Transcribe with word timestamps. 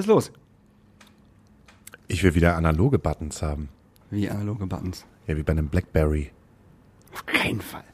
Was 0.00 0.06
ist 0.06 0.08
los? 0.08 0.32
Ich 2.08 2.22
will 2.22 2.34
wieder 2.34 2.56
analoge 2.56 2.98
Buttons 2.98 3.42
haben. 3.42 3.68
Wie 4.10 4.30
analoge 4.30 4.66
Buttons. 4.66 5.04
Ja, 5.26 5.36
wie 5.36 5.42
bei 5.42 5.52
einem 5.52 5.68
Blackberry. 5.68 6.30
Auf 7.12 7.26
keinen 7.26 7.60
Fall. 7.60 7.84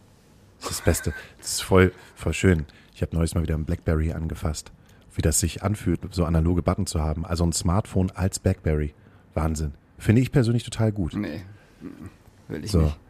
Das 0.60 0.70
ist 0.70 0.78
das 0.78 0.84
Beste. 0.84 1.14
Das 1.38 1.54
ist 1.54 1.62
voll, 1.64 1.92
voll 2.14 2.32
schön. 2.32 2.64
Ich 2.94 3.02
habe 3.02 3.16
neulich 3.16 3.34
mal 3.34 3.42
wieder 3.42 3.56
ein 3.56 3.64
Blackberry 3.64 4.12
angefasst. 4.12 4.70
Wie 5.16 5.20
das 5.22 5.40
sich 5.40 5.64
anfühlt, 5.64 5.98
so 6.14 6.24
analoge 6.24 6.62
Button 6.62 6.86
zu 6.86 7.00
haben. 7.00 7.26
Also 7.26 7.44
ein 7.44 7.52
Smartphone 7.52 8.12
als 8.12 8.38
Blackberry. 8.38 8.94
Wahnsinn. 9.34 9.74
Finde 9.98 10.22
ich 10.22 10.30
persönlich 10.30 10.62
total 10.62 10.92
gut. 10.92 11.12
Nee. 11.16 11.42
Will 12.46 12.64
ich 12.64 12.70
So. 12.70 12.82
nicht. 12.82 13.00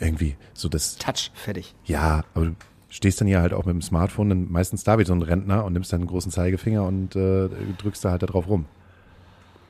Irgendwie, 0.00 0.36
so 0.52 0.68
das, 0.68 0.96
Touch, 0.96 1.30
fertig. 1.34 1.76
ja, 1.84 2.24
aber 2.34 2.46
du 2.46 2.54
stehst 2.94 3.20
dann 3.20 3.28
ja 3.28 3.40
halt 3.40 3.52
auch 3.54 3.64
mit 3.64 3.72
dem 3.74 3.80
Smartphone, 3.82 4.28
dann 4.28 4.52
meistens 4.52 4.84
da 4.84 4.98
wie 4.98 5.04
so 5.04 5.14
ein 5.14 5.22
Rentner 5.22 5.64
und 5.64 5.72
nimmst 5.72 5.92
dann 5.92 6.00
einen 6.02 6.08
großen 6.08 6.30
Zeigefinger 6.30 6.84
und 6.84 7.16
äh, 7.16 7.48
drückst 7.78 8.04
da 8.04 8.10
halt 8.10 8.22
da 8.22 8.26
drauf 8.26 8.46
rum. 8.48 8.66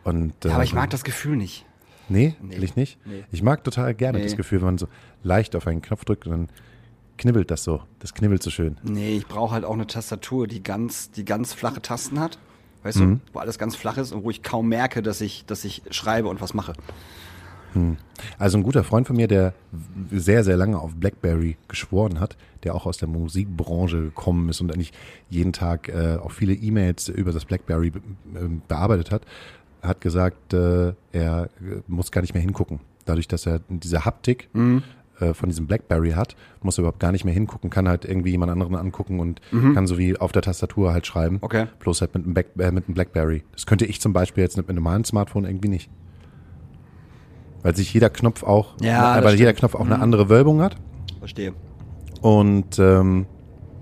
Und, 0.04 0.32
äh, 0.44 0.48
Ja, 0.48 0.54
aber 0.54 0.64
ich 0.64 0.74
mag 0.74 0.90
das 0.90 1.04
Gefühl 1.04 1.36
nicht. 1.36 1.64
Nee, 2.08 2.34
Nee. 2.42 2.56
will 2.56 2.64
ich 2.64 2.74
nicht. 2.76 2.98
Nee. 3.06 3.24
Ich 3.30 3.42
mag 3.42 3.62
total 3.62 3.94
gerne 3.94 4.18
Nee. 4.18 4.24
das 4.24 4.36
Gefühl, 4.36 4.58
wenn 4.60 4.66
man 4.66 4.78
so 4.78 4.88
leicht 5.22 5.54
auf 5.54 5.66
einen 5.66 5.80
Knopf 5.82 6.04
drückt 6.04 6.26
und 6.26 6.32
dann 6.32 6.48
knibbelt 7.16 7.50
das 7.52 7.62
so. 7.62 7.82
Das 8.00 8.12
knibbelt 8.12 8.42
so 8.42 8.50
schön. 8.50 8.76
Nee, 8.82 9.16
ich 9.16 9.26
brauche 9.28 9.54
halt 9.54 9.64
auch 9.64 9.74
eine 9.74 9.86
Tastatur, 9.86 10.48
die 10.48 10.62
ganz, 10.62 11.12
die 11.12 11.24
ganz 11.24 11.52
flache 11.54 11.80
Tasten 11.80 12.18
hat. 12.18 12.38
Weißt 12.82 12.98
Mhm. 12.98 13.20
du, 13.26 13.34
wo 13.34 13.38
alles 13.38 13.58
ganz 13.60 13.76
flach 13.76 13.96
ist 13.98 14.10
und 14.10 14.24
wo 14.24 14.30
ich 14.30 14.42
kaum 14.42 14.68
merke, 14.68 15.02
dass 15.02 15.20
ich, 15.20 15.44
dass 15.46 15.64
ich 15.64 15.82
schreibe 15.92 16.26
und 16.28 16.40
was 16.40 16.52
mache. 16.54 16.72
Also 18.38 18.58
ein 18.58 18.62
guter 18.62 18.84
Freund 18.84 19.06
von 19.06 19.16
mir, 19.16 19.28
der 19.28 19.54
sehr, 20.10 20.44
sehr 20.44 20.56
lange 20.56 20.78
auf 20.78 20.94
Blackberry 20.94 21.56
geschworen 21.68 22.20
hat, 22.20 22.36
der 22.64 22.74
auch 22.74 22.86
aus 22.86 22.98
der 22.98 23.08
Musikbranche 23.08 24.02
gekommen 24.02 24.48
ist 24.48 24.60
und 24.60 24.72
eigentlich 24.72 24.92
jeden 25.30 25.52
Tag 25.52 25.88
äh, 25.88 26.16
auch 26.16 26.30
viele 26.30 26.54
E-Mails 26.54 27.08
über 27.08 27.32
das 27.32 27.44
Blackberry 27.44 27.90
be 27.90 28.00
ähm, 28.36 28.62
bearbeitet 28.68 29.10
hat, 29.10 29.22
hat 29.82 30.00
gesagt, 30.00 30.54
äh, 30.54 30.92
er 31.12 31.44
äh, 31.44 31.48
muss 31.88 32.12
gar 32.12 32.20
nicht 32.20 32.34
mehr 32.34 32.42
hingucken. 32.42 32.80
Dadurch, 33.04 33.26
dass 33.26 33.46
er 33.46 33.60
diese 33.68 34.04
Haptik 34.04 34.48
äh, 35.18 35.34
von 35.34 35.48
diesem 35.48 35.66
Blackberry 35.66 36.12
hat, 36.12 36.36
muss 36.62 36.78
er 36.78 36.82
überhaupt 36.82 37.00
gar 37.00 37.10
nicht 37.10 37.24
mehr 37.24 37.34
hingucken, 37.34 37.68
kann 37.68 37.88
halt 37.88 38.04
irgendwie 38.04 38.30
jemand 38.30 38.52
anderen 38.52 38.76
angucken 38.76 39.18
und 39.18 39.40
kann 39.74 39.88
so 39.88 39.98
wie 39.98 40.16
auf 40.16 40.30
der 40.30 40.42
Tastatur 40.42 40.92
halt 40.92 41.06
schreiben. 41.06 41.38
Okay. 41.40 41.66
Bloß 41.80 42.00
halt 42.00 42.14
mit 42.14 42.24
einem, 42.24 42.34
Back 42.34 42.50
äh, 42.58 42.70
mit 42.70 42.86
einem 42.86 42.94
Blackberry. 42.94 43.42
Das 43.52 43.66
könnte 43.66 43.86
ich 43.86 44.00
zum 44.00 44.12
Beispiel 44.12 44.44
jetzt 44.44 44.56
mit 44.56 44.68
einem 44.68 44.76
normalen 44.76 45.04
Smartphone 45.04 45.44
irgendwie 45.44 45.68
nicht. 45.68 45.90
Weil 47.62 47.76
sich 47.76 47.92
jeder 47.94 48.10
Knopf 48.10 48.42
auch, 48.42 48.74
Ja, 48.80 49.16
das 49.16 49.24
weil 49.24 49.34
jeder 49.36 49.50
stimmt. 49.50 49.56
Mhm. 49.56 49.58
Knopf 49.60 49.74
auch 49.76 49.86
eine 49.86 50.00
andere 50.00 50.28
Wölbung 50.28 50.60
hat. 50.62 50.76
Verstehe. 51.18 51.52
Und 52.20 52.78
ähm, 52.78 53.26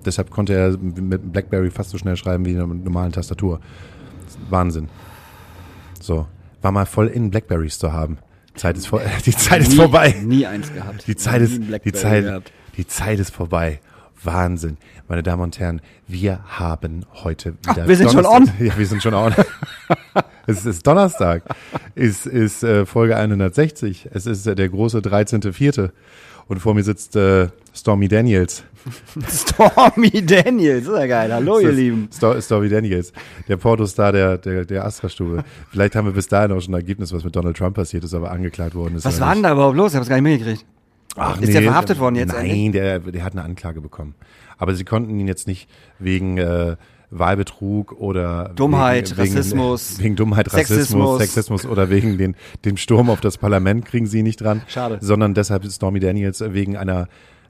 deshalb 0.05 0.31
konnte 0.31 0.55
er 0.55 0.77
mit 0.78 1.33
Blackberry 1.33 1.70
fast 1.70 1.91
so 1.91 1.98
schnell 1.98 2.17
schreiben 2.17 2.45
wie 2.45 2.55
mit 2.55 2.62
einer 2.62 2.75
normalen 2.75 3.13
Tastatur. 3.13 3.61
Wahnsinn. 4.48 4.89
So. 6.01 6.27
War 6.63 6.73
mal 6.73 6.85
voll 6.86 7.07
in 7.08 7.30
Blackberries 7.30 7.79
zu 7.79 7.92
haben. 7.92 8.18
Zeit 8.55 8.77
ist 8.77 8.86
vor, 8.89 9.01
die 9.27 9.30
Zeit 9.33 9.63
ist 9.63 9.70
nie, 9.70 9.77
vorbei. 9.77 10.14
Nie 10.23 10.47
eins 10.47 10.73
gehabt. 10.73 11.07
Die 11.07 11.17
Zeit 11.17 11.41
ist, 11.41 11.61
die 11.85 11.92
Zeit, 11.92 12.24
gehabt. 12.24 12.52
die 12.77 12.86
Zeit 12.86 13.18
ist 13.18 13.30
vorbei. 13.35 13.80
Wahnsinn. 14.23 14.77
Meine 15.08 15.23
Damen 15.23 15.42
und 15.42 15.58
Herren, 15.58 15.80
wir 16.07 16.41
haben 16.47 17.07
heute 17.24 17.55
Ach, 17.67 17.74
wieder. 17.77 17.89
wir 17.89 17.97
sind 17.97 18.12
schon 18.12 18.24
Donnerstag- 18.24 18.61
Ja, 18.61 18.77
wir 18.77 18.86
sind 18.86 19.02
schon 19.02 19.14
on. 19.14 19.33
es 20.50 20.66
ist 20.66 20.86
Donnerstag. 20.86 21.44
Es 21.94 22.27
ist 22.27 22.62
äh, 22.62 22.86
Folge 22.86 23.16
160. 23.16 24.08
Es 24.12 24.27
ist 24.27 24.46
äh, 24.46 24.55
der 24.55 24.68
große 24.68 24.98
13.4. 24.98 25.90
Und 26.48 26.58
vor 26.58 26.74
mir 26.74 26.83
sitzt 26.83 27.14
äh, 27.16 27.48
Stormy 27.72 28.08
Daniels. 28.08 28.64
Stormy 29.28 30.11
Daniels, 30.27 30.88
ist 30.88 30.96
ja 30.96 31.06
geil. 31.06 31.33
Hallo, 31.33 31.61
ihr 31.61 31.70
ist 31.70 31.77
Lieben. 31.77 32.08
Sto 32.12 32.40
Stormy 32.40 32.68
Daniels, 32.68 33.12
der 33.46 33.56
Portostar 33.56 34.11
der, 34.12 34.38
der, 34.38 34.64
der 34.64 34.84
Astra-Stube. 34.84 35.44
Vielleicht 35.70 35.94
haben 35.94 36.06
wir 36.06 36.12
bis 36.12 36.27
dahin 36.27 36.50
auch 36.50 36.61
schon 36.61 36.74
ein 36.74 36.80
Ergebnis, 36.80 37.12
was 37.12 37.22
mit 37.22 37.36
Donald 37.36 37.56
Trump 37.56 37.77
passiert 37.77 38.02
ist, 38.02 38.14
aber 38.14 38.32
angeklagt 38.32 38.74
worden 38.74 38.96
ist. 38.96 39.05
Was 39.05 39.20
war 39.20 39.32
denn 39.32 39.44
da 39.44 39.52
überhaupt 39.52 39.77
los? 39.77 39.92
Ich 39.92 39.98
hab's 39.98 40.08
gar 40.08 40.17
nicht 40.20 40.24
mitgekriegt. 40.24 40.67
Ach, 41.17 41.40
Ist 41.40 41.52
der 41.52 41.62
verhaftet 41.62 41.98
worden 41.98 42.17
jetzt 42.17 42.32
Nein, 42.32 42.72
der, 42.72 42.98
der 43.00 43.24
hat 43.24 43.32
eine 43.32 43.42
Anklage 43.42 43.80
bekommen. 43.80 44.14
Aber 44.58 44.74
sie 44.74 44.84
konnten 44.84 45.18
ihn 45.18 45.28
jetzt 45.28 45.46
nicht 45.46 45.68
wegen 45.98 46.38
äh, 46.38 46.77
Wahlbetrug 47.11 47.93
oder 47.93 48.53
Dummheit, 48.55 49.17
wegen, 49.17 49.37
Rassismus, 49.37 49.93
wegen, 49.93 49.98
wegen 50.05 50.17
Dummheit, 50.17 50.53
Rassismus, 50.53 50.69
Sexismus. 50.69 51.19
Sexismus 51.19 51.67
oder 51.67 51.91
wegen 51.91 52.19
den, 52.19 52.37
dem 52.65 52.77
Sturm 52.77 53.11
auf 53.11 53.21
das 53.21 53.39
Parlament 53.39 53.85
kriegen 53.85 54.07
sie 54.07 54.23
nicht 54.23 54.41
dran. 54.41 54.63
Schade. 54.69 54.98
Sondern 55.01 55.35
deshalb 55.35 55.65
ist 55.65 55.77
Stormy 55.77 56.01
Daniels 56.01 56.41
wegen 56.41 56.77
einer 56.77 57.09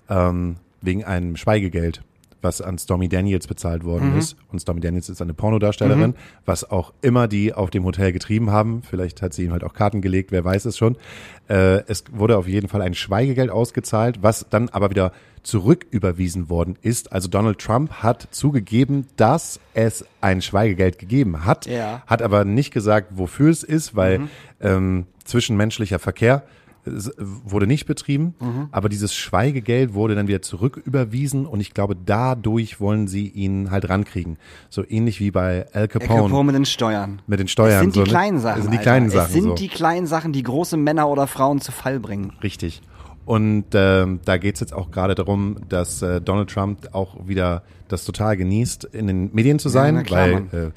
ähm, 0.09 0.57
wegen 0.83 1.05
einem 1.05 1.37
Schweigegeld, 1.37 2.03
was 2.43 2.61
an 2.61 2.79
Stormy 2.79 3.09
Daniels 3.09 3.47
bezahlt 3.47 3.85
worden 3.85 4.13
Mhm. 4.13 4.19
ist. 4.19 4.37
Und 4.51 4.61
Stormy 4.61 4.81
Daniels 4.81 5.09
ist 5.09 5.21
eine 5.23 5.35
Pornodarstellerin, 5.35 6.15
was 6.47 6.71
auch 6.71 6.93
immer 7.03 7.29
die 7.29 7.53
auf 7.53 7.71
dem 7.71 7.85
Hotel 7.85 8.13
getrieben 8.13 8.51
haben. 8.51 8.83
Vielleicht 8.83 9.23
hat 9.23 9.35
sie 9.35 9.45
ihm 9.45 9.53
halt 9.53 9.65
auch 9.65 9.75
Karten 9.75 10.01
gelegt, 10.01 10.33
wer 10.33 10.45
weiß 10.45 10.65
es 10.65 10.79
schon. 10.79 10.97
Äh, 11.49 11.83
es 11.87 12.05
wurde 12.13 12.37
auf 12.39 12.47
jeden 12.49 12.69
Fall 12.69 12.83
ein 12.83 12.95
Schweigegeld 12.95 13.51
ausgezahlt, 13.51 14.23
was 14.23 14.47
dann 14.51 14.69
aber 14.71 14.91
wieder 14.91 15.13
zurücküberwiesen 15.43 16.49
worden 16.49 16.77
ist. 16.83 17.13
Also 17.13 17.29
Donald 17.29 17.59
Trump 17.59 17.93
hat 18.03 18.29
zugegeben, 18.31 19.07
dass 19.17 19.61
es 19.75 20.05
ein 20.21 20.43
Schweigegeld 20.43 20.99
gegeben 20.99 21.45
hat, 21.45 21.67
Ja. 21.67 22.03
hat 22.07 22.23
aber 22.23 22.45
nicht 22.45 22.73
gesagt, 22.73 23.09
wofür 23.13 23.51
es 23.51 23.63
ist, 23.63 23.95
weil 23.95 24.23
ähm, 24.61 25.07
zwischenmenschlicher 25.25 25.99
Verkehr 25.99 26.43
wurde 26.85 27.67
nicht 27.67 27.87
betrieben, 27.87 28.35
aber 28.71 28.89
dieses 28.89 29.15
Schweigegeld 29.15 29.93
wurde 29.93 30.15
dann 30.15 30.29
wieder 30.29 30.41
zurücküberwiesen 30.41 31.47
und 31.47 31.61
ich 31.61 31.75
glaube, 31.75 31.95
dadurch 31.95 32.81
wollen 32.81 33.07
sie 33.07 33.29
ihn 33.29 33.71
halt 33.71 33.89
rankriegen. 33.89 34.39
So 34.71 34.85
ähnlich 34.89 35.21
wie 35.21 35.31
bei 35.31 35.67
Al 35.73 35.83
El 35.83 35.89
Capone, 35.89 36.23
Capone 36.23 36.45
mit 36.45 36.55
den 36.55 36.65
Steuern. 36.65 37.23
mit 37.27 37.41
den 37.41 37.49
Steuern. 37.49 37.73
Es 37.75 37.81
sind 37.81 37.95
die 37.95 37.99
so, 38.01 38.05
ne? 38.05 38.11
kleinen 38.11 38.39
Sachen. 38.39 38.57
Das 38.57 38.65
sind 38.65 38.73
die 38.73 38.79
Alter. 38.79 38.91
kleinen 38.91 39.11
Sachen. 39.11 39.27
Es 39.27 39.33
sind 39.33 39.43
so. 39.43 39.55
die 39.55 39.69
kleinen 39.69 40.07
Sachen, 40.07 40.33
die 40.33 40.43
große 40.43 40.77
Männer 40.77 41.09
oder 41.09 41.27
Frauen 41.27 41.61
zu 41.61 41.73
Fall 41.73 42.01
bringen. 42.01 42.33
Richtig. 42.43 42.83
Und 43.25 43.67
ähm, 43.75 44.21
da 44.25 44.39
geht's 44.39 44.61
jetzt 44.61 44.73
auch 44.73 44.91
gerade 44.91 45.15
darum, 45.15 45.57
dass 45.69 46.03
äh, 46.03 46.21
Donald 46.21 46.51
Trump 46.51 46.89
auch 46.93 47.29
wieder 47.29 47.63
das 47.89 48.05
total 48.05 48.37
genießt, 48.37 48.85
in 48.85 49.07
den 49.07 49.31
Medien 49.33 49.59
zu 49.59 49.69
sein, 49.69 49.95
na 49.95 50.03
klar, 50.03 50.29
weil 50.53 50.73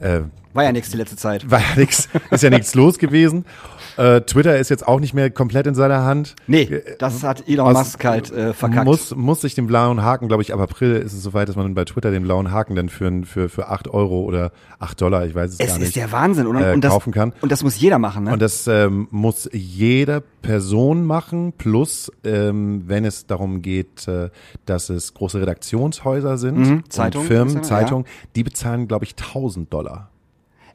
äh, 0.00 0.16
äh, 0.16 0.22
War 0.52 0.64
ja 0.64 0.72
nichts 0.72 0.90
die 0.90 0.96
letzte 0.96 1.16
Zeit. 1.16 1.50
war 1.50 1.60
ja 1.60 1.76
nix, 1.76 2.08
ist 2.30 2.42
ja 2.42 2.50
nichts 2.50 2.74
los 2.74 2.98
gewesen. 2.98 3.44
Äh, 3.96 4.20
Twitter 4.22 4.58
ist 4.58 4.68
jetzt 4.68 4.86
auch 4.86 5.00
nicht 5.00 5.14
mehr 5.14 5.30
komplett 5.30 5.66
in 5.66 5.74
seiner 5.74 6.04
Hand. 6.04 6.36
Nee, 6.46 6.82
das 6.98 7.22
hat 7.22 7.48
Elon 7.48 7.68
aus- 7.68 7.74
Musk 7.86 8.04
halt 8.04 8.30
äh, 8.30 8.52
verkackt. 8.52 8.84
Muss, 8.86 9.14
muss 9.14 9.40
sich 9.40 9.54
den 9.54 9.66
blauen 9.66 10.02
Haken, 10.02 10.28
glaube 10.28 10.42
ich, 10.42 10.52
ab 10.52 10.60
April 10.60 10.96
ist 10.96 11.12
es 11.12 11.22
soweit, 11.22 11.48
dass 11.48 11.56
man 11.56 11.74
bei 11.74 11.84
Twitter 11.84 12.10
den 12.10 12.22
blauen 12.24 12.50
Haken 12.50 12.74
dann 12.76 12.88
für, 12.88 13.22
für, 13.24 13.48
für 13.48 13.68
8 13.68 13.88
Euro 13.88 14.20
oder 14.22 14.52
8 14.78 15.00
Dollar, 15.00 15.26
ich 15.26 15.34
weiß 15.34 15.52
es, 15.52 15.60
es 15.60 15.66
gar 15.68 15.78
nicht, 15.78 15.86
ist 15.88 15.96
der 15.96 16.12
Wahnsinn. 16.12 16.46
Und, 16.46 16.56
äh, 16.56 16.72
und, 16.72 16.82
das, 16.84 16.92
kaufen 16.92 17.12
kann. 17.12 17.32
und 17.40 17.50
das 17.52 17.62
muss 17.62 17.78
jeder 17.80 17.98
machen, 17.98 18.24
ne? 18.24 18.32
Und 18.32 18.42
das 18.42 18.66
ähm, 18.66 19.08
muss 19.10 19.48
jede 19.52 20.22
Person 20.42 21.04
machen, 21.04 21.52
plus 21.56 22.12
ähm, 22.24 22.84
wenn 22.86 23.04
es 23.04 23.26
darum 23.26 23.62
geht, 23.62 24.06
äh, 24.08 24.30
dass 24.66 24.90
es 24.90 25.14
große 25.14 25.40
Redaktionshäuser 25.40 26.38
sind, 26.38 26.56
Mhm, 26.58 26.72
und 26.78 26.92
Zeitungen, 26.92 27.26
Firmen, 27.26 27.54
ja. 27.56 27.62
Zeitungen, 27.62 28.06
die 28.34 28.42
bezahlen, 28.44 28.88
glaube 28.88 29.04
ich, 29.04 29.16
1000 29.16 29.72
Dollar. 29.72 30.10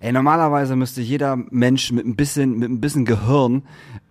Ey, 0.03 0.11
normalerweise 0.11 0.75
müsste 0.75 0.99
jeder 0.99 1.37
Mensch 1.51 1.91
mit 1.91 2.07
ein 2.07 2.15
bisschen, 2.15 2.57
mit 2.57 2.71
ein 2.71 2.81
bisschen 2.81 3.05
Gehirn, 3.05 3.61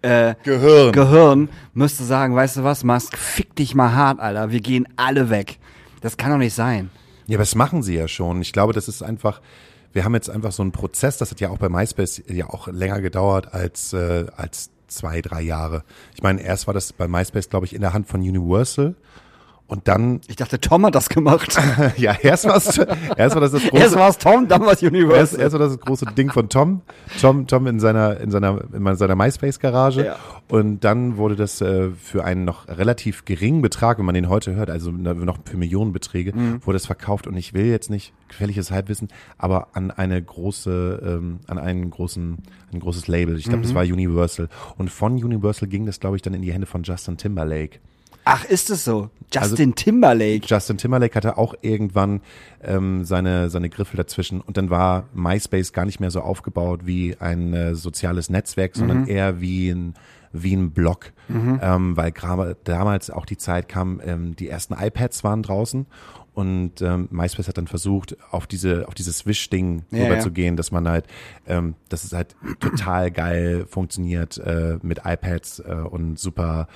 äh, 0.02 0.36
Gehirn. 0.44 0.92
Gehirn, 0.92 1.48
müsste 1.74 2.04
sagen, 2.04 2.36
weißt 2.36 2.58
du 2.58 2.62
was, 2.62 2.84
Musk, 2.84 3.18
fick 3.18 3.56
dich 3.56 3.74
mal 3.74 3.92
hart, 3.92 4.20
Alter. 4.20 4.52
Wir 4.52 4.60
gehen 4.60 4.86
alle 4.94 5.30
weg. 5.30 5.58
Das 6.00 6.16
kann 6.16 6.30
doch 6.30 6.38
nicht 6.38 6.54
sein. 6.54 6.90
Ja, 7.26 7.38
aber 7.38 7.42
das 7.42 7.56
machen 7.56 7.82
sie 7.82 7.96
ja 7.96 8.06
schon. 8.06 8.40
Ich 8.40 8.52
glaube, 8.52 8.72
das 8.72 8.86
ist 8.86 9.02
einfach, 9.02 9.40
wir 9.92 10.04
haben 10.04 10.14
jetzt 10.14 10.30
einfach 10.30 10.52
so 10.52 10.62
einen 10.62 10.70
Prozess, 10.70 11.18
das 11.18 11.32
hat 11.32 11.40
ja 11.40 11.50
auch 11.50 11.58
bei 11.58 11.68
MySpace 11.68 12.22
ja 12.28 12.48
auch 12.48 12.68
länger 12.68 13.00
gedauert 13.00 13.52
als, 13.52 13.92
äh, 13.92 14.26
als 14.36 14.70
zwei, 14.86 15.20
drei 15.20 15.42
Jahre. 15.42 15.82
Ich 16.14 16.22
meine, 16.22 16.40
erst 16.40 16.68
war 16.68 16.74
das 16.74 16.92
bei 16.92 17.08
MySpace, 17.08 17.48
glaube 17.48 17.66
ich, 17.66 17.74
in 17.74 17.80
der 17.80 17.94
Hand 17.94 18.06
von 18.06 18.20
Universal. 18.20 18.94
Und 19.70 19.86
dann, 19.86 20.20
Ich 20.26 20.34
dachte, 20.34 20.58
Tom 20.60 20.84
hat 20.84 20.96
das 20.96 21.08
gemacht. 21.08 21.56
ja, 21.96 22.16
erst 22.20 22.44
war 22.46 22.56
es, 22.56 22.76
erst 23.16 23.34
war 23.36 23.40
das 23.40 23.52
das 23.52 23.62
große, 23.68 23.76
Erst 23.82 23.94
war 23.94 24.08
es 24.08 24.18
Tom, 24.18 24.48
dann 24.48 24.62
war 24.62 24.72
es 24.72 24.82
Erst, 24.82 24.92
Universal. 24.92 25.40
erst 25.40 25.52
war 25.52 25.60
das, 25.60 25.76
das 25.76 25.80
große 25.80 26.06
Ding 26.16 26.32
von 26.32 26.48
Tom. 26.48 26.80
Tom, 27.20 27.46
Tom 27.46 27.68
in 27.68 27.78
seiner, 27.78 28.18
in 28.18 28.32
seiner, 28.32 28.60
in 28.72 28.96
seiner 28.96 29.14
MySpace-Garage. 29.14 30.06
Ja. 30.06 30.16
Und 30.48 30.80
dann 30.82 31.16
wurde 31.18 31.36
das 31.36 31.60
äh, 31.60 31.90
für 31.92 32.24
einen 32.24 32.44
noch 32.44 32.66
relativ 32.66 33.24
geringen 33.24 33.62
Betrag, 33.62 33.98
wenn 33.98 34.04
man 34.06 34.16
den 34.16 34.28
heute 34.28 34.56
hört, 34.56 34.70
also 34.70 34.90
noch 34.90 35.38
für 35.44 35.56
Millionenbeträge, 35.56 36.32
Mhm. 36.34 36.66
wurde 36.66 36.76
es 36.76 36.86
verkauft. 36.86 37.28
Und 37.28 37.36
ich 37.36 37.54
will 37.54 37.66
jetzt 37.66 37.90
nicht 37.90 38.12
gefährliches 38.28 38.72
Halbwissen, 38.72 39.06
aber 39.38 39.68
an 39.74 39.92
eine 39.92 40.20
große, 40.20 41.00
ähm, 41.06 41.38
an 41.46 41.58
einen 41.58 41.90
großen, 41.90 42.38
ein 42.72 42.80
großes 42.80 43.06
Label. 43.06 43.36
Ich 43.38 43.44
glaube, 43.44 43.58
Mhm. 43.58 43.62
das 43.62 43.74
war 43.74 43.82
Universal. 43.84 44.48
Und 44.78 44.90
von 44.90 45.12
Universal 45.12 45.68
ging 45.68 45.86
das, 45.86 46.00
glaube 46.00 46.16
ich, 46.16 46.22
dann 46.22 46.34
in 46.34 46.42
die 46.42 46.52
Hände 46.52 46.66
von 46.66 46.82
Justin 46.82 47.16
Timberlake. 47.16 47.78
Ach, 48.32 48.44
ist 48.44 48.70
es 48.70 48.84
so? 48.84 49.10
Also 49.34 49.50
Justin 49.50 49.74
Timberlake. 49.74 50.46
Justin 50.46 50.76
Timberlake 50.76 51.14
hatte 51.14 51.36
auch 51.36 51.54
irgendwann 51.62 52.20
ähm, 52.62 53.04
seine, 53.04 53.50
seine 53.50 53.70
Griffel 53.70 53.96
dazwischen 53.96 54.40
und 54.40 54.56
dann 54.56 54.70
war 54.70 55.08
MySpace 55.14 55.72
gar 55.72 55.84
nicht 55.84 56.00
mehr 56.00 56.10
so 56.10 56.20
aufgebaut 56.20 56.80
wie 56.84 57.16
ein 57.18 57.52
äh, 57.54 57.74
soziales 57.74 58.30
Netzwerk, 58.30 58.76
sondern 58.76 59.06
eher 59.06 59.40
wie 59.40 59.70
ein 59.70 59.94
wie 60.32 60.54
ein 60.54 60.70
Block, 60.70 61.12
ähm, 61.60 61.96
weil 61.96 62.12
gerade 62.12 62.56
damals 62.62 63.10
auch 63.10 63.26
die 63.26 63.36
Zeit 63.36 63.68
kam, 63.68 64.00
ähm, 64.04 64.36
die 64.36 64.48
ersten 64.48 64.74
iPads 64.74 65.24
waren 65.24 65.42
draußen 65.42 65.86
und 66.34 66.80
ähm, 66.82 67.08
MySpace 67.10 67.48
hat 67.48 67.58
dann 67.58 67.66
versucht, 67.66 68.16
auf 68.30 68.46
diese, 68.46 68.86
auf 68.86 68.94
dieses 68.94 69.26
Wish-Ding 69.26 69.82
Ja, 69.90 70.04
rüber 70.04 70.38
ja. 70.38 70.50
dass 70.52 70.70
man 70.70 70.88
halt, 70.88 71.06
ähm, 71.46 71.74
dass 71.88 72.04
es 72.04 72.12
halt 72.12 72.36
total 72.60 73.10
geil 73.10 73.66
funktioniert 73.68 74.38
äh, 74.38 74.78
mit 74.82 75.00
iPads 75.04 75.60
äh, 75.60 75.74
und 75.90 76.18
super 76.18 76.68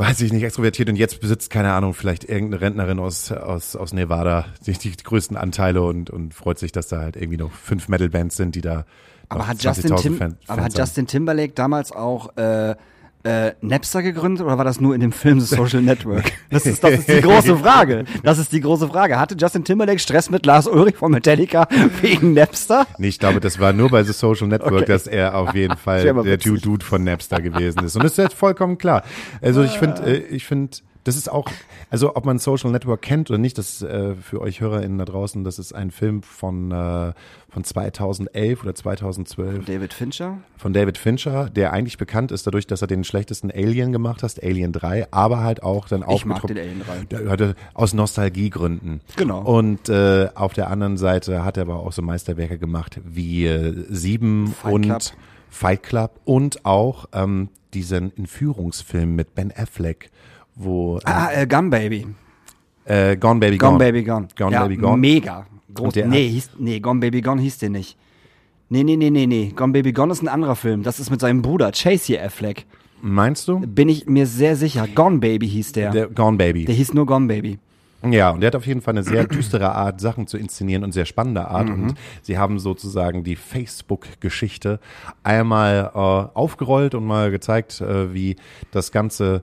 weiß 0.00 0.22
ich 0.22 0.32
nicht, 0.32 0.42
extrovertiert 0.42 0.88
und 0.88 0.96
jetzt 0.96 1.20
besitzt, 1.20 1.50
keine 1.50 1.72
Ahnung, 1.74 1.92
vielleicht 1.92 2.24
irgendeine 2.24 2.62
Rentnerin 2.62 2.98
aus, 2.98 3.30
aus, 3.32 3.76
aus 3.76 3.92
Nevada 3.92 4.46
die, 4.66 4.72
die 4.72 4.96
größten 4.96 5.36
Anteile 5.36 5.82
und, 5.82 6.08
und 6.08 6.32
freut 6.32 6.58
sich, 6.58 6.72
dass 6.72 6.88
da 6.88 7.00
halt 7.00 7.16
irgendwie 7.16 7.36
noch 7.36 7.52
fünf 7.52 7.88
Metal-Bands 7.88 8.34
sind, 8.34 8.54
die 8.54 8.62
da 8.62 8.86
Aber 9.28 9.46
hat, 9.46 9.62
Justin 9.62 9.92
20.000 9.92 10.02
Tim, 10.02 10.36
aber 10.46 10.62
hat. 10.62 10.78
Justin 10.78 11.06
Timberlake 11.06 11.52
damals 11.52 11.92
auch 11.92 12.34
äh, 12.38 12.76
äh, 13.22 13.52
Napster 13.60 14.02
gegründet 14.02 14.44
oder 14.44 14.56
war 14.58 14.64
das 14.64 14.80
nur 14.80 14.94
in 14.94 15.00
dem 15.00 15.12
Film 15.12 15.40
The 15.40 15.54
Social 15.54 15.82
Network? 15.82 16.32
Das 16.50 16.66
ist, 16.66 16.82
das 16.82 16.94
ist 17.00 17.08
die 17.08 17.20
große 17.22 17.56
Frage. 17.56 18.04
Das 18.24 18.38
ist 18.38 18.50
die 18.52 18.60
große 18.60 18.88
Frage. 18.88 19.20
Hatte 19.20 19.36
Justin 19.38 19.62
Timberlake 19.62 20.00
Stress 20.00 20.30
mit 20.30 20.44
Lars 20.46 20.66
Ulrich 20.66 20.96
von 20.96 21.12
Metallica 21.12 21.68
wegen 22.00 22.32
Napster? 22.34 22.86
Nee, 22.98 23.08
ich 23.08 23.18
glaube, 23.20 23.38
das 23.40 23.60
war 23.60 23.72
nur 23.72 23.88
bei 23.88 24.02
The 24.02 24.12
Social 24.12 24.48
Network, 24.48 24.72
Okay. 24.72 24.84
dass 24.86 25.06
er 25.06 25.36
auf 25.36 25.54
jeden 25.54 25.76
Fall 25.76 26.02
der. 26.02 26.38
Dude 26.38 26.84
von 26.84 27.04
Napster 27.04 27.40
gewesen 27.40 27.84
ist. 27.84 27.94
Und 27.94 28.02
das 28.04 28.12
ist 28.12 28.18
jetzt 28.18 28.34
vollkommen 28.34 28.78
klar. 28.78 29.04
Also 29.40 29.62
ich 29.62 29.78
finde, 29.78 30.02
äh, 30.02 30.16
ich 30.16 30.44
finde, 30.44 30.78
das 31.04 31.16
ist 31.16 31.30
auch, 31.30 31.48
also 31.90 32.14
ob 32.16 32.24
man 32.24 32.38
Social 32.38 32.70
Network 32.70 33.02
kennt 33.02 33.30
oder 33.30 33.38
nicht, 33.38 33.58
das 33.58 33.74
ist 33.74 33.82
äh, 33.82 34.14
für 34.14 34.40
euch 34.40 34.60
HörerInnen 34.60 34.98
da 34.98 35.04
draußen, 35.04 35.44
das 35.44 35.58
ist 35.58 35.72
ein 35.72 35.90
Film 35.90 36.22
von, 36.22 36.70
äh, 36.70 37.12
von 37.48 37.64
2011 37.64 38.62
oder 38.62 38.74
2012 38.74 39.64
David 39.64 39.92
Fincher? 39.92 40.38
von 40.56 40.72
David 40.72 40.98
Fincher, 40.98 41.48
der 41.50 41.72
eigentlich 41.72 41.98
bekannt 41.98 42.32
ist 42.32 42.46
dadurch, 42.46 42.66
dass 42.66 42.82
er 42.82 42.88
den 42.88 43.04
schlechtesten 43.04 43.50
Alien 43.50 43.92
gemacht 43.92 44.22
hat, 44.22 44.42
Alien 44.42 44.72
3, 44.72 45.08
aber 45.10 45.40
halt 45.40 45.62
auch 45.62 45.88
dann 45.88 46.04
Ich 46.10 46.24
mag 46.24 46.46
den 46.46 46.58
Alien 46.58 46.82
3. 47.08 47.36
der 47.36 47.54
aus 47.74 47.94
Nostalgiegründen. 47.94 49.00
Genau. 49.16 49.42
Und 49.42 49.88
äh, 49.88 50.28
auf 50.34 50.52
der 50.52 50.70
anderen 50.70 50.96
Seite 50.96 51.44
hat 51.44 51.56
er 51.56 51.62
aber 51.62 51.80
auch 51.80 51.92
so 51.92 52.02
Meisterwerke 52.02 52.58
gemacht 52.58 53.00
wie 53.04 53.46
äh, 53.46 53.84
Sieben 53.88 54.48
Fight 54.48 54.72
und 54.72 54.82
Club. 54.82 55.02
Fight 55.48 55.82
Club 55.82 56.20
und 56.24 56.64
auch 56.64 57.06
ähm, 57.12 57.48
diesen 57.74 58.16
Entführungsfilm 58.16 59.14
mit 59.14 59.34
Ben 59.34 59.52
Affleck, 59.54 60.10
wo 60.62 60.98
äh, 60.98 61.00
Ah, 61.04 61.30
äh, 61.32 61.46
Gun 61.46 61.70
Baby. 61.70 62.06
äh, 62.84 63.16
Gone 63.16 63.40
Baby 63.40 63.56
Gone, 63.58 63.72
Gone. 63.72 63.78
Baby 63.84 64.02
Gone. 64.04 64.28
Gone 64.36 64.52
ja, 64.52 64.62
Baby 64.62 64.76
Gone. 64.76 64.96
Mega. 64.98 65.46
Groß. 65.74 65.94
Der 65.94 66.06
Nee, 66.06 66.28
hieß, 66.28 66.50
nee, 66.58 66.80
Gone 66.80 67.00
Baby 67.00 67.20
Gone 67.20 67.40
hieß 67.40 67.58
der 67.58 67.70
nicht. 67.70 67.96
Nee, 68.68 68.84
nee, 68.84 68.96
nee, 68.96 69.10
nee, 69.10 69.26
nee. 69.26 69.52
Gone 69.54 69.72
Baby 69.72 69.92
Gone 69.92 70.12
ist 70.12 70.22
ein 70.22 70.28
anderer 70.28 70.56
Film. 70.56 70.82
Das 70.82 71.00
ist 71.00 71.10
mit 71.10 71.20
seinem 71.20 71.42
Bruder, 71.42 71.72
Chasey 71.72 72.18
Affleck. 72.18 72.66
Meinst 73.02 73.48
du? 73.48 73.60
Bin 73.60 73.88
ich 73.88 74.06
mir 74.06 74.26
sehr 74.26 74.56
sicher. 74.56 74.86
Gone 74.94 75.18
Baby 75.18 75.48
hieß 75.48 75.72
der. 75.72 75.90
Der, 75.90 76.06
Der 76.06 76.14
Gone 76.14 76.36
Baby. 76.36 76.66
hieß 76.66 76.92
nur 76.94 77.06
Gone 77.06 77.26
Baby. 77.26 77.58
Ja, 78.08 78.30
und 78.30 78.40
der 78.40 78.46
hat 78.48 78.56
auf 78.56 78.66
jeden 78.66 78.80
Fall 78.80 78.94
eine 78.94 79.02
sehr 79.02 79.26
düstere 79.26 79.74
Art, 79.74 80.00
Sachen 80.00 80.26
zu 80.26 80.38
inszenieren 80.38 80.84
und 80.84 80.92
sehr 80.92 81.04
spannende 81.04 81.48
Art. 81.48 81.68
Und 81.68 81.94
sie 82.22 82.38
haben 82.38 82.58
sozusagen 82.58 83.24
die 83.24 83.36
Facebook-Geschichte 83.36 84.80
einmal 85.22 85.90
äh, 85.94 85.98
aufgerollt 85.98 86.94
und 86.94 87.04
mal 87.06 87.30
gezeigt, 87.30 87.80
äh, 87.82 88.14
wie 88.14 88.36
das 88.70 88.90
Ganze, 88.92 89.42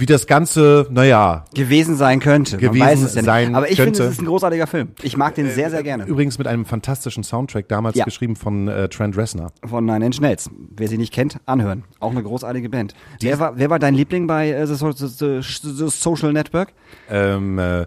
wie 0.00 0.06
das 0.06 0.26
Ganze, 0.26 0.86
naja, 0.90 1.44
Gewesen 1.54 1.96
sein 1.96 2.20
könnte. 2.20 2.52
Man 2.56 2.60
Gewesen 2.60 2.80
weiß 2.80 3.02
es 3.02 3.14
ja 3.14 3.22
sein 3.22 3.54
Aber 3.54 3.70
ich 3.70 3.76
könnte. 3.76 3.92
finde, 3.98 4.08
es 4.08 4.12
ist 4.14 4.20
ein 4.22 4.26
großartiger 4.26 4.66
Film. 4.66 4.88
Ich 5.02 5.16
mag 5.16 5.34
den 5.34 5.50
sehr, 5.50 5.70
sehr 5.70 5.82
gerne. 5.82 6.04
übrigens 6.06 6.38
mit 6.38 6.46
einem 6.46 6.64
fantastischen 6.64 7.22
Soundtrack, 7.22 7.68
damals 7.68 7.96
Ja. 7.96 8.04
geschrieben 8.04 8.34
von 8.36 8.68
äh, 8.68 8.88
Trent 8.88 9.16
Reznor. 9.16 9.52
Von 9.64 9.84
Nine 9.84 10.06
Inch 10.06 10.20
Nails. 10.20 10.50
Wer 10.76 10.88
sie 10.88 10.98
nicht 10.98 11.12
kennt, 11.12 11.38
anhören. 11.46 11.84
Auch 12.00 12.10
eine 12.12 12.22
großartige 12.22 12.68
Band. 12.68 12.94
Wer 13.20 13.38
war, 13.38 13.58
wer 13.58 13.70
war 13.70 13.78
dein 13.78 13.94
Liebling 13.94 14.26
bei 14.26 14.50
äh, 14.50 14.66
the, 14.66 14.74
the, 14.74 15.40
the 15.42 15.88
Social 15.88 16.32
Network? 16.32 16.72
Ähm, 17.10 17.58
äh, 17.58 17.82
äh, 17.82 17.86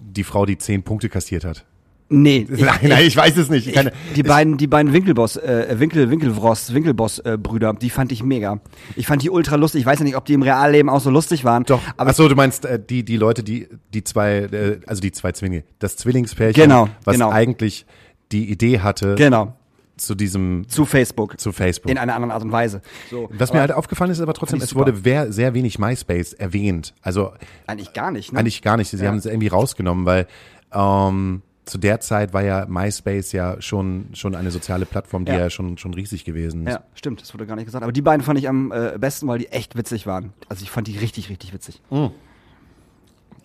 die 0.00 0.24
Frau, 0.24 0.46
die 0.46 0.58
zehn 0.58 0.82
Punkte 0.82 1.08
kassiert 1.08 1.44
hat. 1.44 1.64
Nee. 2.08 2.46
ich- 2.52 2.60
nein, 2.60 2.78
nein, 2.82 3.04
ich 3.06 3.16
weiß 3.16 3.36
es 3.36 3.48
nicht. 3.50 3.66
Ich 3.66 3.90
die 4.14 4.22
beiden, 4.22 4.56
die 4.56 4.66
beiden 4.66 4.92
Winkelboss, 4.92 5.36
äh, 5.36 5.76
Winkel, 5.78 6.10
Winkelwrost, 6.10 6.74
Winkelboss-Brüder, 6.74 7.74
die 7.74 7.90
fand 7.90 8.12
ich 8.12 8.22
mega. 8.22 8.60
Ich 8.96 9.06
fand 9.06 9.22
die 9.22 9.30
ultra 9.30 9.56
lustig. 9.56 9.80
Ich 9.80 9.86
weiß 9.86 9.98
ja 10.00 10.04
nicht, 10.04 10.16
ob 10.16 10.24
die 10.26 10.34
im 10.34 10.42
Realleben 10.42 10.88
auch 10.90 11.00
so 11.00 11.10
lustig 11.10 11.44
waren. 11.44 11.64
Doch, 11.64 11.80
aber 11.96 12.10
Ach 12.10 12.14
so, 12.14 12.28
du 12.28 12.34
meinst 12.34 12.64
äh, 12.66 12.78
die 12.78 13.04
die 13.04 13.16
Leute, 13.16 13.42
die 13.42 13.68
die 13.92 14.04
zwei, 14.04 14.38
äh, 14.40 14.80
also 14.86 15.00
die 15.00 15.12
zwei 15.12 15.32
Zwillinge, 15.32 15.64
das 15.78 15.96
Zwillingspärchen, 15.96 16.62
Genau, 16.62 16.88
was 17.04 17.14
genau. 17.14 17.30
eigentlich 17.30 17.86
die 18.32 18.50
Idee 18.50 18.80
hatte 18.80 19.14
genau 19.16 19.54
zu 19.96 20.14
diesem 20.14 20.64
zu 20.68 20.84
Facebook. 20.86 21.40
zu 21.40 21.52
Facebook. 21.52 21.90
In 21.90 21.98
einer 21.98 22.14
anderen 22.14 22.32
Art 22.32 22.42
und 22.42 22.50
Weise. 22.52 22.82
So. 23.10 23.28
was 23.32 23.52
mir 23.52 23.60
halt 23.60 23.70
aufgefallen 23.72 24.10
ist, 24.10 24.20
aber 24.20 24.34
trotzdem, 24.34 24.60
es 24.60 24.74
wurde 24.74 25.04
wer, 25.04 25.32
sehr 25.32 25.54
wenig 25.54 25.78
MySpace 25.78 26.32
erwähnt. 26.32 26.94
Also 27.00 27.32
eigentlich 27.66 27.92
gar 27.92 28.10
nicht. 28.10 28.32
Ne? 28.32 28.40
eigentlich 28.40 28.60
gar 28.60 28.76
nicht. 28.76 28.90
Sie 28.90 28.96
Ja. 28.96 29.06
haben 29.08 29.18
es 29.18 29.26
irgendwie 29.26 29.48
rausgenommen, 29.48 30.04
weil 30.04 30.26
ähm, 30.72 31.42
zu 31.64 31.78
der 31.78 32.00
Zeit 32.00 32.32
war 32.34 32.42
ja 32.42 32.66
MySpace 32.66 33.32
ja 33.32 33.60
schon 33.62 34.08
schon 34.12 34.34
eine 34.34 34.50
soziale 34.50 34.84
Plattform, 34.86 35.24
die 35.24 35.32
ja, 35.32 35.38
Ja. 35.38 35.50
schon 35.50 35.78
schon 35.78 35.94
riesig 35.94 36.24
gewesen 36.24 36.66
ist. 36.66 36.74
Ja, 36.74 36.84
stimmt, 36.94 37.22
das 37.22 37.32
wurde 37.32 37.46
gar 37.46 37.56
nicht 37.56 37.64
gesagt. 37.64 37.82
Aber 37.82 37.92
die 37.92 38.02
beiden 38.02 38.22
fand 38.22 38.38
ich 38.38 38.48
am 38.48 38.70
äh, 38.72 38.96
besten, 38.98 39.26
weil 39.28 39.38
die 39.38 39.48
echt 39.48 39.76
witzig 39.76 40.06
waren. 40.06 40.32
Also 40.48 40.62
ich 40.62 40.70
fand 40.70 40.86
die 40.88 40.98
richtig, 40.98 41.30
richtig 41.30 41.52
witzig. 41.54 41.80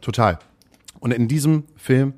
Total. 0.01 0.39
Und 0.99 1.11
in 1.13 1.27
diesem 1.27 1.63
Film 1.77 2.13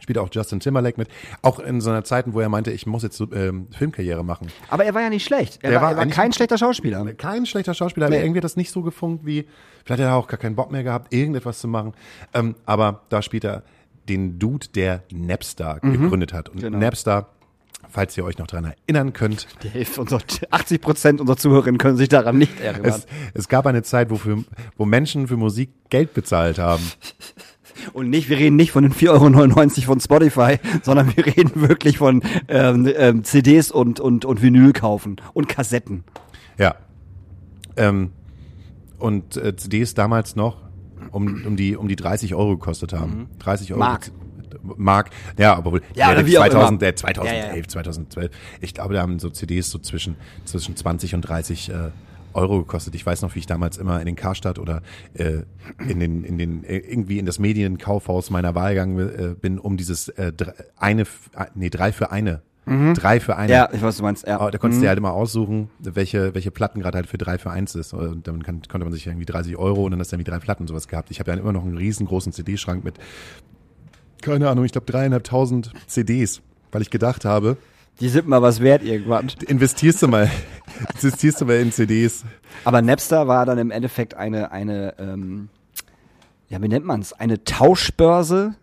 spielt 0.00 0.16
auch 0.18 0.28
Justin 0.32 0.60
Timberlake 0.60 0.98
mit, 0.98 1.08
auch 1.42 1.58
in 1.58 1.80
so 1.82 1.90
einer 1.90 2.04
Zeiten, 2.04 2.32
wo 2.32 2.40
er 2.40 2.48
meinte, 2.48 2.70
ich 2.72 2.86
muss 2.86 3.02
jetzt 3.02 3.16
so, 3.18 3.30
ähm, 3.32 3.68
Filmkarriere 3.70 4.24
machen. 4.24 4.48
Aber 4.70 4.84
er 4.84 4.94
war 4.94 5.02
ja 5.02 5.10
nicht 5.10 5.24
schlecht. 5.26 5.58
Er, 5.62 5.74
war, 5.74 5.82
war 5.82 5.90
er 5.92 5.96
war 5.98 6.06
kein 6.06 6.32
schlechter 6.32 6.56
Schauspieler. 6.56 7.04
Kein 7.14 7.44
schlechter 7.46 7.74
Schauspieler, 7.74 8.06
aber 8.06 8.16
Nee. 8.16 8.22
irgendwie 8.22 8.38
hat 8.38 8.44
das 8.44 8.56
nicht 8.56 8.70
so 8.72 8.82
gefunkt 8.82 9.26
wie, 9.26 9.46
vielleicht 9.84 10.00
hat 10.02 10.08
er 10.08 10.14
auch 10.16 10.26
gar 10.26 10.38
keinen 10.38 10.56
Bock 10.56 10.72
mehr 10.72 10.82
gehabt, 10.82 11.12
irgendetwas 11.12 11.60
zu 11.60 11.68
machen. 11.68 11.92
Ähm, 12.32 12.54
aber 12.64 13.02
da 13.10 13.20
spielt 13.20 13.44
er 13.44 13.62
den 14.08 14.38
Dude, 14.38 14.68
der 14.74 15.02
Napster 15.12 15.78
gegründet 15.80 16.32
hat. 16.32 16.48
Und 16.48 16.60
Genau. 16.60 16.78
Napster, 16.78 17.28
falls 17.88 18.16
ihr 18.16 18.24
euch 18.24 18.38
noch 18.38 18.46
daran 18.46 18.72
erinnern 18.86 19.12
könnt, 19.12 19.46
Die 19.62 19.68
Hälfte 19.68 20.00
unserer, 20.00 20.20
80 20.50 20.80
Prozent 20.80 21.20
unserer 21.20 21.36
Zuhörerinnen 21.36 21.78
können 21.78 21.96
sich 21.96 22.08
daran 22.08 22.38
nicht 22.38 22.60
erinnern. 22.60 22.86
es, 22.86 23.06
es 23.34 23.48
gab 23.48 23.66
eine 23.66 23.82
Zeit, 23.82 24.10
wo, 24.10 24.16
für, 24.16 24.44
wo 24.76 24.84
Menschen 24.84 25.28
für 25.28 25.36
Musik 25.36 25.70
Geld 25.90 26.14
bezahlt 26.14 26.58
haben. 26.58 26.82
Und 27.94 28.10
nicht, 28.10 28.28
wir 28.28 28.36
reden 28.36 28.56
nicht 28.56 28.72
von 28.72 28.82
den 28.82 28.92
4,99 28.92 29.78
Euro 29.78 29.86
von 29.86 30.00
Spotify, 30.00 30.58
sondern 30.82 31.16
wir 31.16 31.24
reden 31.24 31.68
wirklich 31.68 31.98
von 31.98 32.22
ähm, 32.48 32.90
ähm, 32.94 33.24
CDs 33.24 33.70
und, 33.70 34.00
und, 34.00 34.24
und 34.24 34.42
Vinyl 34.42 34.72
kaufen 34.72 35.16
und 35.32 35.48
Kassetten. 35.48 36.04
Ja. 36.58 36.74
Ähm, 37.76 38.10
und 38.98 39.36
äh, 39.38 39.56
CDs 39.56 39.94
damals 39.94 40.36
noch 40.36 40.58
um, 41.12 41.44
um, 41.46 41.56
die, 41.56 41.76
um 41.76 41.88
die 41.88 41.96
30 41.96 42.34
Euro 42.34 42.56
gekostet 42.56 42.92
haben. 42.92 43.28
30 43.38 43.72
Euro. 43.72 43.82
Mhm. 43.82 43.86
Mark. 43.88 44.10
Mark, 44.76 45.10
ja, 45.38 45.54
aber 45.54 45.72
wohl, 45.72 45.82
Ja, 45.94 46.14
der 46.14 46.26
wie 46.26 46.36
auch 46.36 46.42
2000, 46.42 46.68
immer. 46.70 46.78
der 46.78 46.96
2011, 46.96 47.44
Ja, 47.44 47.50
ja, 47.50 47.56
ja. 47.56 47.68
2012. 47.68 48.30
Ich 48.60 48.74
glaube, 48.74 48.94
da 48.94 49.00
haben 49.00 49.18
so 49.18 49.30
CDs 49.30 49.70
so 49.70 49.78
zwischen, 49.78 50.16
zwischen 50.44 50.76
20 50.76 51.14
und 51.14 51.22
30 51.22 51.70
äh, 51.70 51.74
Euro 52.34 52.58
gekostet. 52.58 52.94
Ich 52.94 53.06
weiß 53.06 53.22
noch, 53.22 53.34
wie 53.34 53.38
ich 53.40 53.46
damals 53.46 53.78
immer 53.78 54.00
in 54.00 54.06
den 54.06 54.16
Karstadt 54.16 54.58
oder 54.58 54.82
äh, 55.14 55.42
in 55.88 56.00
den, 56.00 56.24
in 56.24 56.36
den, 56.36 56.64
äh, 56.64 56.78
irgendwie 56.78 57.18
in 57.18 57.26
das 57.26 57.38
Medienkaufhaus 57.38 58.30
meiner 58.30 58.54
Wahl 58.54 58.70
gegangen 58.74 58.98
äh, 58.98 59.34
bin, 59.34 59.58
um 59.58 59.76
dieses 59.76 60.08
äh, 60.08 60.32
drei, 60.32 60.52
eine, 60.76 61.02
äh, 61.02 61.46
nee, 61.54 61.70
drei 61.70 61.92
für 61.92 62.10
eine. 62.10 62.42
Drei 62.94 63.20
für 63.20 63.36
eine. 63.36 63.46
Mhm. 63.52 63.56
Ja, 63.56 63.68
ich 63.72 63.80
weiß, 63.80 63.82
was 63.82 63.96
du 63.96 64.02
meinst. 64.04 64.26
Ja. 64.26 64.38
Da 64.50 64.58
konntest 64.58 64.80
du 64.80 64.82
dir 64.84 64.88
halt 64.88 64.98
immer 64.98 65.12
aussuchen, 65.12 65.70
welche, 65.80 66.34
welche 66.34 66.50
Platten 66.50 66.80
gerade 66.80 66.96
halt 66.96 67.06
für 67.08 67.18
3 67.18 67.38
für 67.38 67.50
1 67.50 67.74
ist. 67.74 67.92
Und 67.92 68.28
dann 68.28 68.42
kann, 68.42 68.62
konnte 68.68 68.84
man 68.84 68.92
sich 68.92 69.06
irgendwie 69.06 69.26
30 69.26 69.56
Euro 69.56 69.84
und 69.84 69.90
dann 69.90 70.00
hast 70.00 70.12
du 70.12 70.16
irgendwie 70.16 70.30
drei 70.30 70.38
Platten 70.38 70.62
und 70.62 70.68
sowas 70.68 70.86
gehabt. 70.88 71.10
Ich 71.10 71.18
habe 71.20 71.30
dann 71.30 71.40
immer 71.40 71.52
noch 71.52 71.64
einen 71.64 71.76
riesengroßen 71.76 72.32
CD-Schrank 72.32 72.84
mit, 72.84 72.94
keine 74.22 74.48
Ahnung, 74.48 74.64
ich 74.64 74.72
glaube 74.72 74.86
dreieinhalbtausend 74.90 75.72
CDs, 75.86 76.40
weil 76.72 76.82
ich 76.82 76.90
gedacht 76.90 77.24
habe, 77.24 77.56
Die 78.00 78.08
sind 78.08 78.28
mal 78.28 78.42
was 78.42 78.60
wert 78.60 78.82
irgendwann. 78.82 79.30
investierst 79.48 80.02
du 80.02 80.08
mal, 80.08 80.30
investierst 80.94 81.40
du 81.40 81.46
mal 81.46 81.56
in 81.56 81.72
CDs. 81.72 82.24
Aber 82.64 82.82
Napster 82.82 83.26
war 83.28 83.46
dann 83.46 83.58
im 83.58 83.70
Endeffekt 83.70 84.14
eine, 84.14 84.52
eine 84.52 84.94
ähm, 84.98 85.48
ja, 86.48 86.60
wie 86.62 86.68
nennt 86.68 86.84
man's? 86.84 87.12
Eine 87.12 87.44
Tauschbörse, 87.44 88.54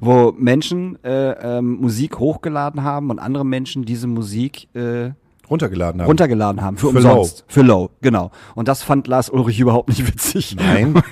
wo 0.00 0.32
Menschen 0.38 1.02
äh, 1.04 1.58
ähm, 1.58 1.78
Musik 1.80 2.18
hochgeladen 2.18 2.82
haben 2.84 3.10
und 3.10 3.18
andere 3.18 3.44
Menschen 3.44 3.84
diese 3.84 4.06
Musik 4.06 4.68
äh, 4.74 5.10
Runtergeladen 5.48 6.00
haben. 6.00 6.06
runtergeladen 6.06 6.62
haben. 6.62 6.76
Für, 6.76 6.90
Für 6.90 6.96
umsonst. 6.98 7.44
Für 7.48 7.62
low, 7.62 7.90
genau. 8.00 8.30
Und 8.54 8.68
das 8.68 8.84
fand 8.84 9.08
Lars 9.08 9.30
Ulrich 9.30 9.58
überhaupt 9.58 9.88
nicht 9.88 10.06
witzig. 10.06 10.54
Nein. 10.56 10.94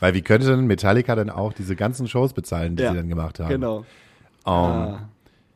Weil 0.00 0.14
wie 0.14 0.22
könnte 0.22 0.46
denn 0.46 0.66
Metallica 0.66 1.14
denn 1.16 1.30
auch 1.30 1.52
diese 1.52 1.74
ganzen 1.74 2.06
Shows 2.06 2.32
bezahlen, 2.32 2.76
die 2.76 2.82
Ja, 2.82 2.90
sie 2.90 2.96
dann 2.96 3.08
gemacht 3.08 3.40
haben? 3.40 3.48
Genau. 3.48 3.84
Ähm, 4.46 4.96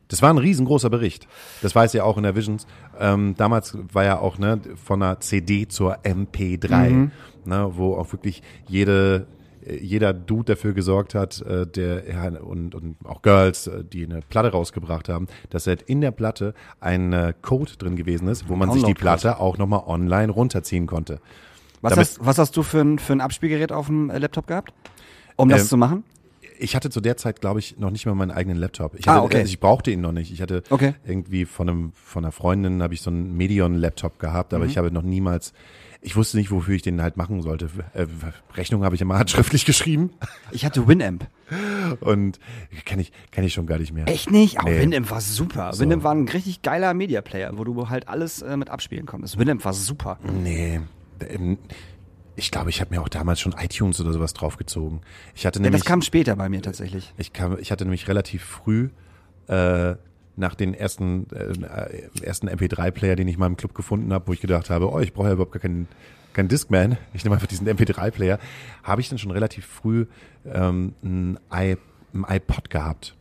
Das 0.08 0.22
war 0.22 0.30
ein 0.30 0.38
riesengroßer 0.38 0.90
Bericht. 0.90 1.28
Das 1.62 1.74
weiß 1.74 1.92
ja 1.92 2.02
auch 2.04 2.16
in 2.16 2.22
der 2.24 2.34
Visions. 2.34 2.66
Ähm, 2.98 3.34
damals 3.36 3.76
war 3.92 4.04
ja 4.04 4.18
auch 4.18 4.38
ne, 4.38 4.58
von 4.84 5.02
einer 5.02 5.20
CD 5.20 5.68
zur 5.68 5.98
MP3, 6.02 6.88
Mhm. 6.90 7.10
ne, 7.44 7.70
wo 7.74 7.94
auch 7.96 8.10
wirklich 8.12 8.42
jede 8.66 9.26
jeder 9.78 10.12
Dude 10.12 10.54
dafür 10.54 10.72
gesorgt 10.72 11.14
hat, 11.14 11.40
äh, 11.42 11.66
der 11.66 12.42
und, 12.44 12.74
und 12.74 12.96
auch 13.04 13.22
Girls, 13.22 13.66
äh, 13.66 13.84
die 13.84 14.04
eine 14.04 14.20
Platte 14.22 14.50
rausgebracht 14.52 15.08
haben, 15.08 15.26
dass 15.50 15.66
halt 15.66 15.82
in 15.82 16.00
der 16.00 16.10
Platte 16.10 16.54
ein 16.80 17.12
äh, 17.12 17.34
Code 17.42 17.72
drin 17.78 17.96
gewesen 17.96 18.28
ist, 18.28 18.48
wo 18.48 18.56
man 18.56 18.70
sich 18.72 18.82
die. 18.84 18.94
Platte 18.94 19.38
auch 19.40 19.58
nochmal 19.58 19.82
online 19.86 20.32
runterziehen 20.32 20.86
konnte. 20.86 21.20
Was, 21.80 21.90
Damit- 21.94 22.06
hast, 22.08 22.26
was 22.26 22.38
hast 22.38 22.56
du 22.56 22.62
für 22.62 22.80
ein, 22.80 22.98
für 22.98 23.12
ein 23.14 23.20
Abspielgerät 23.20 23.72
auf 23.72 23.86
dem 23.86 24.10
Laptop 24.10 24.46
gehabt? 24.46 24.72
Um 25.36 25.48
das 25.48 25.62
Ähm, 25.62 25.66
zu 25.68 25.76
machen? 25.76 26.04
Ich 26.58 26.76
hatte 26.76 26.90
zu 26.90 27.00
der 27.00 27.16
Zeit, 27.16 27.40
glaube 27.40 27.58
ich, 27.60 27.78
noch 27.78 27.90
nicht 27.90 28.04
mal 28.04 28.14
meinen 28.14 28.30
eigenen 28.32 28.58
Laptop. 28.58 28.94
Ich, 28.98 29.08
Ah, 29.08 29.14
hatte, 29.14 29.22
okay. 29.24 29.36
also 29.38 29.48
ich 29.48 29.60
brauchte 29.60 29.90
ihn 29.90 30.02
noch 30.02 30.12
nicht. 30.12 30.30
Ich 30.30 30.42
hatte 30.42 30.62
Okay. 30.68 30.94
irgendwie 31.06 31.46
von 31.46 31.68
einem 31.70 31.92
von 31.94 32.22
einer 32.24 32.32
Freundin 32.32 32.82
habe 32.82 32.92
ich 32.92 33.00
so 33.00 33.08
einen 33.08 33.34
Medion-Laptop 33.38 34.18
gehabt, 34.18 34.52
Mhm. 34.52 34.56
aber 34.56 34.66
ich 34.66 34.76
habe 34.76 34.90
noch 34.90 35.00
niemals. 35.02 35.54
Ich 36.02 36.16
wusste 36.16 36.38
nicht, 36.38 36.50
wofür 36.50 36.74
ich 36.74 36.82
den 36.82 37.02
halt 37.02 37.16
machen 37.18 37.42
sollte. 37.42 37.68
Äh, 37.92 38.06
Rechnung 38.56 38.84
habe 38.84 38.94
ich 38.94 39.00
immer 39.02 39.18
handschriftlich 39.18 39.64
geschrieben 39.66 40.10
Ich 40.50 40.64
hatte 40.64 40.88
Winamp. 40.88 41.26
und 42.00 42.38
kenne 42.86 43.02
ich 43.02 43.12
kenne 43.30 43.46
ich 43.48 43.52
schon 43.52 43.66
gar 43.66 43.78
nicht 43.78 43.92
mehr. 43.92 44.08
Echt 44.08 44.30
nicht? 44.30 44.58
Auch 44.60 44.64
Nee. 44.64 44.80
Winamp 44.80 45.10
war 45.10 45.20
super. 45.20 45.72
Winamp 45.78 46.02
war 46.02 46.12
ein 46.14 46.26
richtig 46.28 46.62
geiler 46.62 46.94
Media-Player, 46.94 47.58
wo 47.58 47.64
du 47.64 47.88
halt 47.90 48.08
alles 48.08 48.40
äh, 48.42 48.56
mit 48.56 48.70
abspielen 48.70 49.04
konntest. 49.06 49.38
Winamp 49.38 49.64
war 49.64 49.74
super. 49.74 50.18
Nee. 50.42 50.80
Ähm, 51.28 51.58
Ich 52.36 52.50
glaube, 52.50 52.70
ich 52.70 52.80
habe 52.80 52.94
mir 52.94 53.02
auch 53.02 53.08
damals 53.10 53.40
schon 53.40 53.54
iTunes 53.58 54.00
oder 54.00 54.12
sowas 54.14 54.32
draufgezogen. 54.32 55.02
Ich 55.34 55.44
hatte 55.44 55.58
Ja, 55.58 55.64
nämlich 55.64 55.82
das 55.82 55.88
kam 55.88 56.00
später 56.00 56.34
bei 56.36 56.48
mir 56.48 56.62
tatsächlich. 56.62 57.12
Ich, 57.18 57.34
kam, 57.34 57.58
ich 57.58 57.70
hatte 57.70 57.84
nämlich 57.84 58.08
relativ 58.08 58.42
früh 58.42 58.88
äh, 59.48 59.96
nach 60.36 60.54
den 60.54 60.74
ersten, 60.74 61.26
äh, 61.30 62.22
ersten 62.24 62.48
MP3-Player, 62.48 63.16
den 63.16 63.28
ich 63.28 63.36
mal 63.38 63.46
im 63.46 63.56
Club 63.56 63.74
gefunden 63.74 64.12
habe, 64.12 64.28
wo 64.28 64.32
ich 64.32 64.40
gedacht 64.40 64.70
habe, 64.70 64.90
oh, 64.90 64.98
ich 65.00 65.12
brauche 65.12 65.26
ja 65.28 65.32
überhaupt 65.34 65.52
gar 65.52 65.60
keinen, 65.60 65.88
keinen 66.32 66.48
Discman, 66.48 66.96
ich 67.12 67.24
nehme 67.24 67.34
einfach 67.36 67.48
diesen 67.48 67.68
MP3-Player, 67.68 68.38
habe 68.82 69.00
ich 69.00 69.08
dann 69.08 69.18
schon 69.18 69.30
relativ 69.32 69.66
früh 69.66 70.06
ähm, 70.46 70.94
ein, 71.02 71.38
I, 71.52 71.76
ein 72.14 72.24
iPod 72.28 72.70
gehabt. 72.70 73.16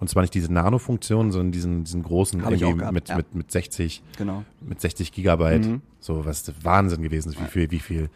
Und 0.00 0.08
zwar 0.10 0.22
nicht 0.22 0.34
diese 0.34 0.52
Nano-Funktion, 0.52 1.32
sondern 1.32 1.50
diesen, 1.52 1.84
diesen 1.84 2.02
großen 2.02 2.40
irgendwie 2.40 2.74
gehabt, 2.78 2.92
mit, 2.92 3.08
ja. 3.08 3.16
mit, 3.16 3.34
mit 3.34 3.50
60 3.50 4.02
Genau. 4.18 4.44
mit 4.60 4.80
60 4.80 5.12
Gigabyte, 5.12 5.80
so 6.00 6.24
was 6.24 6.52
Wahnsinn 6.62 7.02
gewesen 7.02 7.30
ist, 7.30 7.40
wie 7.40 7.46
viel, 7.46 7.70
wie 7.70 7.78
viel, 7.80 8.10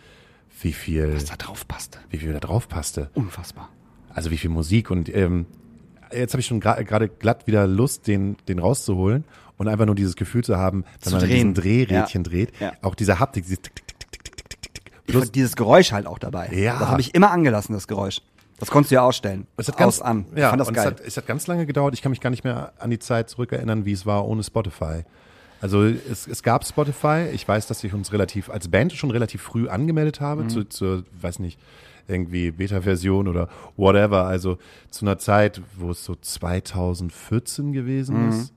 wie 0.61 0.73
viel, 0.73 1.15
Was 1.15 1.25
da 1.27 1.37
drauf 1.37 1.67
passte. 1.67 1.99
wie 2.11 2.19
viel 2.19 2.33
da 2.33 2.41
drauf 2.41 2.69
passte. 2.69 3.11
Unfassbar. 3.15 3.69
Also 4.11 4.31
wie 4.31 4.37
viel 4.37 4.51
Musik 4.51 4.91
und 4.91 5.15
ähm, 5.15 5.47
jetzt 6.13 6.33
habe 6.35 6.41
ich 6.41 6.47
schon 6.47 6.61
gra- 6.61 6.83
gerade 6.85 7.09
glatt 7.09 7.47
wieder 7.47 7.67
Lust, 7.67 8.07
den, 8.07 8.37
den 8.49 8.59
rauszuholen 8.59 9.25
und 9.57 9.69
einfach 9.69 9.87
nur 9.87 9.95
dieses 9.95 10.17
Gefühl 10.17 10.45
zu 10.45 10.57
haben, 10.57 10.85
wenn 10.85 11.01
Zu 11.03 11.11
man 11.11 11.23
an 11.23 11.29
drehen. 11.29 11.35
diesen 11.37 11.55
Drehrädchen 11.55 12.23
Ja. 12.25 12.31
dreht, 12.31 12.53
Ja. 12.61 12.73
auch 12.83 12.95
diese 12.95 13.19
Haptik, 13.19 13.45
dieses 13.45 13.61
Tick, 13.63 13.75
Tick, 13.75 13.97
Tick, 13.97 14.07
Tick, 14.09 14.37
Tick, 14.37 14.49
Tick, 14.49 14.63
Tick, 14.63 14.75
Tick. 14.75 14.93
Ich 15.07 15.13
Plus, 15.13 15.31
dieses 15.33 15.57
Geräusch 15.57 15.93
halt 15.93 16.07
auch 16.07 16.19
dabei. 16.19 16.49
Ja. 16.53 16.79
Das 16.79 16.89
habe 16.89 17.01
ich 17.01 17.15
immer 17.15 17.31
angelassen, 17.31 17.73
das 17.75 17.89
Geräusch. 17.89 18.21
Das 18.61 18.71
konntest 18.71 18.91
du 18.91 18.97
ja 18.97 19.03
ausstellen. 19.03 19.47
es 19.57 19.69
hat 19.69 19.77
ganz, 19.77 20.01
Aus 20.01 20.03
an. 20.03 20.27
Ich 20.33 20.39
ja, 20.41 20.51
fand 20.51 20.61
das 20.61 20.73
geil. 20.73 20.79
Es, 20.79 20.85
hat, 20.87 21.01
es 21.01 21.17
hat 21.17 21.27
ganz 21.27 21.47
lange 21.47 21.65
gedauert. 21.65 21.95
Ich 21.95 22.03
kann 22.03 22.11
mich 22.11 22.21
gar 22.21 22.31
nicht 22.31 22.43
mehr 22.43 22.73
an 22.79 22.91
die 22.91 22.99
Zeit 22.99 23.31
zurückerinnern, 23.31 23.85
wie 23.85 23.93
es 23.93 24.05
war 24.05 24.27
ohne 24.27 24.43
Spotify. 24.43 25.05
Also 25.61 25.85
es, 25.85 26.27
es 26.27 26.43
gab 26.43 26.65
Spotify. 26.65 27.29
Ich 27.33 27.47
weiß, 27.47 27.69
dass 27.69 27.83
ich 27.85 27.95
uns 27.95 28.13
relativ 28.13 28.51
als 28.51 28.69
Band 28.69 28.93
schon 28.93 29.11
relativ 29.13 29.43
früh 29.43 29.69
angemeldet 29.69 30.21
habe 30.21 30.43
Mhm. 30.45 30.49
zu, 30.51 30.65
zur, 30.65 31.05
weiß 31.21 31.39
nicht, 31.39 31.59
irgendwie 32.09 32.51
Beta-Version 32.51 33.29
oder 33.29 33.49
whatever. 33.77 34.25
Also 34.25 34.59
zu 34.91 35.05
einer 35.05 35.19
Zeit, 35.19 35.61
wo 35.77 35.91
es 35.91 36.05
so 36.05 36.15
2014 36.15 37.73
gewesen 37.73 38.25
Mhm. 38.25 38.29
ist. 38.31 38.53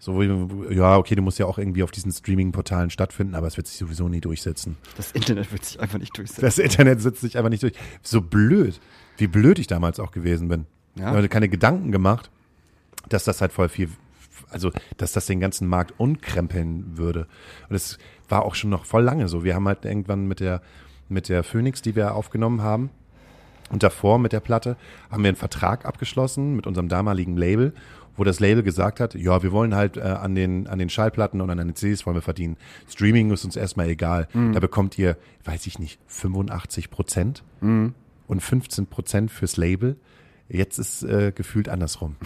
So, 0.00 0.22
ja, 0.22 0.96
okay, 0.96 1.16
du 1.16 1.22
musst 1.22 1.40
ja 1.40 1.46
auch 1.46 1.58
irgendwie 1.58 1.82
auf 1.82 1.90
diesen 1.90 2.12
Streaming-Portalen 2.12 2.88
stattfinden, 2.90 3.34
aber 3.34 3.48
es 3.48 3.56
wird 3.56 3.66
sich 3.66 3.78
sowieso 3.78 4.08
nie 4.08 4.20
durchsetzen. 4.20 4.76
das 4.96 5.10
Internet 5.10 5.50
wird 5.50 5.64
sich 5.64 5.80
einfach 5.80 5.98
nicht 5.98 6.16
durchsetzen. 6.16 6.40
Das 6.42 6.58
Internet 6.58 7.00
setzt 7.02 7.20
sich 7.20 7.36
einfach 7.36 7.50
nicht 7.50 7.64
durch. 7.64 7.72
So 8.02 8.20
blöd, 8.20 8.80
wie 9.16 9.26
blöd 9.26 9.58
ich 9.58 9.66
damals 9.66 9.98
auch 9.98 10.12
gewesen 10.12 10.46
bin. 10.48 10.66
Ja. 10.94 11.10
Ich 11.10 11.16
hatte 11.16 11.28
keine 11.28 11.48
Gedanken 11.48 11.90
gemacht, 11.90 12.30
dass 13.08 13.24
das 13.24 13.40
halt 13.40 13.52
voll 13.52 13.68
viel, 13.68 13.88
also, 14.50 14.70
dass 14.98 15.10
das 15.12 15.26
den 15.26 15.40
ganzen 15.40 15.66
Markt 15.66 15.94
unkrempeln 15.98 16.96
würde. 16.96 17.26
Und 17.68 17.74
es 17.74 17.98
war 18.28 18.44
auch 18.44 18.54
schon 18.54 18.70
noch 18.70 18.84
voll 18.84 19.02
lange 19.02 19.26
so. 19.28 19.42
Wir 19.42 19.56
haben 19.56 19.66
halt 19.66 19.84
irgendwann 19.84 20.28
mit 20.28 20.38
der, 20.38 20.62
mit 21.08 21.28
der 21.28 21.42
Phoenix, 21.42 21.82
die 21.82 21.96
wir 21.96 22.14
aufgenommen 22.14 22.62
haben, 22.62 22.90
und 23.70 23.82
davor 23.82 24.18
mit 24.18 24.32
der 24.32 24.40
Platte 24.40 24.76
haben 25.10 25.22
wir 25.22 25.28
einen 25.28 25.36
Vertrag 25.36 25.84
abgeschlossen 25.84 26.56
mit 26.56 26.66
unserem 26.66 26.88
damaligen 26.88 27.36
Label, 27.36 27.74
wo 28.16 28.24
das 28.24 28.40
Label 28.40 28.62
gesagt 28.62 28.98
hat, 28.98 29.14
ja, 29.14 29.42
wir 29.42 29.52
wollen 29.52 29.74
halt 29.74 29.96
äh, 29.96 30.00
an 30.00 30.34
den 30.34 30.66
an 30.66 30.78
den 30.78 30.88
Schallplatten 30.88 31.40
und 31.40 31.50
an 31.50 31.58
den 31.58 31.74
CDs 31.74 32.04
wollen 32.04 32.16
wir 32.16 32.22
verdienen. 32.22 32.56
Streaming 32.88 33.30
ist 33.30 33.44
uns 33.44 33.56
erstmal 33.56 33.88
egal. 33.88 34.26
Da 34.52 34.60
bekommt 34.60 34.98
ihr, 34.98 35.16
weiß 35.44 35.66
ich 35.66 35.78
nicht, 35.78 36.00
85 36.06 36.90
Prozent 36.90 37.44
und 38.26 38.40
15 38.40 38.86
Prozent 38.86 39.30
fürs 39.30 39.56
Label. 39.56 39.96
Jetzt 40.48 40.78
ist 40.78 41.02
äh, 41.02 41.32
gefühlt 41.32 41.68
andersrum. 41.68 42.16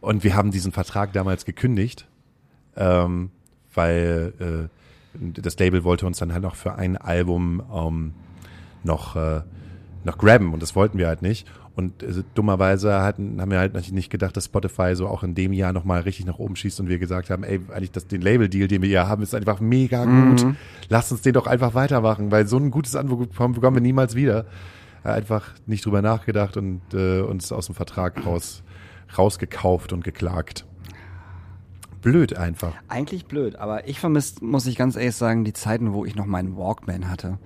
Und 0.00 0.22
wir 0.22 0.34
haben 0.36 0.50
diesen 0.50 0.72
Vertrag 0.72 1.12
damals 1.12 1.44
gekündigt, 1.44 2.06
ähm, 2.76 3.30
weil 3.74 4.34
äh, 4.38 4.68
das 5.14 5.58
Label 5.58 5.84
wollte 5.84 6.06
uns 6.06 6.18
dann 6.18 6.32
halt 6.32 6.42
noch 6.42 6.54
für 6.54 6.74
ein 6.74 6.96
Album 6.96 7.62
ähm, 7.72 8.14
noch, 8.84 9.16
äh, 9.16 9.42
noch 10.04 10.18
grabben 10.18 10.52
und 10.52 10.62
das 10.62 10.76
wollten 10.76 10.98
wir 10.98 11.08
halt 11.08 11.22
nicht. 11.22 11.46
Und 11.76 12.02
äh, 12.02 12.22
dummerweise 12.34 13.00
hatten, 13.00 13.40
haben 13.40 13.50
wir 13.50 13.58
halt 13.58 13.74
nicht 13.92 14.10
gedacht, 14.10 14.36
dass 14.36 14.46
Spotify 14.46 14.94
so 14.94 15.06
auch 15.08 15.22
in 15.22 15.34
dem 15.34 15.52
Jahr 15.52 15.72
nochmal 15.72 16.00
richtig 16.02 16.26
nach 16.26 16.38
oben 16.38 16.56
schießt 16.56 16.80
und 16.80 16.88
wir 16.88 16.98
gesagt 16.98 17.30
haben, 17.30 17.44
ey, 17.44 17.60
eigentlich 17.70 17.92
das, 17.92 18.06
den 18.06 18.20
Label-Deal, 18.20 18.68
den 18.68 18.82
wir 18.82 18.88
hier 18.88 19.08
haben, 19.08 19.22
ist 19.22 19.34
einfach 19.34 19.60
mega 19.60 20.04
gut. 20.04 20.44
Lass 20.88 21.12
uns 21.12 21.22
den 21.22 21.32
doch 21.32 21.46
einfach 21.46 21.74
weitermachen, 21.74 22.30
weil 22.30 22.46
so 22.46 22.56
ein 22.56 22.70
gutes 22.70 22.96
Angebot 22.96 23.30
bekommen 23.30 23.76
wir 23.76 23.80
niemals 23.80 24.14
wieder. 24.14 24.46
Einfach 25.04 25.54
nicht 25.66 25.86
drüber 25.86 26.02
nachgedacht 26.02 26.56
und 26.56 26.82
äh, 26.92 27.20
uns 27.20 27.52
aus 27.52 27.66
dem 27.66 27.74
Vertrag 27.74 28.26
raus, 28.26 28.62
rausgekauft 29.16 29.92
und 29.94 30.04
geklagt. 30.04 30.66
Blöd 32.02 32.36
einfach. 32.36 32.74
Eigentlich 32.88 33.26
blöd, 33.26 33.56
aber 33.56 33.86
ich 33.88 34.00
vermisst, 34.00 34.42
muss 34.42 34.66
ich 34.66 34.76
ganz 34.76 34.96
ehrlich 34.96 35.16
sagen, 35.16 35.44
die 35.44 35.52
Zeiten, 35.52 35.92
wo 35.92 36.04
ich 36.04 36.14
noch 36.14 36.26
meinen 36.26 36.56
Walkman 36.56 37.10
hatte. 37.10 37.38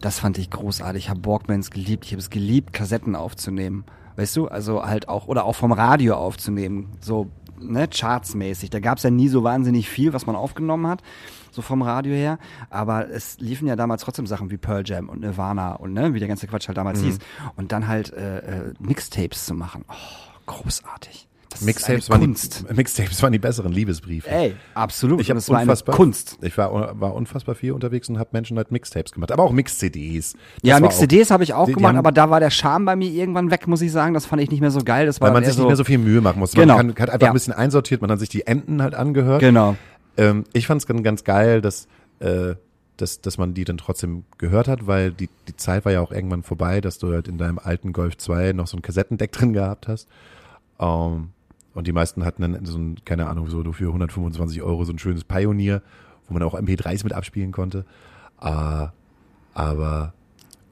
Das 0.00 0.18
fand 0.18 0.36
ich 0.38 0.50
großartig. 0.50 1.04
Ich 1.04 1.10
habe 1.10 1.24
Walkmans 1.24 1.70
geliebt. 1.70 2.04
Ich 2.04 2.12
habe 2.12 2.20
es 2.20 2.28
geliebt, 2.30 2.72
Kassetten 2.74 3.16
aufzunehmen. 3.16 3.84
Weißt 4.16 4.36
du, 4.36 4.48
also 4.48 4.84
halt 4.84 5.08
auch, 5.08 5.26
oder 5.28 5.44
auch 5.44 5.54
vom 5.56 5.72
Radio 5.72 6.14
aufzunehmen. 6.16 6.88
So, 7.00 7.30
ne, 7.58 7.88
chartsmäßig. 7.88 8.68
Da 8.70 8.80
gab's 8.80 9.02
ja 9.02 9.10
nie 9.10 9.28
so 9.28 9.42
wahnsinnig 9.44 9.88
viel, 9.88 10.12
was 10.12 10.26
man 10.26 10.36
aufgenommen 10.36 10.86
hat, 10.86 11.02
so 11.50 11.62
vom 11.62 11.80
Radio 11.82 12.12
her. 12.14 12.38
Aber 12.68 13.08
es 13.08 13.38
liefen 13.40 13.66
ja 13.66 13.76
damals 13.76 14.02
trotzdem 14.02 14.26
Sachen 14.26 14.50
wie 14.50 14.58
Pearl 14.58 14.82
Jam 14.84 15.08
und 15.08 15.20
Nirvana 15.20 15.72
und 15.76 15.94
ne, 15.94 16.12
wie 16.12 16.18
der 16.18 16.28
ganze 16.28 16.46
Quatsch 16.46 16.68
halt 16.68 16.76
damals 16.76 17.00
Mhm. 17.00 17.04
hieß. 17.06 17.18
Und 17.56 17.72
dann 17.72 17.88
halt 17.88 18.12
äh, 18.12 18.38
äh, 18.68 18.74
Mixtapes 18.80 19.46
zu 19.46 19.54
machen. 19.54 19.84
Oh, 19.88 19.94
großartig. 20.46 21.28
Das 21.54 21.62
Mixtapes 21.62 22.10
waren, 22.10 22.20
Kunst. 22.20 22.64
die, 22.68 22.74
Mixtapes 22.74 23.22
waren 23.22 23.32
die 23.32 23.38
besseren 23.38 23.72
Liebesbriefe. 23.72 24.28
Ey, 24.30 24.54
absolut. 24.74 25.20
Ich 25.20 25.30
habe 25.30 25.40
unfassbar 25.40 25.94
Kunst. 25.94 26.36
Ich 26.42 26.56
war, 26.58 27.00
war 27.00 27.14
unfassbar 27.14 27.54
viel 27.54 27.72
unterwegs 27.72 28.08
und 28.08 28.18
habe 28.18 28.30
Menschen 28.32 28.56
halt 28.56 28.70
Mixtapes 28.70 29.12
gemacht, 29.12 29.32
aber 29.32 29.42
auch 29.44 29.52
Mix-CDs. 29.52 30.34
Ja, 30.62 30.78
Mix-CDs 30.80 31.30
habe 31.30 31.44
ich 31.44 31.54
auch 31.54 31.66
die- 31.66 31.72
die 31.72 31.76
gemacht, 31.76 31.90
haben- 31.90 31.98
aber 31.98 32.12
da 32.12 32.28
war 32.30 32.40
der 32.40 32.50
Charme 32.50 32.84
bei 32.84 32.96
mir 32.96 33.08
irgendwann 33.10 33.50
weg, 33.50 33.66
muss 33.66 33.80
ich 33.82 33.92
sagen. 33.92 34.14
Das 34.14 34.26
fand 34.26 34.42
ich 34.42 34.50
nicht 34.50 34.60
mehr 34.60 34.70
so 34.70 34.80
geil. 34.80 35.06
Das 35.06 35.20
war 35.20 35.28
Weil 35.28 35.34
man 35.34 35.44
sich 35.44 35.56
nicht 35.56 35.66
mehr 35.66 35.76
so 35.76 35.84
viel 35.84 35.98
Mühe 35.98 36.20
machen 36.20 36.38
muss. 36.38 36.52
Genau. 36.52 36.76
Man 36.76 36.94
kann, 36.94 37.04
hat 37.04 37.10
einfach 37.14 37.26
Ja. 37.26 37.30
ein 37.30 37.34
bisschen 37.34 37.52
einsortiert, 37.54 38.00
man 38.02 38.10
hat 38.10 38.18
sich 38.18 38.28
die 38.28 38.46
Enden 38.46 38.82
halt 38.82 38.94
angehört. 38.94 39.40
Genau. 39.40 39.76
Ähm, 40.16 40.44
ich 40.52 40.66
fand 40.66 40.80
es 40.80 40.86
ganz, 40.86 41.02
ganz 41.02 41.24
geil, 41.24 41.60
dass, 41.60 41.86
äh, 42.20 42.54
dass, 42.96 43.20
dass 43.20 43.38
man 43.38 43.54
die 43.54 43.64
dann 43.64 43.76
trotzdem 43.78 44.24
gehört 44.38 44.68
hat, 44.68 44.86
weil 44.86 45.10
die, 45.10 45.28
die 45.48 45.56
Zeit 45.56 45.84
war 45.84 45.90
ja 45.92 46.00
auch 46.00 46.12
irgendwann 46.12 46.42
vorbei, 46.44 46.80
dass 46.80 46.98
du 46.98 47.12
halt 47.12 47.26
in 47.26 47.38
deinem 47.38 47.58
alten 47.58 47.92
Golf 47.92 48.16
2 48.18 48.52
noch 48.52 48.66
so 48.68 48.76
ein 48.76 48.82
Kassettendeck 48.82 49.32
drin 49.32 49.52
gehabt 49.52 49.88
hast. 49.88 50.06
Ähm, 50.78 51.30
und 51.74 51.86
die 51.86 51.92
meisten 51.92 52.24
hatten 52.24 52.42
dann 52.42 52.64
so 52.64 52.78
ein, 52.78 52.96
keine 53.04 53.26
Ahnung, 53.26 53.48
so 53.48 53.62
für 53.72 53.88
125 53.88 54.62
Euro 54.62 54.84
so 54.84 54.92
ein 54.92 54.98
schönes 54.98 55.24
Pioneer, 55.24 55.82
wo 56.28 56.34
man 56.34 56.42
auch 56.42 56.54
MP3s 56.54 57.04
mit 57.04 57.12
abspielen 57.12 57.52
konnte. 57.52 57.84
Äh, 58.40 58.86
aber 59.54 60.14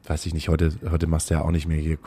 weiß 0.07 0.27
ich 0.27 0.35
nicht, 0.35 0.49
heute, 0.49 0.73
heute 0.91 1.07
machst 1.07 1.31
du 1.31 1.35
ja 1.35 1.43
auch 1.43 1.51
nicht 1.51 1.67
mehr 1.67 1.79
hier. 1.79 1.99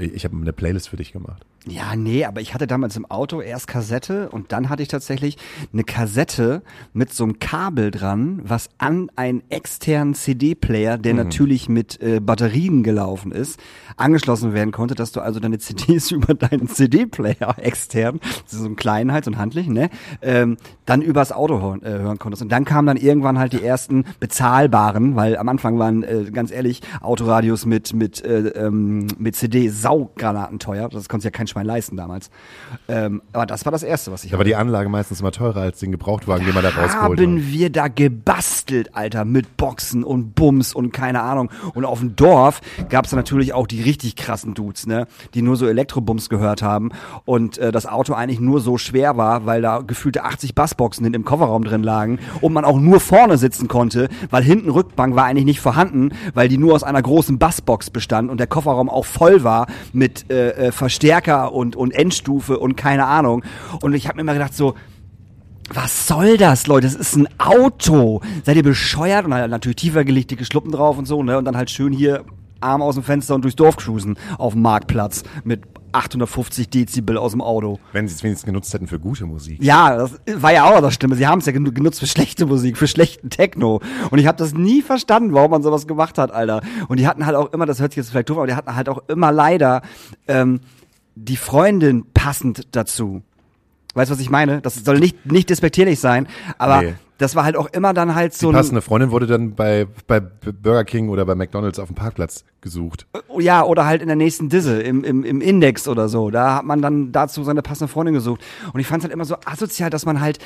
Ich 0.00 0.24
habe 0.24 0.36
eine 0.36 0.52
Playlist 0.52 0.88
für 0.88 0.96
dich 0.96 1.12
gemacht. 1.12 1.44
Ja, 1.66 1.96
nee, 1.96 2.26
aber 2.26 2.42
ich 2.42 2.52
hatte 2.52 2.66
damals 2.66 2.94
im 2.96 3.10
Auto 3.10 3.40
erst 3.40 3.68
Kassette 3.68 4.28
und 4.28 4.52
dann 4.52 4.68
hatte 4.68 4.82
ich 4.82 4.88
tatsächlich 4.88 5.38
eine 5.72 5.82
Kassette 5.82 6.62
mit 6.92 7.14
so 7.14 7.24
einem 7.24 7.38
Kabel 7.38 7.90
dran, 7.90 8.42
was 8.44 8.68
an 8.76 9.10
einen 9.16 9.42
externen 9.48 10.12
CD-Player, 10.14 10.98
der 10.98 11.14
natürlich 11.14 11.70
mit 11.70 12.02
äh, 12.02 12.20
Batterien 12.20 12.82
gelaufen 12.82 13.32
ist, 13.32 13.58
angeschlossen 13.96 14.52
werden 14.52 14.72
konnte, 14.72 14.94
dass 14.94 15.12
du 15.12 15.20
also 15.20 15.40
deine 15.40 15.58
CDs 15.58 16.10
über 16.10 16.34
deinen 16.34 16.68
CD-Player 16.68 17.54
extern, 17.56 18.20
das 18.44 18.52
ist 18.52 18.60
so 18.60 18.66
ein 18.66 18.76
kleinen 18.76 19.12
halt, 19.12 19.24
so 19.24 19.30
ein 19.30 19.38
handlichen, 19.38 19.72
ne, 19.72 19.88
ähm, 20.20 20.58
dann 20.84 21.00
übers 21.00 21.32
Auto 21.32 21.62
hören, 21.62 21.82
äh, 21.82 21.88
hören 21.88 22.18
konntest. 22.18 22.42
Und 22.42 22.52
dann 22.52 22.66
kamen 22.66 22.86
dann 22.86 22.98
irgendwann 22.98 23.38
halt 23.38 23.54
die 23.54 23.64
ersten 23.64 24.04
bezahlbaren, 24.20 25.16
weil 25.16 25.38
am 25.38 25.48
Anfang 25.48 25.78
waren, 25.78 26.02
äh, 26.02 26.30
ganz 26.30 26.50
ehrlich, 26.50 26.82
Autoradios 27.44 27.66
mit, 27.66 27.92
mit, 27.92 28.24
äh, 28.24 28.48
ähm, 28.48 29.06
mit 29.18 29.36
CD 29.36 29.68
saugranaten 29.68 30.58
teuer. 30.58 30.88
Das 30.88 31.08
konntest 31.08 31.24
ja 31.24 31.30
kein 31.30 31.46
Schwein 31.46 31.66
leisten 31.66 31.96
damals. 31.96 32.30
Ähm, 32.88 33.22
aber 33.32 33.46
das 33.46 33.64
war 33.64 33.72
das 33.72 33.82
Erste, 33.82 34.12
was 34.12 34.24
ich 34.24 34.30
Da 34.30 34.38
war 34.38 34.44
die 34.44 34.56
Anlage 34.56 34.88
meistens 34.88 35.20
immer 35.20 35.32
teurer 35.32 35.60
als 35.60 35.78
den 35.80 35.92
Gebrauchtwagen, 35.92 36.44
den 36.44 36.54
man 36.54 36.62
da 36.62 36.70
rausgeholt 36.70 37.20
hat. 37.20 37.26
haben 37.26 37.46
wir 37.46 37.70
da 37.70 37.88
gebastelt, 37.88 38.94
Alter, 38.94 39.24
mit 39.24 39.56
Boxen 39.56 40.04
und 40.04 40.34
Bums 40.34 40.74
und 40.74 40.92
keine 40.92 41.22
Ahnung. 41.22 41.50
Und 41.74 41.84
auf 41.84 42.00
dem 42.00 42.16
Dorf 42.16 42.60
gab's 42.88 43.10
da 43.10 43.16
natürlich 43.16 43.52
auch 43.52 43.66
die 43.66 43.82
richtig 43.82 44.16
krassen 44.16 44.54
Dudes, 44.54 44.86
ne, 44.86 45.06
die 45.34 45.42
nur 45.42 45.56
so 45.56 45.66
Elektrobums 45.66 46.28
gehört 46.28 46.62
haben 46.62 46.90
und 47.24 47.58
äh, 47.58 47.72
das 47.72 47.86
Auto 47.86 48.14
eigentlich 48.14 48.40
nur 48.40 48.60
so 48.60 48.78
schwer 48.78 49.16
war, 49.16 49.46
weil 49.46 49.62
da 49.62 49.80
gefühlte 49.80 50.24
80 50.24 50.54
Bassboxen 50.54 51.04
in 51.04 51.12
dem 51.12 51.24
Kofferraum 51.24 51.64
drin 51.64 51.82
lagen 51.82 52.18
und 52.40 52.52
man 52.52 52.64
auch 52.64 52.78
nur 52.78 53.00
vorne 53.00 53.38
sitzen 53.38 53.68
konnte, 53.68 54.08
weil 54.30 54.42
hinten 54.42 54.70
Rückbank 54.70 55.14
war 55.16 55.24
eigentlich 55.24 55.44
nicht 55.44 55.60
vorhanden, 55.60 56.10
weil 56.34 56.48
die 56.48 56.58
nur 56.58 56.74
aus 56.74 56.82
einer 56.82 57.02
großen 57.02 57.33
Bassbox 57.38 57.90
bestand 57.90 58.30
und 58.30 58.38
der 58.38 58.46
Kofferraum 58.46 58.88
auch 58.88 59.04
voll 59.04 59.44
war 59.44 59.66
mit 59.92 60.30
äh, 60.30 60.50
äh, 60.50 60.72
Verstärker 60.72 61.52
und 61.52 61.76
und 61.76 61.92
Endstufe 61.92 62.58
und 62.58 62.76
keine 62.76 63.06
Ahnung. 63.06 63.44
Und 63.80 63.94
ich 63.94 64.06
habe 64.08 64.16
mir 64.16 64.22
immer 64.22 64.34
gedacht 64.34 64.54
so 64.54 64.74
was 65.72 66.06
soll 66.06 66.36
das, 66.36 66.66
Leute? 66.66 66.86
Das 66.86 66.94
ist 66.94 67.16
ein 67.16 67.28
Auto. 67.38 68.20
Seid 68.44 68.56
ihr 68.56 68.62
bescheuert? 68.62 69.24
Und 69.24 69.32
halt 69.32 69.50
natürlich 69.50 69.76
tiefer 69.76 70.04
gelegte 70.04 70.42
Schluppen 70.44 70.70
drauf 70.70 70.98
und 70.98 71.06
so, 71.06 71.22
ne? 71.22 71.38
Und 71.38 71.46
dann 71.46 71.56
halt 71.56 71.70
schön 71.70 71.92
hier 71.92 72.24
Arm 72.60 72.82
aus 72.82 72.94
dem 72.96 73.04
Fenster 73.04 73.34
und 73.34 73.42
durchs 73.42 73.56
Dorf 73.56 73.76
cruisen 73.76 74.18
auf 74.38 74.52
dem 74.54 74.62
Marktplatz 74.62 75.22
mit 75.44 75.62
850 75.94 76.68
Dezibel 76.68 77.16
aus 77.16 77.32
dem 77.32 77.40
Auto. 77.40 77.78
Wenn 77.92 78.08
sie 78.08 78.14
es 78.14 78.22
wenigstens 78.22 78.46
genutzt 78.46 78.72
hätten 78.74 78.86
für 78.86 78.98
gute 78.98 79.26
Musik. 79.26 79.62
Ja, 79.62 79.96
das 79.96 80.12
war 80.36 80.52
ja 80.52 80.64
auch 80.64 80.80
das 80.80 80.94
Stimme. 80.94 81.14
Sie 81.16 81.26
haben 81.26 81.38
es 81.38 81.46
ja 81.46 81.52
genutzt 81.52 82.00
für 82.00 82.06
schlechte 82.06 82.46
Musik, 82.46 82.76
für 82.76 82.88
schlechten 82.88 83.30
Techno. 83.30 83.80
Und 84.10 84.18
ich 84.18 84.26
habe 84.26 84.38
das 84.38 84.54
nie 84.54 84.82
verstanden, 84.82 85.32
warum 85.32 85.50
man 85.50 85.62
sowas 85.62 85.86
gemacht 85.86 86.18
hat, 86.18 86.32
Alter. 86.32 86.62
Und 86.88 86.98
die 86.98 87.06
hatten 87.06 87.26
halt 87.26 87.36
auch 87.36 87.52
immer, 87.52 87.66
das 87.66 87.80
hört 87.80 87.92
sich 87.92 87.98
jetzt 87.98 88.10
vielleicht 88.10 88.30
doof, 88.30 88.38
aber 88.38 88.46
die 88.46 88.54
hatten 88.54 88.74
halt 88.74 88.88
auch 88.88 89.02
immer 89.08 89.32
leider 89.32 89.82
ähm, 90.28 90.60
die 91.14 91.36
Freundin 91.36 92.06
passend 92.12 92.68
dazu. 92.72 93.22
Weißt 93.94 94.10
du, 94.10 94.14
was 94.14 94.20
ich 94.20 94.30
meine? 94.30 94.60
Das 94.60 94.74
soll 94.84 94.98
nicht, 94.98 95.24
nicht 95.30 95.48
despektierlich 95.50 96.00
sein, 96.00 96.26
aber 96.58 96.82
Nee. 96.82 96.94
das 97.18 97.36
war 97.36 97.44
halt 97.44 97.56
auch 97.56 97.68
immer 97.72 97.94
dann 97.94 98.14
halt 98.14 98.34
so 98.34 98.50
Die 98.50 98.56
passende 98.56 98.82
Freundin 98.82 99.10
wurde 99.12 99.26
dann 99.26 99.54
bei, 99.54 99.86
bei 100.06 100.20
Burger 100.20 100.84
King 100.84 101.08
oder 101.08 101.24
bei 101.24 101.34
McDonalds 101.34 101.78
auf 101.78 101.88
dem 101.88 101.94
Parkplatz 101.94 102.44
gesucht. 102.60 103.06
ja, 103.38 103.62
oder 103.64 103.86
halt 103.86 104.02
in 104.02 104.08
der 104.08 104.16
nächsten 104.16 104.48
Disse, 104.48 104.80
im, 104.82 105.04
im, 105.04 105.22
im 105.24 105.40
Index 105.40 105.86
oder 105.86 106.08
so. 106.08 106.30
Da 106.30 106.56
hat 106.56 106.64
man 106.64 106.82
dann 106.82 107.12
dazu 107.12 107.44
seine 107.44 107.62
passende 107.62 107.92
Freundin 107.92 108.14
gesucht. 108.14 108.40
Und 108.72 108.80
ich 108.80 108.86
fand 108.86 109.02
es 109.02 109.04
halt 109.04 109.12
immer 109.14 109.24
so 109.24 109.36
asozial, 109.44 109.90
dass 109.90 110.06
man 110.06 110.20
halt 110.20 110.38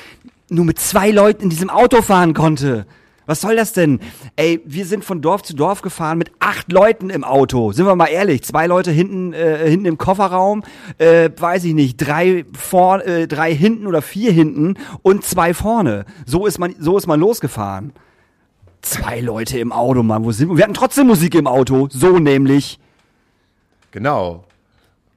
nur 0.49 0.65
mit 0.65 0.79
zwei 0.79 1.09
Leuten 1.11 1.43
in 1.43 1.49
diesem 1.49 1.69
Auto 1.69 2.01
fahren 2.01 2.33
konnte. 2.33 2.85
Was 3.29 3.41
soll 3.41 3.55
das 3.55 3.73
denn? 3.73 3.99
Ey, 4.37 4.59
wir 4.65 4.87
sind 4.87 5.05
von 5.05 5.21
Dorf 5.21 5.43
zu 5.43 5.55
Dorf 5.55 5.83
gefahren 5.83 6.17
mit 6.17 6.31
acht 6.39 6.71
Leuten 6.71 7.11
im 7.11 7.23
Auto. 7.23 7.71
Sind 7.73 7.85
wir 7.85 7.95
mal 7.95 8.07
ehrlich. 8.07 8.41
Zwei 8.41 8.65
Leute 8.65 8.89
hinten, 8.89 9.33
äh, 9.33 9.69
hinten 9.69 9.85
im 9.85 9.99
Kofferraum, 9.99 10.63
äh, 10.97 11.29
weiß 11.37 11.65
ich 11.65 11.75
nicht, 11.75 11.97
drei 11.97 12.43
vor, 12.57 13.05
äh, 13.05 13.27
drei 13.27 13.53
hinten 13.53 13.85
oder 13.85 14.01
vier 14.01 14.31
hinten 14.31 14.77
und 15.03 15.23
zwei 15.23 15.53
vorne. 15.53 16.05
So 16.25 16.47
ist 16.47 16.57
man, 16.57 16.73
so 16.79 16.97
ist 16.97 17.05
man 17.05 17.19
losgefahren. 17.19 17.93
Zwei 18.81 19.19
Leute 19.19 19.59
im 19.59 19.71
Auto, 19.71 20.01
Mann. 20.01 20.25
Wo 20.25 20.31
sind 20.31 20.49
wir? 20.49 20.57
Wir 20.57 20.63
hatten 20.63 20.73
trotzdem 20.73 21.05
Musik 21.05 21.35
im 21.35 21.45
Auto. 21.45 21.87
So 21.91 22.17
nämlich. 22.17 22.79
Genau. 23.91 24.43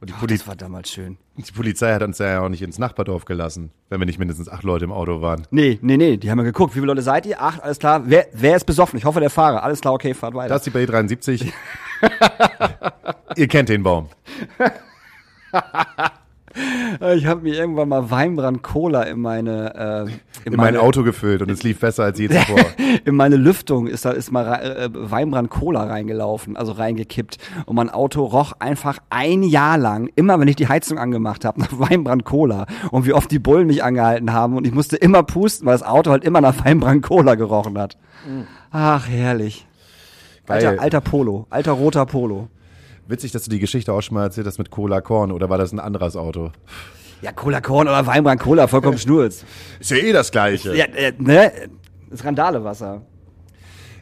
Und 0.02 0.10
die, 0.10 0.14
Ach, 0.20 0.26
das 0.26 0.46
war 0.46 0.54
damals 0.54 0.90
schön. 0.90 1.16
Die 1.36 1.52
Polizei 1.52 1.92
hat 1.94 2.02
uns 2.02 2.18
ja 2.18 2.40
auch 2.40 2.48
nicht 2.48 2.62
ins 2.62 2.78
Nachbardorf 2.78 3.24
gelassen, 3.24 3.70
wenn 3.88 4.00
wir 4.00 4.06
nicht 4.06 4.18
mindestens 4.18 4.48
acht 4.48 4.62
Leute 4.62 4.84
im 4.84 4.92
Auto 4.92 5.22
waren. 5.22 5.46
Nee, 5.50 5.78
nee, 5.82 5.96
nee, 5.96 6.16
die 6.16 6.30
haben 6.30 6.38
ja 6.38 6.44
geguckt. 6.44 6.74
Wie 6.74 6.80
viele 6.80 6.88
Leute 6.88 7.02
seid 7.02 7.26
ihr? 7.26 7.40
Acht, 7.40 7.62
alles 7.62 7.78
klar. 7.78 8.02
Wer, 8.04 8.26
wer 8.32 8.56
ist 8.56 8.64
besoffen? 8.64 8.98
Ich 8.98 9.04
hoffe, 9.04 9.20
der 9.20 9.30
Fahrer. 9.30 9.62
Alles 9.62 9.80
klar, 9.80 9.94
okay, 9.94 10.14
fahrt 10.14 10.34
weiter. 10.34 10.50
Das 10.54 10.66
ist 10.66 10.74
die 10.74 10.78
B73. 10.78 11.52
Ihr 13.36 13.48
kennt 13.48 13.68
den 13.68 13.82
Baum. 13.82 14.08
ich 17.16 17.26
habe 17.26 17.42
mir 17.42 17.54
irgendwann 17.54 17.88
mal 17.88 18.10
Weinbrand 18.10 18.62
Cola 18.62 19.02
in 19.02 19.20
meine, 19.20 20.06
äh, 20.06 20.48
In 20.48 20.56
mein 20.56 20.76
Auto 20.76 21.02
gefüllt 21.02 21.42
und 21.42 21.50
es 21.50 21.62
lief 21.62 21.80
besser 21.80 22.04
als 22.04 22.18
je 22.18 22.28
zuvor. 22.30 22.60
in 23.04 23.14
meine 23.14 23.36
Lüftung 23.36 23.86
ist 23.86 24.04
da 24.04 24.10
ist 24.10 24.30
mal 24.30 24.46
äh, 24.60 24.88
Weinbrand 24.92 25.50
Cola 25.50 25.84
reingelaufen, 25.84 26.56
also 26.56 26.72
reingekippt 26.72 27.38
und 27.66 27.76
mein 27.76 27.90
Auto 27.90 28.24
roch 28.24 28.52
einfach 28.58 28.98
ein 29.10 29.42
Jahr 29.42 29.78
lang, 29.78 30.10
immer 30.14 30.38
wenn 30.40 30.48
ich 30.48 30.56
die 30.56 30.68
Heizung 30.68 30.98
angemacht 30.98 31.44
habe, 31.44 31.60
nach 31.60 31.78
Weinbrand 31.78 32.24
Cola 32.24 32.66
und 32.90 33.06
wie 33.06 33.12
oft 33.12 33.30
die 33.30 33.38
Bullen 33.38 33.66
mich 33.66 33.82
angehalten 33.82 34.32
haben 34.32 34.56
und 34.56 34.66
ich 34.66 34.72
musste 34.72 34.96
immer 34.96 35.22
pusten, 35.22 35.66
weil 35.66 35.74
das 35.74 35.82
Auto 35.86 36.10
halt 36.10 36.24
immer 36.24 36.40
nach 36.40 36.64
Weinbrand 36.64 37.02
Cola 37.02 37.34
gerochen 37.34 37.78
hat. 37.78 37.96
Ach, 38.70 39.08
herrlich. 39.08 39.66
Geil. 40.46 40.66
Alter, 40.66 40.82
alter 40.82 41.00
Polo, 41.00 41.46
alter 41.50 41.72
roter 41.72 42.06
Polo. 42.06 42.48
Witzig, 43.08 43.32
dass 43.32 43.44
du 43.44 43.50
die 43.50 43.58
Geschichte 43.58 43.92
auch 43.92 44.00
schon 44.00 44.14
mal 44.14 44.24
erzählt 44.24 44.46
hast 44.46 44.58
mit 44.58 44.70
Cola 44.70 45.00
Korn 45.00 45.32
oder 45.32 45.50
war 45.50 45.58
das 45.58 45.72
ein 45.72 45.80
anderes 45.80 46.16
Auto? 46.16 46.52
Ja, 47.20 47.32
Cola 47.32 47.60
Korn 47.60 47.88
oder 47.88 48.06
Weinbrand 48.06 48.40
Cola, 48.40 48.66
vollkommen 48.66 48.98
schnurz. 48.98 49.44
Ist 49.80 49.90
ja 49.90 49.96
eh 49.96 50.12
das 50.12 50.30
Gleiche. 50.30 50.74
Ja, 50.76 50.86
äh, 50.86 51.12
ne? 51.18 51.52
Skandalewasser. 52.16 53.02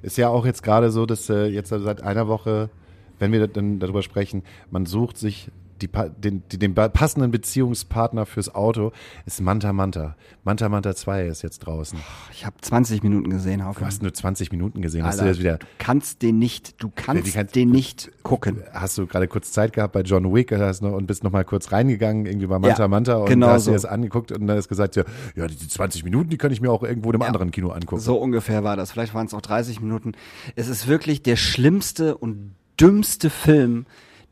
Ist 0.03 0.17
ja 0.17 0.29
auch 0.29 0.47
jetzt 0.47 0.63
gerade 0.63 0.91
so, 0.91 1.07
dass 1.07 1.29
äh, 1.29 1.47
jetzt 1.47 1.69
seit 1.69 2.03
einer 2.03 2.29
Woche, 2.29 2.71
wenn 3.19 3.33
wir 3.33 3.47
dann 3.47 3.79
darüber 3.79 4.03
sprechen, 4.03 4.43
man 4.71 4.87
sucht 4.87 5.19
sich 5.19 5.51
die, 5.83 5.89
den, 6.19 6.43
den 6.53 6.75
passenden 6.75 7.31
Beziehungspartner 7.31 8.27
fürs 8.27 8.55
Auto, 8.55 8.93
ist 9.27 9.41
Manta 9.41 9.73
Manta. 9.73 10.17
Manta 10.45 10.69
Manta 10.69 10.95
2 10.95 11.27
ist 11.27 11.43
jetzt 11.43 11.61
draußen. 11.61 11.99
Ich 12.33 12.47
habe 12.47 12.57
20 12.61 13.03
Minuten 13.03 13.31
gesehen, 13.31 13.65
Hauke. 13.65 13.81
Du 13.81 13.87
hast 13.87 14.03
nur 14.03 14.13
20 14.13 14.51
Minuten 14.53 14.83
gesehen. 14.83 15.05
Hast 15.05 15.15
Alter, 15.21 15.25
du 15.25 15.29
das 15.31 15.39
wieder, 15.39 15.59
du 15.59 15.67
kannst 15.79 16.23
den 16.23 16.39
nicht, 16.39 16.83
du 16.83 16.91
kannst 16.95 17.33
kannst- 17.35 17.55
den 17.55 17.71
nicht 17.71 18.11
gucken. 18.23 18.63
hast 18.73 18.99
du 18.99 19.07
gerade 19.07 19.29
kurz 19.29 19.53
Zeit 19.53 19.73
gehabt 19.73 19.93
bei 19.93 20.03
John 20.03 20.33
Wick 20.35 20.53
hast 20.53 20.83
noch, 20.83 20.93
und 20.93 21.07
bist 21.07 21.25
noch 21.25 21.33
mal 21.33 21.45
kurz 21.45 21.73
reingegangen, 21.73 22.27
irgendwie 22.27 22.47
bei 22.47 22.59
Manta 22.59 22.83
Ja, 22.83 22.89
Manta 22.89 23.17
und 23.17 23.27
genau 23.29 23.49
hast 23.49 23.63
dir 23.67 23.71
so. 23.71 23.73
das 23.73 23.85
angeguckt 23.85 24.33
und 24.33 24.47
dann 24.47 24.57
hast 24.57 24.69
gesagt, 24.69 24.97
ja, 24.97 25.05
ja, 25.37 25.47
die 25.47 25.57
20 25.69 26.05
Minuten, 26.05 26.31
die 26.31 26.39
kann 26.39 26.53
ich 26.53 26.61
mir 26.61 26.71
auch 26.71 26.83
irgendwo 26.83 27.11
in 27.11 27.17
einem 27.17 27.23
anderen 27.23 27.51
Kino 27.51 27.71
angucken. 27.71 28.01
So 28.01 28.17
ungefähr 28.17 28.65
war 28.65 28.77
das. 28.77 28.93
Vielleicht 28.93 29.15
waren 29.15 29.27
es 29.27 29.35
auch 29.35 29.41
30 29.41 29.81
Minuten. 29.81 30.13
Es 30.57 30.69
ist 30.69 30.87
wirklich 30.89 31.23
der 31.23 31.37
schlimmste 31.37 32.17
und 32.17 32.55
dümmste 32.81 33.31
Film, 33.31 33.87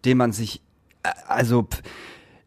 den 0.05 0.17
man 0.17 0.33
sich, 0.33 0.63
also, 1.27 1.67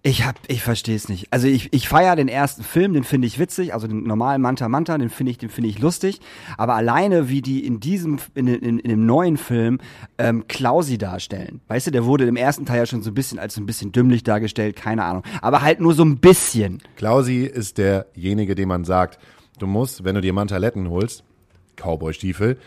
ich 0.03 0.25
hab, 0.25 0.39
ich 0.47 0.63
verstehe 0.63 0.95
es 0.95 1.09
nicht. 1.09 1.27
Also 1.29 1.47
ich, 1.47 1.71
ich 1.73 1.87
feiere 1.87 2.15
den 2.15 2.27
ersten 2.27 2.63
Film, 2.63 2.93
den 2.93 3.03
finde 3.03 3.27
ich 3.27 3.37
witzig, 3.37 3.75
also 3.75 3.87
den 3.87 4.03
normalen 4.03 4.41
Manta 4.41 4.67
Manta, 4.67 4.97
den 4.97 5.09
finde 5.09 5.31
ich, 5.31 5.37
den 5.37 5.49
finde 5.49 5.69
ich 5.69 5.77
lustig. 5.77 6.19
Aber 6.57 6.73
alleine 6.73 7.29
wie 7.29 7.43
die 7.43 7.63
in 7.63 7.79
diesem, 7.79 8.17
in, 8.33 8.47
in, 8.47 8.79
in 8.79 8.89
dem 8.89 9.05
neuen 9.05 9.37
Film 9.37 9.77
ähm, 10.17 10.45
Klausi 10.47 10.97
darstellen, 10.97 11.61
weißt 11.67 11.87
du, 11.87 11.91
der 11.91 12.05
wurde 12.05 12.25
im 12.25 12.35
ersten 12.35 12.65
Teil 12.65 12.79
ja 12.79 12.85
schon 12.87 13.03
so 13.03 13.11
ein 13.11 13.13
bisschen 13.13 13.37
als 13.37 13.53
so 13.53 13.61
ein 13.61 13.67
bisschen 13.67 13.91
dümmlich 13.91 14.23
dargestellt, 14.23 14.75
keine 14.75 15.03
Ahnung. 15.03 15.21
Aber 15.39 15.61
halt 15.61 15.79
nur 15.79 15.93
so 15.93 16.03
ein 16.03 16.17
bisschen. 16.17 16.81
Klausi 16.95 17.43
ist 17.43 17.77
derjenige, 17.77 18.55
dem 18.55 18.69
man 18.69 18.85
sagt, 18.85 19.19
du 19.59 19.67
musst, 19.67 20.03
wenn 20.03 20.15
du 20.15 20.21
dir 20.21 20.33
Mantaletten 20.33 20.89
holst, 20.89 21.23
Cowboy-Stiefel, 21.75 22.57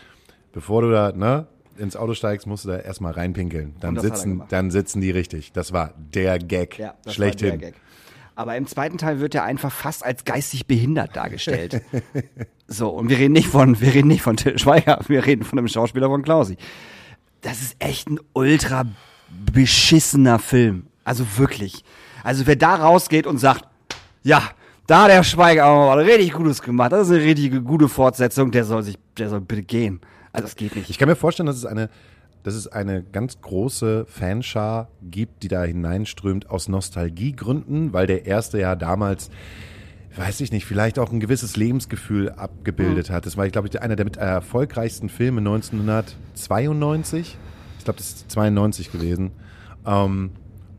bevor 0.53 0.83
du 0.83 0.91
da 0.91 1.11
ne, 1.11 1.47
ins 1.77 1.95
Auto 1.95 2.13
steigst, 2.13 2.47
musst 2.47 2.65
du 2.65 2.69
da 2.69 2.77
erstmal 2.77 3.13
reinpinkeln. 3.13 3.75
Dann 3.79 3.99
sitzen, 3.99 4.43
dann 4.49 4.71
sitzen 4.71 5.01
die 5.01 5.11
richtig. 5.11 5.51
Das 5.51 5.73
war 5.73 5.93
der 5.97 6.39
Gag. 6.39 6.77
Ja, 6.77 6.95
das 7.03 7.15
Schlechthin. 7.15 7.51
war 7.51 7.57
der 7.57 7.71
Gag. 7.71 7.81
Aber 8.35 8.57
im 8.57 8.67
zweiten 8.67 8.97
Teil 8.97 9.21
wird 9.21 9.33
er 9.33 9.43
einfach 9.43 9.71
fast 9.71 10.05
als 10.05 10.25
geistig 10.25 10.67
behindert 10.67 11.15
dargestellt. 11.15 11.81
so, 12.67 12.89
und 12.89 13.09
wir 13.09 13.17
reden 13.17 13.33
nicht 13.33 13.47
von, 13.47 13.79
wir 13.79 13.93
reden 13.93 14.09
nicht 14.09 14.21
von 14.21 14.35
Till 14.35 14.59
Schweiger, 14.59 14.99
wir 15.07 15.25
reden 15.25 15.43
von 15.45 15.57
einem 15.57 15.69
Schauspieler 15.69 16.07
von 16.07 16.21
Klausi. 16.21 16.57
Das 17.41 17.61
ist 17.61 17.75
echt 17.79 18.09
ein 18.09 18.19
ultra 18.33 18.83
beschissener 19.53 20.39
Film. 20.39 20.87
Also 21.05 21.25
wirklich. 21.37 21.83
Also 22.23 22.45
wer 22.45 22.57
da 22.57 22.75
rausgeht 22.75 23.25
und 23.25 23.37
sagt, 23.37 23.65
ja, 24.23 24.41
da 24.87 25.03
hat 25.03 25.11
der 25.11 25.23
Schweiger 25.23 25.65
aber 25.65 26.03
richtig 26.05 26.33
Gutes 26.33 26.61
gemacht, 26.61 26.91
das 26.91 27.07
ist 27.07 27.13
eine 27.13 27.23
richtige 27.23 27.61
gute 27.61 27.87
Fortsetzung, 27.87 28.51
der 28.51 28.65
soll 28.65 28.83
sich, 28.83 28.97
der 29.17 29.29
soll 29.29 29.41
bitte 29.41 29.63
gehen. 29.63 30.01
Also 30.35 30.43
das 30.43 30.55
geht 30.55 30.75
nicht. 30.75 30.89
Ich 30.89 30.97
kann 30.97 31.07
mir 31.07 31.15
vorstellen, 31.15 31.47
dass 31.47 31.57
es 31.57 31.65
eine, 31.65 31.89
dass 32.43 32.53
es 32.53 32.67
eine 32.67 33.03
ganz 33.03 33.41
große 33.41 34.05
Fanschar 34.07 34.89
gibt, 35.01 35.43
die 35.43 35.47
da 35.47 35.63
hineinströmt 35.63 36.49
aus 36.49 36.67
Nostalgiegründen, 36.67 37.93
weil 37.93 38.07
der 38.07 38.25
erste 38.25 38.59
ja 38.59 38.75
damals, 38.75 39.29
weiß 40.15 40.41
ich 40.41 40.51
nicht, 40.51 40.65
vielleicht 40.65 40.99
auch 40.99 41.11
ein 41.11 41.19
gewisses 41.19 41.55
Lebensgefühl 41.57 42.29
abgebildet 42.29 43.09
hat. 43.09 43.25
Das 43.25 43.35
war, 43.37 43.49
glaube 43.49 43.67
ich, 43.67 43.81
einer 43.81 43.95
der 43.95 44.05
mit 44.05 44.17
erfolgreichsten 44.17 45.09
Filme 45.09 45.39
1992. 45.39 47.37
Ich 47.79 47.83
glaube, 47.83 47.97
das 47.97 48.07
ist 48.07 48.31
92 48.31 48.91
gewesen. 48.91 49.31
Ähm, 49.85 50.31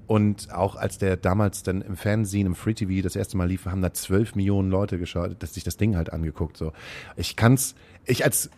und 0.07 0.53
auch 0.53 0.77
als 0.77 0.99
der 0.99 1.17
damals 1.17 1.65
dann 1.65 1.83
im 1.83 1.97
Fernsehen, 1.97 2.47
im 2.47 2.55
Free 2.55 2.75
TV 2.75 3.03
das 3.03 3.17
erste 3.17 3.37
Mal 3.37 3.49
lief, 3.49 3.67
haben 3.67 3.83
da 3.83 3.93
12 3.93 4.37
Millionen 4.37 4.71
Leute 4.71 4.99
geschaut, 4.99 5.37
dass 5.41 5.55
sich 5.55 5.65
das 5.65 5.77
Ding 5.77 5.97
halt 5.97 6.13
angeguckt. 6.13 6.57
So, 6.57 6.73
ich 7.17 7.35
kann's, 7.35 7.75
ich 8.05 8.25
als 8.25 8.51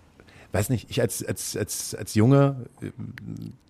weiß 0.53 0.71
nicht, 0.71 0.91
ich 0.91 1.01
als, 1.01 1.25
als, 1.25 1.57
als, 1.57 1.95
als 1.95 2.15
junger 2.15 2.57
äh, 2.81 2.91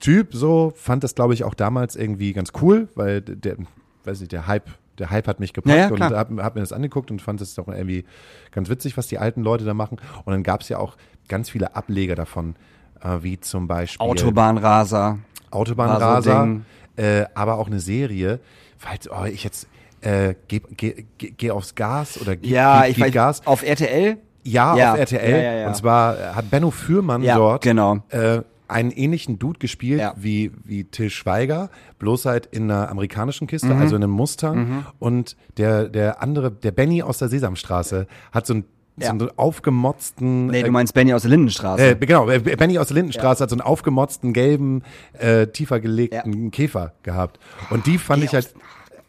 Typ 0.00 0.28
so 0.32 0.72
fand 0.76 1.04
das, 1.04 1.14
glaube 1.14 1.34
ich, 1.34 1.44
auch 1.44 1.54
damals 1.54 1.96
irgendwie 1.96 2.32
ganz 2.32 2.52
cool, 2.60 2.88
weil 2.94 3.20
der, 3.20 3.56
weiß 4.04 4.20
nicht, 4.20 4.32
der 4.32 4.46
Hype, 4.46 4.68
der 4.98 5.10
Hype 5.10 5.26
hat 5.26 5.40
mich 5.40 5.52
gepackt 5.52 5.76
Ja, 5.76 5.84
ja, 5.84 5.90
und 5.90 5.96
klar. 5.96 6.12
hab, 6.12 6.54
mir 6.54 6.60
das 6.60 6.72
angeguckt 6.72 7.10
und 7.10 7.20
fand 7.20 7.40
es 7.40 7.54
doch 7.54 7.68
irgendwie 7.68 8.04
ganz 8.52 8.68
witzig, 8.68 8.96
was 8.96 9.06
die 9.06 9.18
alten 9.18 9.42
Leute 9.42 9.64
da 9.64 9.74
machen. 9.74 9.98
Und 10.24 10.32
dann 10.32 10.42
gab 10.42 10.62
es 10.62 10.68
ja 10.68 10.78
auch 10.78 10.96
ganz 11.28 11.50
viele 11.50 11.74
Ableger 11.74 12.14
davon, 12.14 12.54
äh, 13.02 13.18
wie 13.22 13.40
zum 13.40 13.66
Beispiel 13.66 14.06
Autobahnraser. 14.06 15.18
Autobahnraser. 15.50 16.60
Äh, 16.96 17.26
aber 17.34 17.58
auch 17.58 17.68
eine 17.68 17.80
Serie, 17.80 18.40
falls 18.76 19.08
oh, 19.10 19.24
ich 19.24 19.44
jetzt 19.44 19.68
äh, 20.00 20.34
geh, 20.46 20.60
geh, 20.76 21.04
geh, 21.18 21.30
geh 21.30 21.50
aufs 21.50 21.74
Gas 21.74 22.20
oder 22.20 22.36
geh, 22.36 22.48
Ja, 22.48 22.82
geh, 22.82 22.90
ich 22.90 22.96
geh 22.96 23.02
weiß, 23.02 23.12
Gas. 23.12 23.46
auf 23.46 23.62
RTL? 23.62 24.18
Ja, 24.48 24.76
Ja. 24.76 24.92
auf 24.94 24.98
RTL. 24.98 25.30
Ja, 25.30 25.36
ja, 25.38 25.52
ja. 25.60 25.66
Und 25.68 25.76
zwar 25.76 26.34
hat 26.34 26.50
Benno 26.50 26.70
Fürmann 26.70 27.22
dort 27.22 27.62
genau. 27.62 27.98
äh, 28.10 28.40
einen 28.68 28.90
ähnlichen 28.90 29.38
Dude 29.38 29.58
gespielt 29.58 30.02
wie, 30.16 30.52
wie 30.64 30.84
Till 30.84 31.08
Schweiger, 31.10 31.70
bloß 31.98 32.26
halt 32.26 32.46
in 32.46 32.70
einer 32.70 32.90
amerikanischen 32.90 33.46
Kiste, 33.46 33.68
Mhm. 33.68 33.80
also 33.80 33.96
in 33.96 34.02
einem 34.02 34.12
Mustang. 34.12 34.84
Und 34.98 35.36
der, 35.56 35.88
der 35.88 36.22
andere, 36.22 36.50
der 36.50 36.70
Benny 36.72 37.02
aus 37.02 37.16
der 37.18 37.28
Sesamstraße, 37.28 38.06
hat 38.30 38.46
so 38.46 38.52
einen, 38.54 38.64
Ja. 38.98 39.06
so 39.06 39.12
einen 39.12 39.30
aufgemotzten. 39.38 40.48
Nee, 40.48 40.60
äh, 40.60 40.64
du 40.64 40.70
meinst 40.70 40.92
Benny 40.92 41.14
aus 41.14 41.22
der 41.22 41.30
Lindenstraße. 41.30 41.90
äh, 41.92 41.94
genau, 41.96 42.28
äh, 42.28 42.40
Benny 42.40 42.78
aus 42.78 42.88
der 42.88 42.96
Lindenstraße 42.96 43.42
hat 43.44 43.48
so 43.50 43.54
einen 43.54 43.62
aufgemotzten, 43.62 44.32
gelben, 44.34 44.82
äh, 45.18 45.46
tiefer 45.46 45.80
gelegten 45.80 46.50
Käfer 46.50 46.92
gehabt. 47.02 47.38
Und 47.70 47.86
die 47.86 47.96
fand 47.96 48.20
Geh 48.20 48.26
ich 48.26 48.34
halt, 48.34 48.52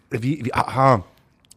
wie, 0.09 0.45
wie, 0.45 0.53
aha, 0.53 1.03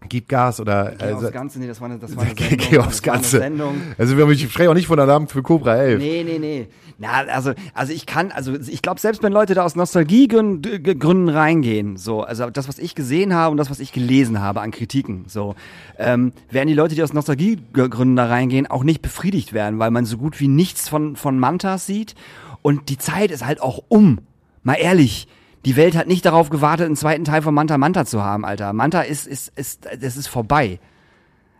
gib 0.08 0.28
Gas 0.28 0.60
oder, 0.60 0.94
Geh 0.98 1.04
also, 1.04 1.26
aufs 1.26 1.32
Ganze, 1.32 1.58
nee, 1.60 1.66
das 1.66 1.80
war 1.80 1.88
eine, 1.90 1.98
das 1.98 2.14
war 2.16 2.24
eine 2.24 2.34
Sendung. 2.38 2.58
geh 2.70 2.78
aufs 2.78 3.02
Ganze. 3.02 3.38
Sendung. 3.38 3.80
Also, 3.98 4.16
wir 4.16 4.24
haben- 4.24 4.32
ich 4.32 4.42
spreche 4.50 4.70
auch 4.70 4.74
nicht 4.74 4.86
von 4.86 4.98
Alarm 5.00 5.28
für 5.28 5.42
Cobra 5.42 5.76
11. 5.76 6.00
Nee, 6.00 6.24
nee, 6.24 6.38
nee. 6.38 6.66
Na, 6.98 7.22
also, 7.32 7.52
also 7.74 7.92
ich 7.92 8.06
kann, 8.06 8.30
also 8.30 8.54
ich 8.54 8.80
glaube, 8.82 9.00
selbst 9.00 9.22
wenn 9.22 9.32
Leute 9.32 9.54
da 9.54 9.64
aus 9.64 9.74
Nostalgiegründen 9.76 11.28
reingehen, 11.28 11.96
so, 11.96 12.22
also 12.22 12.50
das, 12.50 12.68
was 12.68 12.78
ich 12.78 12.94
gesehen 12.94 13.34
habe 13.34 13.50
und 13.50 13.56
das, 13.56 13.70
was 13.70 13.80
ich 13.80 13.92
gelesen 13.92 14.40
habe 14.40 14.60
an 14.60 14.70
Kritiken, 14.70 15.24
so, 15.26 15.54
ähm, 15.98 16.32
werden 16.50 16.68
die 16.68 16.74
Leute, 16.74 16.94
die 16.94 17.02
aus 17.02 17.12
Nostalgiegründen 17.12 18.16
da 18.16 18.26
reingehen, 18.26 18.66
auch 18.66 18.84
nicht 18.84 19.02
befriedigt 19.02 19.52
werden, 19.52 19.78
weil 19.78 19.90
man 19.90 20.04
so 20.04 20.16
gut 20.16 20.38
wie 20.40 20.48
nichts 20.48 20.88
von, 20.88 21.16
von 21.16 21.38
Mantas 21.38 21.86
sieht. 21.86 22.14
Und 22.62 22.88
die 22.88 22.98
Zeit 22.98 23.30
ist 23.32 23.44
halt 23.44 23.60
auch 23.60 23.82
um. 23.88 24.20
Mal 24.62 24.74
ehrlich. 24.74 25.26
Die 25.64 25.76
Welt 25.76 25.94
hat 25.96 26.08
nicht 26.08 26.24
darauf 26.24 26.50
gewartet, 26.50 26.86
einen 26.86 26.96
zweiten 26.96 27.24
Teil 27.24 27.42
von 27.42 27.54
Manta 27.54 27.78
Manta 27.78 28.04
zu 28.04 28.22
haben, 28.22 28.44
Alter. 28.44 28.72
Manta 28.72 29.02
ist, 29.02 29.26
ist, 29.26 29.52
ist, 29.56 29.86
das 30.00 30.16
ist 30.16 30.26
vorbei. 30.26 30.80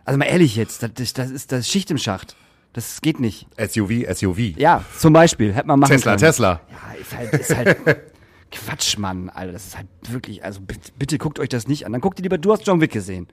Also 0.05 0.17
mal 0.17 0.25
ehrlich 0.25 0.55
jetzt, 0.55 0.83
das, 0.83 1.13
das 1.13 1.31
ist 1.31 1.51
das 1.51 1.59
ist 1.61 1.69
Schicht 1.69 1.89
im 1.91 1.97
Schacht. 1.97 2.35
Das 2.73 3.01
geht 3.01 3.19
nicht. 3.19 3.47
SUV, 3.57 4.05
SUV. 4.13 4.57
Ja, 4.57 4.83
zum 4.97 5.13
Beispiel, 5.13 5.53
hätte 5.53 5.67
man 5.67 5.79
machen 5.79 5.91
Tesla, 5.91 6.13
können. 6.13 6.19
Tesla. 6.19 6.61
Ja, 6.69 6.99
ist 6.99 7.15
halt, 7.15 7.33
ist 7.33 7.55
halt 7.55 7.77
Quatsch, 8.51 8.97
Mann, 8.97 9.29
Alter. 9.29 9.53
Das 9.53 9.67
ist 9.67 9.77
halt 9.77 9.87
wirklich, 10.09 10.43
also 10.43 10.59
bitte, 10.61 10.91
bitte 10.97 11.17
guckt 11.17 11.39
euch 11.39 11.49
das 11.49 11.67
nicht 11.67 11.85
an. 11.85 11.91
Dann 11.91 12.01
guckt 12.01 12.19
ihr 12.19 12.23
lieber, 12.23 12.37
du 12.37 12.51
hast 12.51 12.67
John 12.67 12.81
Wick 12.81 12.91
gesehen. 12.91 13.27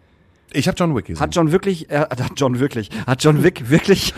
Ich 0.53 0.67
habe 0.67 0.77
John 0.77 0.97
Wick 0.97 1.07
gesehen. 1.07 1.21
Hat 1.21 1.35
John 1.35 1.53
wirklich, 1.53 1.91
äh, 1.91 2.01
hat 2.01 2.33
John 2.37 2.59
wirklich, 2.59 2.91
hat 3.07 3.23
John 3.23 3.43
Wick 3.43 3.71
wirklich 3.71 4.13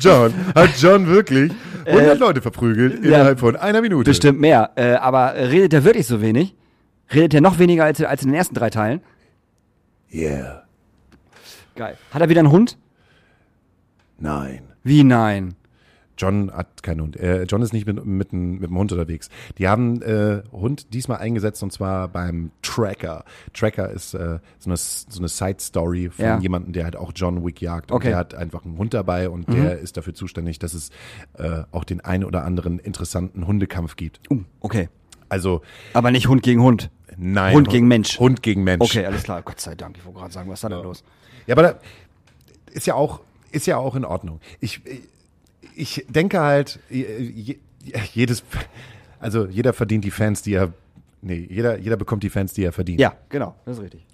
John, 0.00 0.32
hat 0.54 0.70
John 0.78 1.06
wirklich 1.06 1.52
100 1.86 2.18
Leute 2.18 2.42
verprügelt 2.42 3.04
innerhalb 3.04 3.40
von 3.40 3.56
einer 3.56 3.80
Minute. 3.80 4.08
bestimmt 4.08 4.40
mehr. 4.40 4.70
Äh, 4.76 4.94
aber 4.94 5.34
redet 5.34 5.72
er 5.74 5.84
wirklich 5.84 6.06
so 6.06 6.20
wenig? 6.22 6.54
Redet 7.12 7.34
er 7.34 7.40
noch 7.40 7.58
weniger 7.58 7.84
als, 7.84 8.02
als 8.02 8.22
in 8.22 8.28
den 8.28 8.36
ersten 8.36 8.54
drei 8.54 8.70
Teilen? 8.70 9.00
Yeah. 10.12 10.64
Geil. 11.76 11.96
Hat 12.12 12.20
er 12.20 12.28
wieder 12.28 12.40
einen 12.40 12.50
Hund? 12.50 12.78
Nein. 14.18 14.62
Wie 14.82 15.04
nein? 15.04 15.54
John 16.20 16.52
hat 16.52 16.82
keinen 16.82 17.00
Hund. 17.00 17.16
Äh, 17.16 17.44
John 17.44 17.62
ist 17.62 17.72
nicht 17.72 17.86
mit, 17.86 18.04
mit, 18.04 18.32
mit 18.32 18.62
dem 18.70 18.76
Hund 18.76 18.92
unterwegs. 18.92 19.28
Die 19.58 19.66
haben 19.68 20.02
äh, 20.02 20.42
Hund 20.52 20.92
diesmal 20.92 21.18
eingesetzt 21.18 21.62
und 21.62 21.72
zwar 21.72 22.08
beim 22.08 22.50
Tracker. 22.62 23.24
Tracker 23.54 23.90
ist 23.90 24.14
äh, 24.14 24.38
so 24.58 24.68
eine, 24.70 24.76
so 24.76 25.18
eine 25.18 25.28
Side-Story 25.28 26.10
von 26.10 26.24
Ja. 26.24 26.38
jemandem, 26.38 26.72
der 26.72 26.84
halt 26.84 26.96
auch 26.96 27.12
John 27.14 27.44
Wick 27.44 27.60
jagt. 27.60 27.90
Und 27.90 27.96
Okay. 27.96 28.08
Mhm. 28.08 28.10
der 28.10 28.18
hat 28.18 28.34
einfach 28.34 28.64
einen 28.64 28.76
Hund 28.78 28.92
dabei 28.94 29.28
und 29.30 29.48
der 29.52 29.78
ist 29.78 29.96
dafür 29.96 30.14
zuständig, 30.14 30.58
dass 30.58 30.74
es 30.74 30.90
äh, 31.38 31.62
auch 31.72 31.84
den 31.84 32.00
ein 32.02 32.24
oder 32.24 32.44
anderen 32.44 32.78
interessanten 32.78 33.46
Hundekampf 33.46 33.96
gibt. 33.96 34.20
Uh, 34.30 34.42
okay. 34.60 34.88
Also 35.28 35.62
Aber 35.94 36.10
nicht 36.10 36.26
Hund 36.28 36.42
gegen 36.42 36.60
Hund. 36.62 36.90
nein. 37.16 37.54
Hund 37.54 37.68
gegen 37.68 37.86
Mensch. 37.88 38.18
Hund 38.18 38.42
gegen 38.42 38.64
Mensch. 38.64 38.82
Okay, 38.84 39.06
alles 39.06 39.22
klar. 39.22 39.42
Gott 39.42 39.60
sei 39.60 39.74
Dank. 39.74 39.96
Ich 39.96 40.04
wollte 40.04 40.18
gerade 40.18 40.32
sagen, 40.32 40.50
was 40.50 40.58
ist 40.58 40.64
da 40.64 40.68
denn 40.70 40.82
los? 40.82 41.04
Ja, 41.46 41.54
aber 41.54 41.62
da 41.62 41.74
ist 42.72 42.86
ja 42.86 42.94
auch, 42.94 43.20
ist 43.52 43.66
ja 43.66 43.76
auch 43.76 43.94
in 43.94 44.04
Ordnung. 44.04 44.40
Ich, 44.60 44.84
ich 44.86 45.02
denke 46.08 46.40
halt, 46.40 46.78
je- 46.90 47.58
jedes, 48.12 48.42
also 49.18 49.46
jeder 49.46 49.72
verdient 49.72 50.04
die 50.04 50.10
Fans, 50.10 50.42
die 50.42 50.54
er, 50.54 50.72
nee, 51.22 51.46
jeder, 51.50 51.78
jeder 51.78 51.96
bekommt 51.96 52.22
die 52.22 52.30
Fans, 52.30 52.52
die 52.52 52.64
er 52.64 52.72
verdient. 52.72 53.00
Ja, 53.00 53.14
genau. 53.28 53.54
Das 53.64 53.78
ist 53.78 53.82
richtig. 53.84 54.04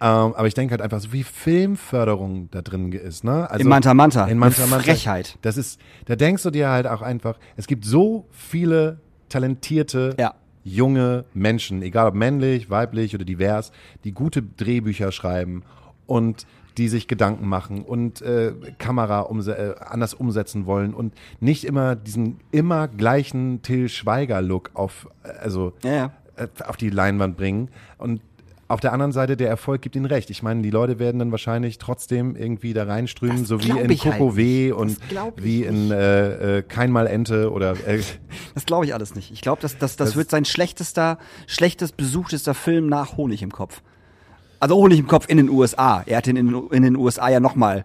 Ähm, 0.00 0.34
aber 0.34 0.46
ich 0.46 0.54
denke 0.54 0.72
halt 0.72 0.82
einfach, 0.82 1.00
so 1.00 1.12
wie 1.12 1.22
Filmförderung 1.22 2.48
da 2.50 2.62
drin 2.62 2.92
ist, 2.92 3.24
ne? 3.24 3.48
Also 3.50 3.62
In 3.62 3.68
Manta 3.68 3.94
Manta. 3.94 4.26
In 4.26 4.38
Manta 4.38 4.66
Manta. 4.66 4.84
Frechheit. 4.84 5.38
Das 5.42 5.56
ist, 5.56 5.80
da 6.06 6.16
denkst 6.16 6.42
du 6.42 6.50
dir 6.50 6.68
halt 6.68 6.86
auch 6.86 7.00
einfach, 7.00 7.38
es 7.56 7.66
gibt 7.66 7.84
so 7.84 8.26
viele 8.30 8.98
talentierte, 9.28 10.14
Ja. 10.18 10.34
junge 10.64 11.24
Menschen, 11.32 11.82
egal 11.82 12.08
ob 12.08 12.14
männlich, 12.14 12.70
weiblich 12.70 13.14
oder 13.14 13.24
divers, 13.24 13.70
die 14.04 14.12
gute 14.12 14.42
Drehbücher 14.42 15.12
schreiben 15.12 15.62
und 16.06 16.46
die 16.76 16.88
sich 16.88 17.06
Gedanken 17.08 17.46
machen 17.48 17.82
und 17.82 18.20
äh, 18.22 18.52
Kamera 18.78 19.20
umse 19.20 19.56
äh, 19.56 19.74
anders 19.84 20.14
umsetzen 20.14 20.66
wollen 20.66 20.94
und 20.94 21.14
nicht 21.40 21.64
immer 21.64 21.94
diesen 21.96 22.40
immer 22.50 22.88
gleichen 22.88 23.62
Till 23.62 23.88
Schweiger 23.88 24.42
Look 24.42 24.70
auf 24.74 25.08
äh, 25.24 25.28
also 25.42 25.72
Ja, 25.84 25.92
ja. 25.92 26.12
äh, 26.36 26.48
auf 26.66 26.76
die 26.76 26.90
Leinwand 26.90 27.36
bringen 27.36 27.68
und 27.98 28.20
auf 28.66 28.80
der 28.80 28.94
anderen 28.94 29.12
Seite, 29.12 29.36
der 29.36 29.50
Erfolg 29.50 29.82
gibt 29.82 29.94
ihnen 29.94 30.06
recht. 30.06 30.30
Ich 30.30 30.42
meine, 30.42 30.62
die 30.62 30.70
Leute 30.70 30.98
werden 30.98 31.18
dann 31.18 31.30
wahrscheinlich 31.30 31.76
trotzdem 31.76 32.34
irgendwie 32.34 32.72
da 32.72 32.84
reinströmen, 32.84 33.40
Das 33.40 33.48
so 33.48 33.62
wie 33.62 33.68
in 33.68 33.76
halt 33.90 34.00
Coco 34.00 34.36
W 34.38 34.42
nicht. 34.64 34.72
und 34.72 34.98
wie 35.36 35.64
in 35.64 35.90
äh, 35.90 36.58
äh, 36.58 36.62
Keinmal 36.62 37.06
Ente 37.06 37.52
oder 37.52 37.72
äh, 37.86 38.00
Das 38.54 38.64
glaube 38.64 38.86
ich 38.86 38.94
alles 38.94 39.14
nicht. 39.14 39.30
Ich 39.32 39.42
glaube, 39.42 39.60
das, 39.60 39.76
das, 39.76 39.96
das, 39.96 40.08
Das- 40.10 40.16
wird 40.16 40.30
sein 40.30 40.46
schlechtester, 40.46 41.18
schlechtest 41.46 41.98
besuchtester 41.98 42.54
Film 42.54 42.86
nach 42.88 43.18
Honig 43.18 43.42
im 43.42 43.52
Kopf. 43.52 43.82
Also 44.60 44.76
Honig 44.76 44.98
im 44.98 45.06
Kopf 45.06 45.28
in 45.28 45.36
den 45.36 45.48
USA. 45.48 46.02
Er 46.06 46.18
hat 46.18 46.26
den 46.26 46.36
in, 46.36 46.68
in 46.70 46.82
den 46.82 46.96
USA 46.96 47.28
ja 47.28 47.40
nochmal 47.40 47.84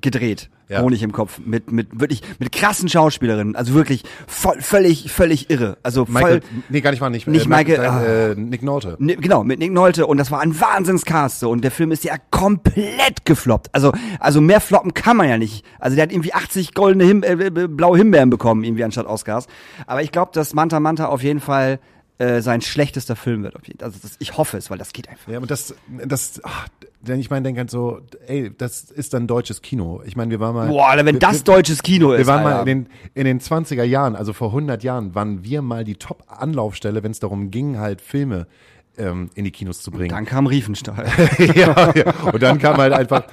gedreht. 0.00 0.50
Ja. 0.68 0.82
Honig 0.82 1.02
im 1.02 1.12
Kopf. 1.12 1.40
Mit, 1.44 1.72
mit 1.72 1.98
wirklich, 1.98 2.20
mit 2.38 2.52
krassen 2.52 2.90
Schauspielerinnen. 2.90 3.56
Also 3.56 3.72
wirklich 3.72 4.02
voll, 4.26 4.60
völlig, 4.60 5.10
völlig 5.10 5.48
irre. 5.48 5.78
Also 5.82 6.04
voll. 6.04 6.14
Michael, 6.14 6.40
nee, 6.68 6.80
gar 6.82 6.90
nicht 6.90 7.00
mal 7.00 7.08
nicht, 7.08 7.26
Nicht 7.26 7.46
äh, 7.46 7.48
Michael, 7.48 7.80
äh, 7.80 8.32
äh, 8.32 8.34
Nick 8.34 8.62
Nolte. 8.62 8.96
Ne, 8.98 9.16
genau, 9.16 9.44
mit 9.44 9.58
Nick 9.60 9.72
Nolte 9.72 10.06
und 10.06 10.18
das 10.18 10.30
war 10.30 10.40
ein 10.40 10.60
Wahnsinnscast 10.60 11.40
so 11.40 11.50
und 11.50 11.62
der 11.62 11.70
Film 11.70 11.90
ist 11.90 12.04
ja 12.04 12.16
komplett 12.30 13.24
gefloppt. 13.24 13.70
Also 13.72 13.92
also 14.20 14.42
mehr 14.42 14.60
floppen 14.60 14.92
kann 14.92 15.16
man 15.16 15.28
ja 15.28 15.38
nicht. 15.38 15.64
Also 15.78 15.96
der 15.96 16.02
hat 16.02 16.12
irgendwie 16.12 16.34
80 16.34 16.74
goldene 16.74 17.04
Him 17.04 17.22
äh, 17.22 17.32
äh, 17.32 17.50
blaue 17.66 17.96
Himbeeren 17.96 18.28
bekommen 18.28 18.62
irgendwie 18.62 18.84
anstatt 18.84 19.06
Oscars. 19.06 19.46
Aber 19.86 20.02
ich 20.02 20.12
glaube, 20.12 20.32
dass 20.34 20.52
Manta 20.52 20.80
Manta 20.80 21.06
auf 21.06 21.22
jeden 21.22 21.40
Fall 21.40 21.80
äh, 22.18 22.40
sein 22.40 22.60
schlechtester 22.60 23.16
Film 23.16 23.44
wird. 23.44 23.54
Also 23.82 23.98
das, 24.02 24.16
ich 24.18 24.36
hoffe 24.36 24.56
es, 24.56 24.70
weil 24.70 24.78
das 24.78 24.92
geht 24.92 25.08
einfach. 25.08 25.30
Ja, 25.30 25.38
aber 25.38 25.46
das, 25.46 25.74
das, 26.04 26.40
ach, 26.42 26.68
denn 27.00 27.20
ich 27.20 27.30
meine, 27.30 27.44
denke 27.44 27.60
halt 27.60 27.70
so, 27.70 28.00
ey, 28.26 28.50
das 28.56 28.90
ist 28.90 29.14
dann 29.14 29.26
deutsches 29.26 29.62
Kino. 29.62 30.02
Ich 30.04 30.16
meine, 30.16 30.30
wir 30.30 30.40
waren 30.40 30.54
mal. 30.54 30.68
Boah, 30.68 30.96
wenn 30.96 31.06
wir, 31.06 31.18
das 31.18 31.44
deutsches 31.44 31.82
Kino 31.82 32.12
ist. 32.12 32.18
Wir 32.18 32.26
waren 32.26 32.44
Alter. 32.44 32.64
mal 32.64 32.68
in 32.68 32.84
den, 32.84 32.92
in 33.14 33.24
den 33.24 33.40
20er 33.40 33.84
Jahren, 33.84 34.16
also 34.16 34.32
vor 34.32 34.48
100 34.48 34.82
Jahren, 34.82 35.14
waren 35.14 35.44
wir 35.44 35.62
mal 35.62 35.84
die 35.84 35.94
Top-Anlaufstelle, 35.94 37.02
wenn 37.02 37.12
es 37.12 37.20
darum 37.20 37.50
ging, 37.50 37.78
halt 37.78 38.00
Filme 38.00 38.48
ähm, 38.96 39.30
in 39.34 39.44
die 39.44 39.52
Kinos 39.52 39.80
zu 39.80 39.90
bringen. 39.90 40.10
Dann 40.10 40.26
kam 40.26 40.46
Riefenstahl. 40.46 41.06
ja, 41.54 41.92
ja. 41.94 42.14
Und 42.32 42.42
dann 42.42 42.58
kam 42.58 42.76
halt 42.78 42.92
einfach, 42.92 43.24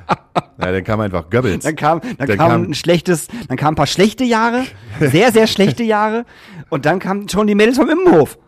ja, 0.62 0.72
dann 0.72 0.84
kam 0.84 1.00
einfach 1.00 1.28
Goebbels. 1.30 1.64
Dann 1.64 1.76
kam, 1.76 2.00
dann, 2.00 2.16
Dann 2.28 2.36
kam, 2.38 2.48
kam- 2.50 2.62
ein 2.64 2.74
schlechtes, 2.74 3.28
dann 3.48 3.56
kam 3.56 3.72
ein 3.72 3.76
paar 3.76 3.86
schlechte 3.86 4.24
Jahre, 4.24 4.64
sehr, 5.00 5.32
sehr 5.32 5.46
schlechte 5.46 5.82
Jahre 5.82 6.24
und 6.68 6.86
dann 6.86 6.98
kamen 6.98 7.28
schon 7.28 7.46
die 7.46 7.54
Mädels 7.54 7.76
vom 7.76 7.88
Immenhof. 7.88 8.38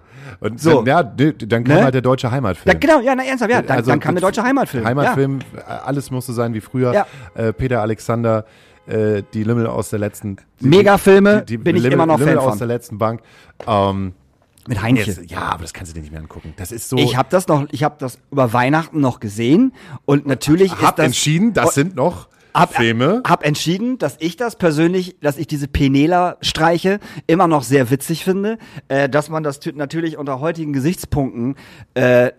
Und 0.41 0.61
so. 0.61 0.83
dann, 0.83 0.87
ja, 0.87 1.03
dann 1.05 1.63
kam 1.65 1.77
Ne? 1.77 1.85
halt 1.85 1.95
der 1.95 2.01
deutsche 2.03 2.31
Heimatfilm. 2.31 2.73
Ja, 2.75 2.79
genau, 2.79 3.01
ja, 3.01 3.15
na, 3.15 3.23
ernsthaft, 3.25 3.51
ja, 3.53 3.63
dann, 3.63 3.77
Also, 3.79 3.91
dann 3.93 4.01
kam 4.01 4.15
der 4.17 4.23
deutsche 4.23 4.43
Heimatfilm. 4.43 4.85
Heimatfilm, 4.85 5.39
äh, 5.57 5.71
alles 5.85 6.11
musste 6.11 6.33
sein 6.33 6.53
wie 6.55 6.61
früher. 6.61 6.93
Ja. 6.93 7.07
Äh, 7.35 7.53
Peter 7.53 7.81
Alexander, 7.81 8.45
äh, 8.87 9.23
die 9.35 9.45
Lümmel 9.45 9.69
aus 9.69 9.91
der 9.91 10.01
letzten. 10.01 10.39
Megafilme, 10.61 11.43
die- 11.43 11.57
die 11.57 11.59
bin 11.59 11.77
ich 11.77 11.85
immer 11.85 12.07
noch 12.07 12.19
Lümmel 12.19 12.35
Fan 12.35 12.43
aus 12.45 12.51
von. 12.51 12.59
der 12.59 12.67
letzten 12.67 12.99
Bank. 12.99 13.21
Ähm, 13.69 14.15
Ja, 14.15 14.22
mit 14.69 14.81
Heinchen. 14.83 15.07
jetzt, 15.07 15.31
ja, 15.31 15.41
aber 15.41 15.63
das 15.63 15.73
kannst 15.73 15.93
du 15.93 15.95
dir 15.95 16.01
nicht 16.03 16.13
mehr 16.13 16.21
angucken. 16.21 16.55
Das 16.57 16.73
ist 16.73 16.89
so. 16.89 16.97
Ich 16.97 17.17
habe 17.17 17.29
das 17.31 17.49
noch, 17.49 17.67
ich 17.73 17.83
habe 17.83 17.97
das 17.99 18.19
über 18.31 18.53
Weihnachten 18.53 19.01
noch 19.01 19.21
gesehen 19.21 19.73
und 20.05 20.27
natürlich 20.27 20.73
hab 20.81 20.97
das 20.97 21.07
entschieden, 21.07 21.53
das 21.53 21.75
sind 21.75 21.97
noch 21.97 22.29
hab, 22.55 22.75
Filme. 22.75 23.23
Hab 23.27 23.45
entschieden, 23.47 23.97
dass 23.99 24.17
ich 24.21 24.37
das 24.37 24.57
persönlich, 24.57 25.17
dass 25.23 25.39
ich 25.39 25.47
diese 25.47 25.69
Penela-Streiche 25.69 27.01
immer 27.27 27.49
noch 27.49 27.63
sehr 27.63 27.91
witzig 27.91 28.25
finde, 28.25 28.59
äh, 28.89 29.09
dass 29.09 29.31
man 29.31 29.43
das 29.43 29.61
tü- 29.63 29.75
natürlich 29.75 30.19
unter 30.19 30.39
heutigen 30.41 30.73
Gesichtspunkten 30.75 31.57
äh, 31.95 32.31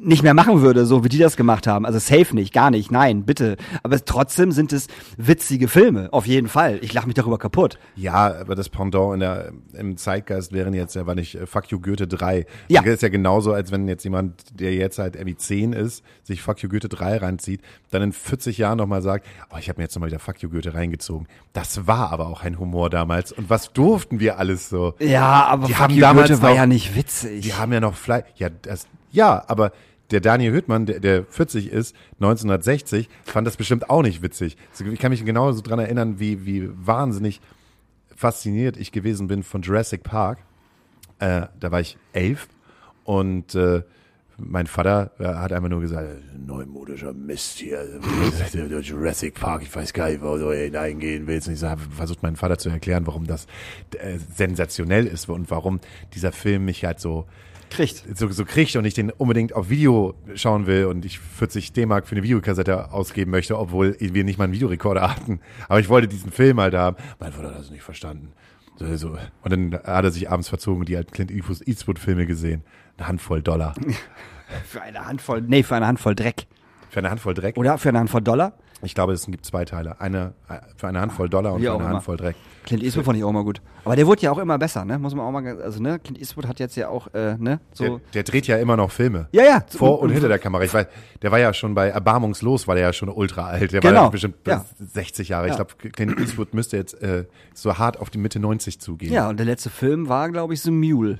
nicht 0.00 0.22
mehr 0.22 0.32
machen 0.34 0.62
würde, 0.62 0.86
so 0.86 1.04
wie 1.04 1.08
die 1.08 1.18
das 1.18 1.36
gemacht 1.36 1.66
haben. 1.66 1.84
Also 1.84 1.98
safe 1.98 2.34
nicht, 2.34 2.52
gar 2.54 2.70
nicht, 2.70 2.90
nein, 2.90 3.24
bitte. 3.24 3.56
Aber 3.82 4.02
trotzdem 4.04 4.50
sind 4.52 4.72
es 4.72 4.86
witzige 5.18 5.68
Filme, 5.68 6.08
auf 6.12 6.26
jeden 6.26 6.48
Fall. 6.48 6.78
Ich 6.82 6.92
lache 6.94 7.06
mich 7.06 7.14
darüber 7.14 7.36
kaputt. 7.38 7.78
Ja, 7.94 8.34
aber 8.40 8.54
das 8.54 8.68
Pendant 8.70 9.14
in 9.14 9.20
der, 9.20 9.52
im 9.74 9.96
Zeitgeist 9.96 10.52
wären 10.52 10.72
jetzt 10.72 10.94
ja, 10.94 11.06
war 11.06 11.14
nicht 11.14 11.34
äh, 11.34 11.46
Fuck 11.46 11.70
You 11.70 11.80
Goethe 11.80 12.06
3. 12.06 12.46
Ja. 12.68 12.80
Das 12.82 12.94
ist 12.94 13.02
ja 13.02 13.08
genauso, 13.10 13.52
als 13.52 13.70
wenn 13.70 13.86
jetzt 13.86 14.04
jemand, 14.04 14.58
der 14.58 14.72
jetzt 14.74 14.98
halt 14.98 15.14
irgendwie 15.16 15.36
10 15.36 15.72
ist, 15.74 16.02
sich 16.22 16.40
Fuck 16.42 16.62
You 16.62 16.68
Goethe 16.70 16.88
3 16.88 17.18
reinzieht, 17.18 17.60
dann 17.90 18.02
in 18.02 18.12
40 18.12 18.56
Jahren 18.58 18.78
nochmal 18.78 19.02
sagt, 19.02 19.26
oh, 19.52 19.56
ich 19.58 19.68
habe 19.68 19.78
mir 19.78 19.84
jetzt 19.84 19.94
nochmal 19.94 20.08
wieder 20.08 20.18
Fuck 20.20 20.42
You 20.42 20.48
Goethe 20.48 20.72
reingezogen. 20.74 21.26
Das 21.52 21.86
war 21.86 22.12
aber 22.12 22.28
auch 22.28 22.42
ein 22.42 22.58
Humor 22.58 22.88
damals. 22.88 23.32
Und 23.32 23.50
was 23.50 23.72
durften 23.72 24.20
wir 24.20 24.38
alles 24.38 24.68
so? 24.70 24.94
Ja, 25.00 25.44
aber 25.46 25.66
Die 25.66 25.72
Fuck 25.74 25.82
haben 25.82 25.94
You 25.94 26.00
damals 26.00 26.28
Goethe 26.30 26.42
war 26.42 26.50
noch- 26.50 26.56
ja 26.56 26.66
nicht 26.66 26.96
witzig. 26.96 27.42
Die 27.42 27.52
haben 27.54 27.72
ja 27.72 27.80
noch 27.80 27.94
Fleisch. 27.94 28.24
Ja, 28.36 28.48
das, 28.50 28.86
ja, 29.16 29.42
aber 29.48 29.72
der 30.10 30.20
Daniel 30.20 30.52
Hüttmann, 30.52 30.86
der, 30.86 31.00
der 31.00 31.24
40 31.24 31.72
ist, 31.72 31.96
1960, 32.20 33.08
fand 33.24 33.46
das 33.46 33.56
bestimmt 33.56 33.90
auch 33.90 34.02
nicht 34.02 34.22
witzig. 34.22 34.56
Ich 34.78 35.00
kann 35.00 35.10
mich 35.10 35.24
genauso 35.24 35.62
dran 35.62 35.78
erinnern, 35.78 36.20
wie, 36.20 36.46
wie 36.46 36.70
wahnsinnig 36.72 37.40
fasziniert 38.14 38.76
ich 38.76 38.92
gewesen 38.92 39.26
bin 39.26 39.42
von 39.42 39.62
Jurassic 39.62 40.02
Park. 40.04 40.38
Äh, 41.18 41.46
da 41.58 41.72
war 41.72 41.80
ich 41.80 41.98
elf 42.12 42.46
und 43.04 43.54
äh, 43.54 43.82
mein 44.38 44.66
Vater 44.66 45.12
äh, 45.18 45.24
hat 45.24 45.52
einfach 45.52 45.70
nur 45.70 45.80
gesagt, 45.80 46.06
"Äh, 46.06 46.38
neumodischer 46.38 47.14
Mist 47.14 47.58
hier, 47.58 47.82
Jurassic 48.82 49.34
Park, 49.34 49.62
ich 49.62 49.74
weiß 49.74 49.94
gar 49.94 50.10
nicht, 50.10 50.22
wo 50.22 50.36
du 50.36 50.52
hineingehen 50.52 51.26
willst. 51.26 51.48
Und 51.48 51.54
ich 51.54 51.62
habe 51.62 51.80
versucht, 51.80 52.22
meinen 52.22 52.36
Vater 52.36 52.58
zu 52.58 52.68
erklären, 52.68 53.06
warum 53.06 53.26
das 53.26 53.46
äh, 53.98 54.18
sensationell 54.34 55.06
ist 55.06 55.28
und 55.30 55.50
warum 55.50 55.80
dieser 56.14 56.32
Film 56.32 56.66
mich 56.66 56.84
halt 56.84 57.00
so 57.00 57.26
kriegt. 57.70 58.04
so, 58.16 58.28
so 58.28 58.44
kriegt 58.44 58.74
und 58.76 58.84
ich 58.84 58.94
den 58.94 59.10
unbedingt 59.10 59.54
auf 59.54 59.70
Video 59.70 60.14
schauen 60.34 60.66
will 60.66 60.86
und 60.86 61.04
ich 61.04 61.18
40 61.18 61.72
D-Mark 61.72 62.06
für 62.06 62.14
eine 62.14 62.22
Videokassette 62.22 62.92
ausgeben 62.92 63.30
möchte, 63.30 63.58
obwohl 63.58 63.96
wir 63.98 64.24
nicht 64.24 64.38
mal 64.38 64.44
einen 64.44 64.52
Videorekorder 64.52 65.10
hatten. 65.10 65.40
Aber 65.68 65.80
ich 65.80 65.88
wollte 65.88 66.08
diesen 66.08 66.32
Film 66.32 66.60
halt 66.60 66.74
haben. 66.74 66.96
Mein 67.18 67.32
Vater 67.32 67.48
hat 67.48 67.58
das 67.58 67.70
nicht 67.70 67.82
verstanden. 67.82 68.32
So, 68.76 68.96
so. 68.96 69.18
Und 69.42 69.52
dann 69.52 69.74
hat 69.74 70.04
er 70.04 70.10
sich 70.10 70.30
abends 70.30 70.48
verzogen 70.48 70.80
und 70.80 70.88
die 70.88 70.96
alten 70.96 71.10
Clint 71.10 71.30
Eastwood-Filme 71.30 72.26
gesehen. 72.26 72.62
Eine 72.98 73.08
Handvoll 73.08 73.42
Dollar. 73.42 73.74
Für 74.64 74.82
eine 74.82 75.04
Handvoll, 75.04 75.42
nee, 75.42 75.64
für 75.64 75.74
eine 75.74 75.88
Handvoll 75.88 76.14
Dreck. 76.14 76.46
Für 76.88 77.00
eine 77.00 77.10
Handvoll 77.10 77.34
Dreck. 77.34 77.56
Oder 77.56 77.78
für 77.78 77.88
eine 77.88 77.98
Handvoll 77.98 78.22
Dollar? 78.22 78.52
Ich 78.82 78.94
glaube, 78.94 79.14
es 79.14 79.24
gibt 79.26 79.46
zwei 79.46 79.64
Teile. 79.64 80.00
Eine 80.00 80.34
äh, 80.48 80.58
für 80.76 80.86
eine 80.88 81.00
Handvoll 81.00 81.28
Dollar 81.30 81.54
und 81.54 81.60
Wie 81.62 81.64
für 81.64 81.72
eine 81.72 81.80
immer. 81.84 81.88
Handvoll 81.94 82.16
Dreck. 82.18 82.36
Clint 82.64 82.82
Eastwood 82.82 83.04
fand 83.06 83.16
ich 83.16 83.24
auch 83.24 83.30
immer 83.30 83.42
gut. 83.42 83.62
Aber 83.84 83.96
der 83.96 84.06
wurde 84.06 84.20
ja 84.22 84.30
auch 84.30 84.38
immer 84.38 84.58
besser, 84.58 84.84
ne? 84.84 84.98
Muss 84.98 85.14
man 85.14 85.24
auch 85.24 85.30
mal, 85.30 85.62
also 85.62 85.80
ne? 85.82 85.98
Clint 85.98 86.18
Eastwood 86.18 86.46
hat 86.46 86.58
jetzt 86.60 86.76
ja 86.76 86.88
auch, 86.88 87.06
äh, 87.14 87.36
ne? 87.38 87.60
So. 87.72 87.84
Der, 87.84 88.00
der 88.14 88.22
dreht 88.24 88.46
ja 88.46 88.58
immer 88.58 88.76
noch 88.76 88.90
Filme. 88.90 89.28
ja, 89.32 89.44
ja. 89.44 89.64
Vor 89.68 90.00
und 90.00 90.10
hinter 90.10 90.28
der 90.28 90.38
Kamera. 90.38 90.62
Ich 90.62 90.74
weiß, 90.74 90.86
der 91.22 91.32
war 91.32 91.38
ja 91.38 91.54
schon 91.54 91.74
bei 91.74 91.88
Erbarmungslos, 91.88 92.68
war 92.68 92.74
der 92.74 92.84
ja 92.84 92.92
schon 92.92 93.08
ultra 93.08 93.46
alt. 93.46 93.72
Der 93.72 93.80
Genau. 93.80 93.94
war 93.94 94.02
ja 94.04 94.08
bestimmt 94.10 94.36
Ja. 94.46 94.64
60 94.78 95.30
Jahre. 95.30 95.46
Ich 95.46 95.56
Ja. 95.56 95.64
glaube, 95.64 95.90
Clint 95.90 96.18
Eastwood 96.20 96.52
müsste 96.52 96.76
jetzt 96.76 97.00
äh, 97.02 97.24
so 97.54 97.78
hart 97.78 97.98
auf 97.98 98.10
die 98.10 98.18
Mitte 98.18 98.38
90 98.40 98.78
zugehen. 98.80 99.12
Ja, 99.12 99.28
und 99.30 99.38
der 99.38 99.46
letzte 99.46 99.70
Film 99.70 100.08
war, 100.08 100.30
glaube 100.30 100.52
ich, 100.54 100.60
The 100.60 100.70
Mule, 100.70 101.18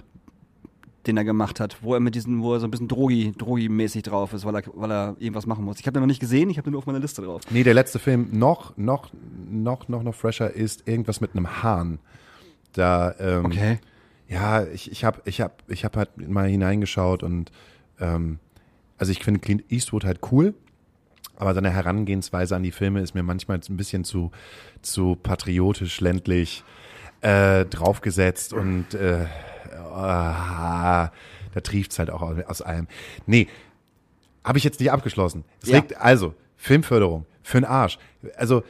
den 1.07 1.16
er 1.16 1.25
gemacht 1.25 1.61
hat, 1.61 1.77
wo 1.83 1.95
er 1.95 2.01
mit 2.01 2.14
diesen, 2.14 2.42
wo 2.42 2.55
er 2.55 2.61
so 2.61 2.66
ein 2.66 2.71
bisschen 2.71 2.88
Drogi, 2.88 3.33
Drogi-mäßig 3.37 4.03
drauf 4.03 4.33
ist, 4.33 4.45
weil 4.45 4.57
er, 4.57 4.62
weil 4.75 4.90
er 4.90 5.16
irgendwas 5.19 5.47
machen 5.47 5.64
muss. 5.64 5.79
Ich 5.79 5.87
habe 5.87 5.92
den 5.92 6.03
noch 6.03 6.09
nicht 6.09 6.21
gesehen, 6.21 6.51
ich 6.51 6.59
habe 6.59 6.64
den 6.64 6.73
nur 6.73 6.79
auf 6.79 6.87
meiner 6.87 6.99
Liste 6.99 7.23
drauf. 7.23 7.42
Nee, 7.51 7.62
der 7.62 7.75
letzte 7.75 7.99
Film 7.99 8.29
noch, 8.33 8.77
noch, 8.77 9.11
noch, 9.51 9.88
noch, 9.88 10.03
noch 10.03 10.14
fresher 10.14 10.51
ist 10.51 10.87
irgendwas 10.88 11.21
mit 11.21 11.35
einem 11.35 11.62
Hahn. 11.62 11.99
Da, 12.73 13.14
ähm, 13.19 13.79
ja, 14.29 14.64
ich, 14.64 14.90
ich 14.90 15.05
habe 15.05 15.23
ich 15.25 15.40
hab, 15.40 15.62
ich 15.69 15.85
hab 15.85 15.97
halt 15.97 16.29
mal 16.29 16.49
hineingeschaut 16.49 17.23
und 17.23 17.53
ähm, 18.01 18.38
also 18.99 19.12
ich 19.12 19.23
finde 19.23 19.40
Clint 19.40 19.71
Eastwood 19.71 20.05
halt 20.05 20.21
cool, 20.31 20.55
aber 21.37 21.55
seine 21.55 21.71
Herangehensweise 21.71 22.57
an 22.57 22.62
die 22.62 22.73
Filme 22.73 23.01
ist 23.01 23.14
mir 23.14 23.23
manchmal 23.23 23.61
ein 23.69 23.77
bisschen 23.77 24.05
zu, 24.05 24.31
zu 24.83 25.16
patriotisch, 25.16 26.01
ländlich 26.01 26.64
äh, 27.21 27.64
draufgesetzt 27.66 28.53
und 28.53 28.95
äh, 28.95 29.27
ah, 29.97 31.13
da 31.55 31.61
trieft's 31.61 31.99
halt 31.99 32.11
auch 32.11 32.23
aus, 32.23 32.63
allem. 32.63 32.87
Nee, 33.27 33.49
habe 34.45 34.59
ich 34.59 34.65
jetzt 34.65 34.81
nicht 34.81 34.93
abgeschlossen. 34.93 35.45
Es 35.63 35.69
Ja. 35.71 35.77
liegt 35.77 35.97
also 35.97 36.35
Filmförderung 36.57 37.27
für 37.43 37.59
den 37.61 37.65
Arsch. 37.65 37.99
Also 38.37 38.63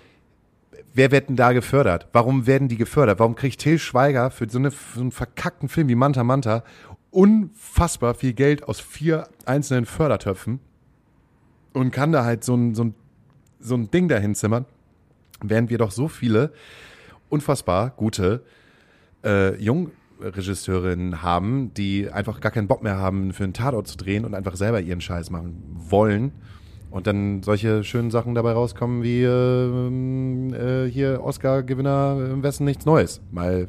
wer 0.94 1.10
wird 1.10 1.28
denn 1.28 1.36
da 1.36 1.52
gefördert? 1.52 2.08
Warum 2.12 2.46
werden 2.46 2.68
die 2.68 2.76
gefördert? 2.76 3.18
Warum 3.18 3.34
kriegt 3.34 3.60
Till 3.60 3.78
Schweiger 3.78 4.30
für 4.30 4.48
so, 4.48 4.58
eine, 4.58 4.70
für 4.70 4.96
so 4.96 5.00
einen 5.02 5.12
verkackten 5.12 5.68
Film 5.68 5.88
wie 5.88 5.94
Manta 5.94 6.24
Manta 6.24 6.64
unfassbar 7.10 8.14
viel 8.14 8.32
Geld 8.32 8.62
aus 8.64 8.80
vier 8.80 9.28
einzelnen 9.46 9.86
Fördertöpfen 9.86 10.60
und 11.72 11.90
kann 11.90 12.12
da 12.12 12.24
halt 12.24 12.44
so 12.44 12.54
ein, 12.54 12.74
so 12.74 12.84
ein, 12.84 12.94
so 13.60 13.74
ein 13.74 13.90
Ding 13.90 14.08
dahin 14.08 14.34
zimmern, 14.34 14.64
während 15.42 15.70
wir 15.70 15.78
doch 15.78 15.90
so 15.90 16.08
viele 16.08 16.52
unfassbar 17.28 17.90
gute 17.90 18.42
äh, 19.24 19.56
Jungregisseurinnen 20.20 21.22
haben, 21.22 21.72
die 21.74 22.10
einfach 22.10 22.40
gar 22.40 22.52
keinen 22.52 22.68
Bock 22.68 22.82
mehr 22.82 22.96
haben, 22.96 23.32
für 23.32 23.44
einen 23.44 23.52
Tatort 23.52 23.86
zu 23.86 23.96
drehen 23.96 24.24
und 24.24 24.34
einfach 24.34 24.56
selber 24.56 24.80
ihren 24.80 25.00
Scheiß 25.00 25.30
machen 25.30 25.62
wollen. 25.88 26.32
Und 26.90 27.06
dann 27.06 27.42
solche 27.42 27.84
schönen 27.84 28.10
Sachen 28.10 28.34
dabei 28.34 28.52
rauskommen 28.52 29.02
wie 29.02 29.22
äh, 29.22 30.84
äh, 30.86 30.90
hier 30.90 31.22
Oscar-Gewinner 31.22 32.30
im 32.32 32.42
Westen 32.42 32.64
nichts 32.64 32.86
Neues. 32.86 33.20
Mal 33.32 33.68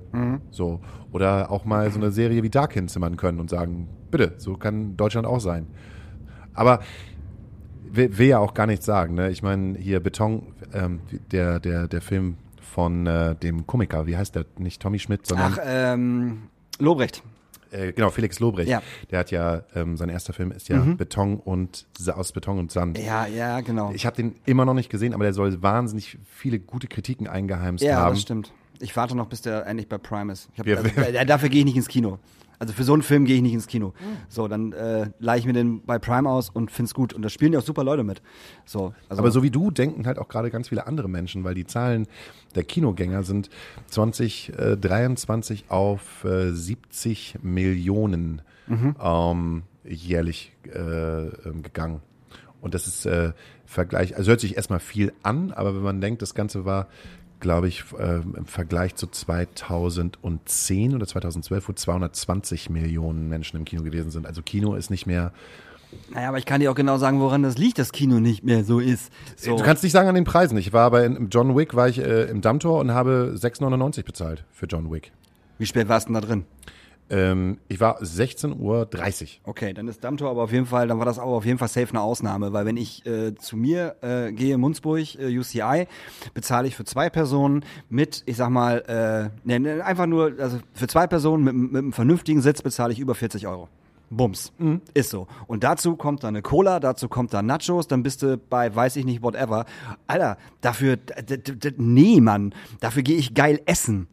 so. 0.52 0.80
Oder 1.12 1.52
auch 1.52 1.66
mal 1.66 1.92
so 1.92 2.00
eine 2.00 2.12
Serie 2.12 2.44
wie 2.44 2.50
Dark 2.50 2.74
hinzimmern 2.74 3.18
können 3.18 3.40
und 3.40 3.50
sagen, 3.50 3.90
bitte, 4.12 4.34
so 4.38 4.56
kann 4.56 4.96
Deutschland 4.98 5.28
auch 5.28 5.40
sein. 5.40 5.68
Aber 6.54 6.80
will, 7.92 8.18
will 8.18 8.28
ja 8.28 8.40
auch 8.40 8.54
gar 8.54 8.68
nichts 8.68 8.86
sagen. 8.86 9.16
Ne? 9.16 9.30
Ich 9.32 9.42
meine, 9.42 9.78
hier 9.78 10.00
Beton, 10.00 10.54
ähm, 10.74 11.00
der, 11.32 11.60
der, 11.60 11.88
der 11.88 12.02
Film 12.02 12.38
von 12.74 13.08
äh, 13.08 13.36
dem 13.36 13.66
Komiker, 13.68 14.08
wie 14.08 14.18
heißt 14.18 14.36
der? 14.36 14.46
Nicht 14.58 14.82
Tommy 14.82 15.00
Schmidt, 15.00 15.26
sondern 15.26 15.54
Ach, 15.54 15.60
ähm, 15.66 16.44
Lobrecht. 16.80 17.24
äh, 17.72 17.94
genau, 17.94 18.10
Felix 18.10 18.40
Lobrecht. 18.40 18.70
Ja. 18.70 18.80
Mhm. 18.80 19.08
Der 19.12 19.20
hat 19.20 19.32
ja, 19.32 19.64
ähm, 19.76 19.98
sein 19.98 20.10
erster 20.10 20.34
Film 20.34 20.52
ist 20.52 20.70
ja 20.70 20.80
Beton 20.80 21.38
und 21.38 21.86
aus 22.14 22.32
Beton 22.32 22.60
und 22.60 22.72
Sand. 22.72 22.98
Ja, 22.98 23.26
ja, 23.26 23.62
genau. 23.62 23.92
Ich 23.94 24.06
habe 24.06 24.16
den 24.16 24.36
immer 24.46 24.66
noch 24.66 24.74
nicht 24.74 24.90
gesehen, 24.90 25.14
aber 25.14 25.24
der 25.24 25.34
soll 25.34 25.62
wahnsinnig 25.62 26.18
viele 26.26 26.60
gute 26.60 26.88
Kritiken 26.88 27.28
eingeheimst 27.28 27.84
ja, 27.84 27.98
haben. 27.98 28.14
das 28.14 28.22
stimmt. 28.22 28.54
Ich 28.80 28.96
warte 28.96 29.16
noch, 29.16 29.28
bis 29.28 29.42
der 29.42 29.66
endlich 29.66 29.90
bei 29.90 29.98
Prime 29.98 30.32
ist. 30.32 30.50
Ich 30.54 30.60
hab, 30.60 30.68
Ja, 30.68 30.78
also, 30.78 31.26
dafür 31.26 31.50
gehe 31.50 31.60
ich 31.60 31.66
nicht 31.66 31.78
ins 31.78 31.88
Kino. 31.88 32.20
Also 32.60 32.74
für 32.74 32.84
so 32.84 32.94
einen 32.94 33.04
Film 33.04 33.26
gehe 33.26 33.36
ich 33.36 33.42
nicht 33.42 33.54
ins 33.54 33.68
Kino. 33.68 33.94
So, 34.30 34.48
dann 34.48 34.74
äh, 34.74 35.12
leihe 35.20 35.40
ich 35.40 35.46
mir 35.46 35.54
den 35.54 35.84
bei 35.86 36.00
Prime 36.00 36.28
aus 36.30 36.50
und 36.50 36.72
find's 36.72 36.94
gut. 36.94 37.14
Und 37.14 37.22
da 37.22 37.30
spielen 37.30 37.54
ja 37.54 37.60
auch 37.60 37.64
super 37.64 37.84
Leute 37.84 38.04
mit. 38.04 38.22
So, 38.66 38.94
also, 39.10 39.22
Aber 39.22 39.32
so 39.32 39.44
wie 39.44 39.52
du 39.52 39.70
denken 39.70 40.08
halt 40.08 40.18
auch 40.18 40.28
gerade 40.28 40.50
ganz 40.50 40.70
viele 40.70 40.88
andere 40.88 41.08
Menschen, 41.08 41.44
weil 41.44 41.54
die 41.54 41.68
Zahlen 41.68 42.08
der 42.56 42.64
Kinogänger 42.64 43.24
sind 43.24 43.50
2023 43.90 45.66
auf 45.70 46.24
äh, 46.24 46.52
70 46.52 47.40
Millionen 47.44 48.42
ähm, 49.00 49.64
jährlich 49.84 50.54
äh, 50.66 51.28
ähm, 51.28 51.64
gegangen. 51.64 52.02
Und 52.60 52.74
das 52.74 52.88
ist 52.88 53.06
äh, 53.06 53.34
Vergleich, 53.66 54.16
also 54.16 54.30
hört 54.30 54.40
sich 54.40 54.56
erstmal 54.56 54.80
viel 54.80 55.14
an, 55.24 55.52
aber 55.52 55.76
wenn 55.76 55.84
man 55.84 56.02
denkt, 56.02 56.22
das 56.22 56.34
Ganze 56.34 56.64
war, 56.66 56.88
glaube 57.40 57.68
ich, 57.68 57.84
äh, 57.98 58.22
im 58.22 58.46
Vergleich 58.46 58.96
zu 58.96 59.08
2010 59.08 60.96
oder 60.96 61.08
2012, 61.08 61.70
wo 61.70 61.74
220 61.74 62.70
Millionen 62.70 63.30
Menschen 63.30 63.58
im 63.58 63.66
Kino 63.66 63.84
gewesen 63.84 64.12
sind. 64.12 64.26
Also 64.26 64.42
Kino 64.42 64.76
ist 64.76 64.90
nicht 64.90 65.06
mehr 65.06 65.32
naja, 66.10 66.28
aber 66.28 66.38
ich 66.38 66.46
kann 66.46 66.60
dir 66.60 66.70
auch 66.70 66.76
genau 66.76 66.98
sagen, 66.98 67.22
woran 67.22 67.44
das 67.44 67.58
liegt, 67.58 67.80
dass 67.80 67.92
Kino 67.92 68.20
nicht 68.20 68.44
mehr 68.44 68.64
so 68.64 68.80
ist. 68.80 69.12
So. 69.38 69.56
Du 69.58 69.64
kannst 69.64 69.84
nicht 69.84 69.94
sagen 69.94 70.10
an 70.10 70.16
den 70.16 70.26
Preisen. 70.26 70.58
Ich 70.58 70.74
war 70.74 70.92
bei 70.92 71.06
im 71.06 71.30
John 71.30 71.56
Wick, 71.56 71.76
war 71.76 71.88
ich 71.88 72.00
äh, 72.00 72.24
im 72.24 72.42
Dammtor 72.42 72.80
und 72.80 72.92
habe 72.92 73.36
6,99 73.38 74.04
bezahlt 74.04 74.44
für 74.52 74.66
John 74.66 74.92
Wick. 74.92 75.14
Wie 75.58 75.66
spät 75.66 75.88
warst 75.88 76.08
du 76.08 76.14
denn 76.14 76.22
da 76.22 76.28
drin? 76.28 76.46
Ähm, 77.10 77.58
ich 77.68 77.80
war 77.80 78.02
16.30 78.02 78.58
Uhr. 78.60 78.88
Okay, 79.46 79.74
dann 79.74 79.88
ist 79.88 80.04
Dammtor 80.04 80.30
aber 80.30 80.44
auf 80.44 80.52
jeden 80.52 80.66
Fall, 80.66 80.88
dann 80.88 81.00
war 81.00 81.06
das 81.06 81.20
auch 81.20 81.38
auf 81.38 81.46
jeden 81.46 81.58
Fall 81.58 81.68
safe 81.68 81.90
eine 81.90 82.02
Ausnahme, 82.02 82.54
weil 82.54 82.66
wenn 82.66 82.78
ich 82.78 83.06
äh, 83.06 83.36
zu 83.36 83.56
mir 83.56 83.96
äh, 84.02 84.32
gehe, 84.32 84.58
Munzburg, 84.58 85.16
äh, 85.20 85.38
UCI, 85.38 85.88
bezahle 86.34 86.68
ich 86.68 86.76
für 86.76 86.84
zwei 86.84 87.10
Personen 87.10 87.64
mit, 87.90 88.24
ich 88.26 88.38
sag 88.38 88.50
mal, 88.50 88.84
ne, 89.44 89.60
ne, 89.60 89.84
einfach 89.84 90.06
nur, 90.06 90.34
also 90.40 90.60
für 90.74 90.88
zwei 90.88 91.08
Personen 91.08 91.44
mit, 91.44 91.56
mit 91.56 91.76
einem 91.76 91.94
vernünftigen 91.94 92.42
Sitz 92.42 92.62
bezahle 92.62 92.94
ich 92.94 93.00
über 93.00 93.16
40 93.16 93.48
Euro. 93.48 93.70
Bums. 94.10 94.54
Ist 94.94 95.10
so. 95.10 95.28
Und 95.48 95.64
dazu 95.64 95.96
kommt 95.96 96.24
dann 96.24 96.30
eine 96.30 96.42
Cola, 96.42 96.80
dazu 96.80 97.10
kommt 97.10 97.34
dann 97.34 97.46
Nachos, 97.46 97.88
dann 97.88 98.04
bist 98.04 98.22
du 98.22 98.38
bei 98.38 98.74
weiß 98.74 98.96
ich 98.96 99.06
nicht, 99.06 99.22
whatever. 99.22 99.66
Alter, 100.08 100.38
dafür, 100.62 100.98
nee, 101.78 102.22
Mann, 102.22 102.54
dafür 102.80 103.04
gehe 103.04 103.18
ich 103.18 103.34
geil 103.34 103.62
essen. 103.66 104.08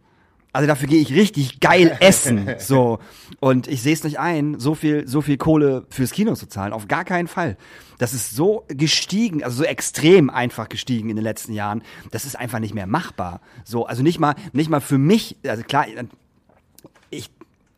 Also 0.54 0.68
dafür 0.68 0.86
gehe 0.86 1.00
ich 1.00 1.12
richtig 1.12 1.58
geil 1.58 1.96
essen. 2.00 2.54
So. 2.58 3.00
Und 3.40 3.66
ich 3.66 3.82
sehe 3.82 3.92
es 3.92 4.04
nicht 4.04 4.20
ein, 4.20 4.60
so 4.60 4.76
viel, 4.76 5.06
so 5.08 5.20
viel 5.20 5.36
Kohle 5.36 5.84
fürs 5.90 6.12
Kino 6.12 6.34
zu 6.34 6.46
zahlen. 6.46 6.72
Auf 6.72 6.86
gar 6.86 7.04
keinen 7.04 7.26
Fall. 7.26 7.56
Das 7.98 8.14
ist 8.14 8.30
so 8.36 8.64
gestiegen, 8.68 9.42
also 9.42 9.58
so 9.58 9.64
extrem 9.64 10.30
einfach 10.30 10.68
gestiegen 10.68 11.10
in 11.10 11.16
den 11.16 11.24
letzten 11.24 11.54
Jahren. 11.54 11.82
Das 12.12 12.24
ist 12.24 12.36
einfach 12.36 12.60
nicht 12.60 12.72
mehr 12.72 12.86
machbar. 12.86 13.40
So, 13.64 13.86
also 13.86 14.04
nicht 14.04 14.20
mal, 14.20 14.36
nicht 14.52 14.70
mal 14.70 14.80
für 14.80 14.96
mich, 14.96 15.36
also 15.44 15.64
klar, 15.64 15.86
ich, 17.10 17.30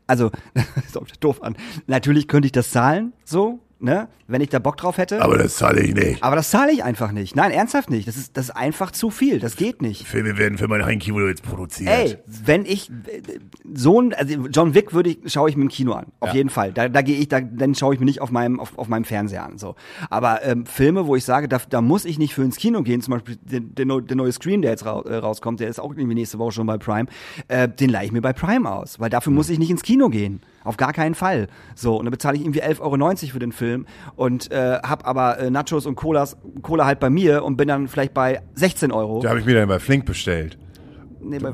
also, 0.07 0.31
das 0.55 1.09
sich 1.09 1.19
doof 1.19 1.43
an. 1.43 1.57
Natürlich 1.87 2.29
könnte 2.29 2.45
ich 2.45 2.53
das 2.53 2.71
zahlen, 2.71 3.15
so, 3.25 3.59
ne, 3.79 4.09
wenn 4.27 4.41
ich 4.41 4.49
da 4.49 4.59
Bock 4.59 4.77
drauf 4.77 4.99
hätte. 4.99 5.23
Aber 5.23 5.37
das 5.39 5.57
zahle 5.57 5.81
ich 5.83 5.95
nicht. 5.95 6.23
Aber 6.23 6.35
das 6.37 6.51
zahle 6.51 6.73
ich 6.73 6.83
einfach 6.83 7.12
nicht. 7.12 7.37
Nein, 7.37 7.51
ernsthaft 7.51 7.91
nicht. 7.91 8.09
Das 8.09 8.17
ist, 8.17 8.37
das 8.37 8.47
ist 8.47 8.57
einfach 8.57 8.91
zu 8.91 9.11
viel. 9.11 9.39
Das 9.39 9.57
geht 9.57 9.83
nicht. 9.83 10.07
Filme 10.07 10.37
werden 10.39 10.59
für 10.59 10.67
mein 10.69 10.85
Heimkino 10.85 11.27
jetzt 11.29 11.43
produziert. 11.43 11.89
Ey, 11.91 12.17
wenn 12.27 12.65
ich 12.65 12.91
so 13.75 14.01
ein, 14.01 14.15
also 14.15 14.47
John 14.49 14.75
Wick 14.75 14.93
würde 14.93 15.11
ich, 15.11 15.19
schaue 15.33 15.49
ich 15.51 15.57
mir 15.57 15.62
im 15.62 15.69
Kino 15.69 15.93
an. 15.93 16.07
Auf 16.21 16.31
Ja. 16.31 16.35
jeden 16.37 16.51
Fall. 16.51 16.73
Da, 16.73 16.89
da 16.89 17.03
gehe 17.03 17.17
ich, 17.19 17.29
da, 17.29 17.41
dann 17.41 17.75
schaue 17.75 17.95
ich 17.95 18.01
mir 18.01 18.07
nicht 18.07 18.21
auf 18.21 18.31
meinem, 18.31 18.59
auf, 18.61 18.77
auf 18.79 18.89
meinem 18.89 19.05
Fernseher 19.05 19.45
an. 19.45 19.59
So. 19.59 19.75
Aber 20.11 20.43
ähm, 20.45 20.67
Filme, 20.67 21.07
wo 21.07 21.17
ich 21.17 21.25
sage, 21.25 21.49
da, 21.49 21.61
da 21.69 21.81
muss 21.81 22.05
ich 22.05 22.19
nicht 22.19 22.35
für 22.35 22.43
ins 22.43 22.57
Kino 22.57 22.83
gehen, 22.83 23.03
zum 23.03 23.12
Beispiel 23.12 23.37
der, 23.43 23.61
der, 23.61 23.87
neu- 23.87 24.01
der 24.01 24.17
neue 24.17 24.33
Scream, 24.33 24.62
der 24.62 24.71
jetzt 24.73 24.83
äh, 24.83 24.89
rauskommt, 24.89 25.61
der 25.61 25.69
ist 25.69 25.79
auch 25.81 25.91
irgendwie 25.95 26.15
nächste 26.15 26.39
Woche 26.39 26.53
schon 26.53 26.67
bei 26.67 26.79
Prime, 26.79 27.07
äh, 27.49 27.69
den 27.69 27.91
leihe 27.91 28.07
ich 28.07 28.12
mir 28.12 28.23
bei 28.23 28.33
Prime 28.33 28.71
aus. 28.71 28.99
Weil 28.99 29.11
dafür 29.11 29.33
muss 29.33 29.51
ich 29.51 29.59
nicht 29.59 29.71
ins 29.71 29.83
Kino 29.83 30.09
gehen. 30.09 30.41
Auf 30.67 30.77
gar 30.77 30.93
keinen 30.93 31.15
Fall. 31.15 31.47
So, 31.75 31.97
und 31.97 32.05
dann 32.05 32.11
bezahle 32.11 32.37
ich 32.37 32.43
irgendwie 32.43 32.63
11,90 32.63 32.81
Euro 32.81 33.33
für 33.33 33.39
den 33.39 33.53
Film 33.53 33.87
und 34.17 34.51
äh, 34.51 34.79
hab 34.83 35.07
aber 35.07 35.39
äh, 35.39 35.51
Nachos 35.51 35.87
und 35.87 35.95
Colas, 35.95 36.37
Cola 36.63 36.87
halt 36.87 37.01
bei 37.01 37.09
mir 37.11 37.45
und 37.45 37.57
bin 37.57 37.69
dann 37.69 37.89
vielleicht 37.89 38.15
bei 38.15 38.43
16 38.55 38.93
Euro. 38.93 39.21
Da 39.21 39.31
habe 39.31 39.41
ich 39.41 39.47
mir 39.47 39.55
dann 39.55 39.69
bei 39.69 39.79
Flink 39.79 40.05
bestellt. 40.07 40.59
Nee, 41.21 41.39
bei 41.39 41.53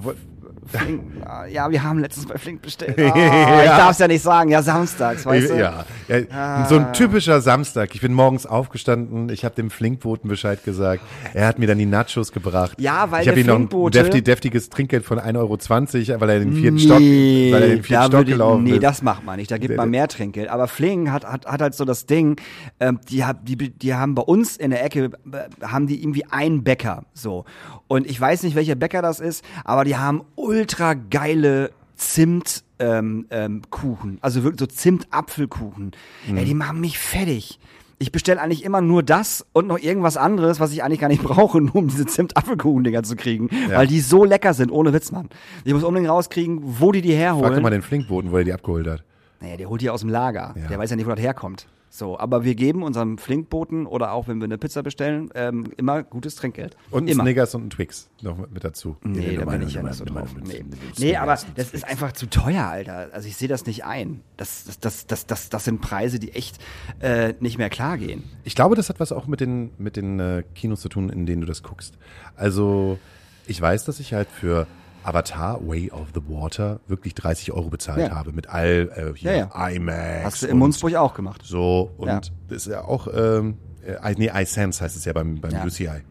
Flink, 0.67 1.03
ah, 1.27 1.45
ja, 1.51 1.71
wir 1.71 1.83
haben 1.83 1.99
letztens 1.99 2.27
bei 2.27 2.39
Flink 2.39 2.63
bestellt. 2.63 2.97
Ja. 3.03 3.13
Ah, 3.15 3.63
Ich 3.63 3.69
darf 3.71 3.91
es 3.93 3.99
ja 3.99 4.09
nicht 4.09 4.23
sagen. 4.23 4.51
Ja, 4.51 4.63
samstags, 4.63 5.27
weißt 5.27 5.51
du? 5.51 5.59
Ja, 5.59 5.85
ja 6.09 6.67
so 6.69 6.77
ein 6.77 6.93
typischer 6.93 7.41
Samstag. 7.41 7.95
Ich 7.95 8.01
bin 8.01 8.13
morgens 8.15 8.47
aufgestanden, 8.47 9.29
ich 9.29 9.45
habe 9.45 9.55
dem 9.55 9.71
Flinkboten 9.71 10.29
Bescheid 10.29 10.63
gesagt. 10.65 11.03
Er 11.35 11.47
hat 11.47 11.59
mir 11.59 11.67
dann 11.67 11.79
die 11.79 11.87
Nachos 11.87 12.33
gebracht. 12.33 12.81
Ja, 12.81 13.11
weil 13.11 13.23
ich 13.23 13.29
habe 13.29 13.41
ihm 13.41 13.47
noch 13.47 13.57
ein 13.57 13.69
Flinkbote- 13.69 13.91
defti, 13.91 14.23
deftiges 14.23 14.69
Trinkgeld 14.71 15.05
von 15.05 15.19
1,20 15.19 16.11
Euro, 16.11 16.21
weil 16.21 16.31
er 16.31 16.39
den 16.41 16.53
vierten 16.53 16.79
Stock, 16.79 17.01
weil 17.01 17.53
er 17.55 17.69
den 17.69 17.83
vierten 17.83 18.07
Stock 18.09 18.21
ich- 18.23 18.27
gelaufen 18.29 18.65
nee, 18.65 18.73
ist. 18.73 18.83
das 18.83 19.03
macht 19.03 19.25
man 19.25 19.37
nicht. 19.39 19.51
Da 19.51 19.59
gibt 19.59 19.77
man 19.77 19.91
mehr 19.91 20.09
Trinkgeld. 20.09 20.49
Aber 20.49 20.69
Fling 20.69 21.11
hat, 21.11 21.25
hat, 21.25 21.47
hat 21.47 21.61
halt 21.61 21.75
so 21.75 21.85
das 21.85 22.07
Ding, 22.07 22.37
ähm, 22.81 23.01
die, 23.11 23.25
die, 23.43 23.71
die 23.71 23.95
haben 23.95 24.15
bei 24.15 24.23
uns 24.23 24.57
in 24.57 24.71
der 24.71 24.85
Ecke, 24.85 25.11
äh, 25.33 25.67
haben 25.67 25.87
die 25.87 26.01
irgendwie 26.03 26.25
einen 26.31 26.63
Bäcker. 26.63 27.05
So. 27.15 27.45
Und 27.89 28.07
ich 28.07 28.19
weiß 28.21 28.43
nicht, 28.45 28.55
welcher 28.57 28.75
Bäcker 28.75 29.03
das 29.03 29.21
ist, 29.21 29.45
aber 29.65 29.85
die 29.85 29.97
haben 29.97 30.23
ultra 30.53 30.95
geile 30.95 31.71
Zimt. 31.97 32.65
Ähm, 32.79 33.27
ähm, 33.31 33.63
Kuchen, 33.71 34.19
also 34.23 34.43
wirklich 34.43 34.59
so 34.59 34.67
Zimt-Apfelkuchen. 34.67 35.93
Mhm. 36.27 36.37
Ey, 36.37 36.45
die 36.45 36.55
machen 36.55 36.81
mich 36.81 36.99
fertig. 36.99 37.61
Ich 38.01 38.11
bestelle 38.11 38.41
eigentlich 38.41 38.65
immer 38.65 38.81
nur 38.81 39.05
das 39.05 39.47
und 39.53 39.69
noch 39.69 39.79
irgendwas 39.79 40.17
anderes, 40.17 40.59
was 40.59 40.73
ich 40.73 40.83
eigentlich 40.83 40.99
gar 40.99 41.07
nicht 41.07 41.23
brauche, 41.23 41.61
nur 41.61 41.77
um 41.77 41.87
diese 41.87 42.07
Zimt-Apfelkuchen-Dinger 42.07 43.05
zu 43.05 43.15
kriegen, 43.15 43.49
Ja. 43.71 43.77
weil 43.79 43.87
die 43.87 44.01
so 44.01 44.25
lecker 44.25 44.53
sind, 44.53 44.73
ohne 44.73 44.93
Witz, 44.93 45.13
Mann. 45.13 45.29
Ich 45.65 45.73
muss 45.73 45.85
unbedingt 45.85 46.11
rauskriegen, 46.11 46.59
wo 46.81 46.91
die 46.91 47.03
die 47.03 47.15
herholen. 47.15 47.47
Frag 47.47 47.55
doch 47.55 47.63
mal 47.63 47.71
den 47.71 47.83
Flinkboten, 47.83 48.33
wo 48.33 48.39
er 48.39 48.45
die 48.45 48.53
abgeholt 48.53 48.89
hat. 48.89 49.05
Naja, 49.41 49.57
der 49.57 49.69
holt 49.69 49.81
die 49.81 49.89
aus 49.91 50.01
dem 50.01 50.11
Lager. 50.11 50.53
Ja. 50.61 50.67
Der 50.67 50.79
weiß 50.81 50.91
ja 50.91 50.97
nicht, 50.97 51.07
wo 51.07 51.11
das 51.11 51.21
herkommt. 51.21 51.69
So, 51.95 52.19
aber 52.19 52.43
wir 52.43 52.55
geben 52.55 52.83
unserem 52.85 53.19
Flinkboten 53.19 53.85
oder 53.85 54.13
auch 54.13 54.27
wenn 54.27 54.39
wir 54.39 54.47
eine 54.47 54.57
Pizza 54.57 54.83
bestellen, 54.83 55.29
ähm, 55.35 55.75
immer 55.77 56.03
gutes 56.03 56.37
Trinkgeld. 56.37 56.75
Und 56.91 57.05
ein 57.05 57.09
immer. 57.09 57.25
Snickers 57.25 57.55
und 57.55 57.67
ein 57.67 57.71
Twix 57.71 58.09
noch 58.23 58.39
mit 58.49 58.65
dazu. 58.65 58.97
Nee, 59.03 59.37
da 59.37 59.45
bin 59.45 59.61
ich 59.61 59.75
ja 59.75 59.83
nicht 59.83 59.97
so 59.97 60.07
drauf. 60.07 60.31
Nee, 60.43 60.65
nee 60.97 61.17
aber 61.17 61.37
das 61.55 61.75
ist 61.75 61.85
einfach 61.85 62.13
zu 62.13 62.31
teuer, 62.31 62.65
Alter. 62.65 63.11
Also 63.13 63.29
ich 63.29 63.37
sehe 63.37 63.47
das 63.47 63.67
nicht 63.67 63.85
ein. 63.85 64.23
Das, 64.39 64.65
das, 64.65 64.81
das, 64.81 65.07
das, 65.07 65.27
das, 65.27 65.51
das 65.51 65.65
sind 65.67 65.83
Preise, 65.83 66.19
die 66.19 66.33
echt 66.33 66.57
äh, 67.01 67.35
nicht 67.41 67.59
mehr 67.59 67.69
klar 67.69 67.99
gehen. 67.99 68.25
Ich 68.45 68.55
glaube, 68.55 68.75
das 68.75 68.89
hat 68.89 68.99
was 68.99 69.13
auch 69.13 69.27
mit 69.27 69.41
den, 69.41 69.73
mit 69.77 69.97
den 69.97 70.19
äh, 70.19 70.45
Kinos 70.55 70.81
zu 70.81 70.89
tun, 70.89 71.11
in 71.11 71.27
denen 71.27 71.43
du 71.43 71.47
das 71.47 71.63
guckst. 71.63 71.99
Also, 72.37 72.99
ich 73.47 73.61
weiß, 73.61 73.85
dass 73.85 74.01
ich 74.01 74.15
halt 74.15 74.29
für 74.29 74.67
Avatar 75.05 75.61
Way 75.67 75.91
of 75.91 76.09
the 76.15 76.21
Water 76.29 76.81
wirklich 76.87 77.15
30 77.15 77.53
Euro 77.53 77.69
bezahlt 77.71 78.09
Ja. 78.09 78.15
habe. 78.15 78.33
Mit 78.33 78.49
all 78.49 78.91
äh, 78.95 79.17
hier 79.19 79.37
Ja, 79.53 79.69
IMAX. 79.69 80.25
Hast 80.25 80.43
du 80.43 80.47
im 80.47 80.53
und 80.55 80.59
Munzburg 80.61 80.95
auch 80.95 81.15
gemacht. 81.15 81.43
So, 81.45 81.91
und 81.97 82.09
Ja. 82.09 82.21
das 82.49 82.67
ist 82.67 82.67
ja 82.67 82.83
auch, 82.85 83.09
ähm, 83.15 83.57
äh, 83.85 84.15
nee, 84.17 84.31
iSense 84.33 84.83
heißt 84.83 84.97
es 84.97 85.05
ja 85.05 85.13
beim, 85.13 85.41
beim 85.41 85.51
Ja. 85.53 85.65
UCI. 85.65 86.03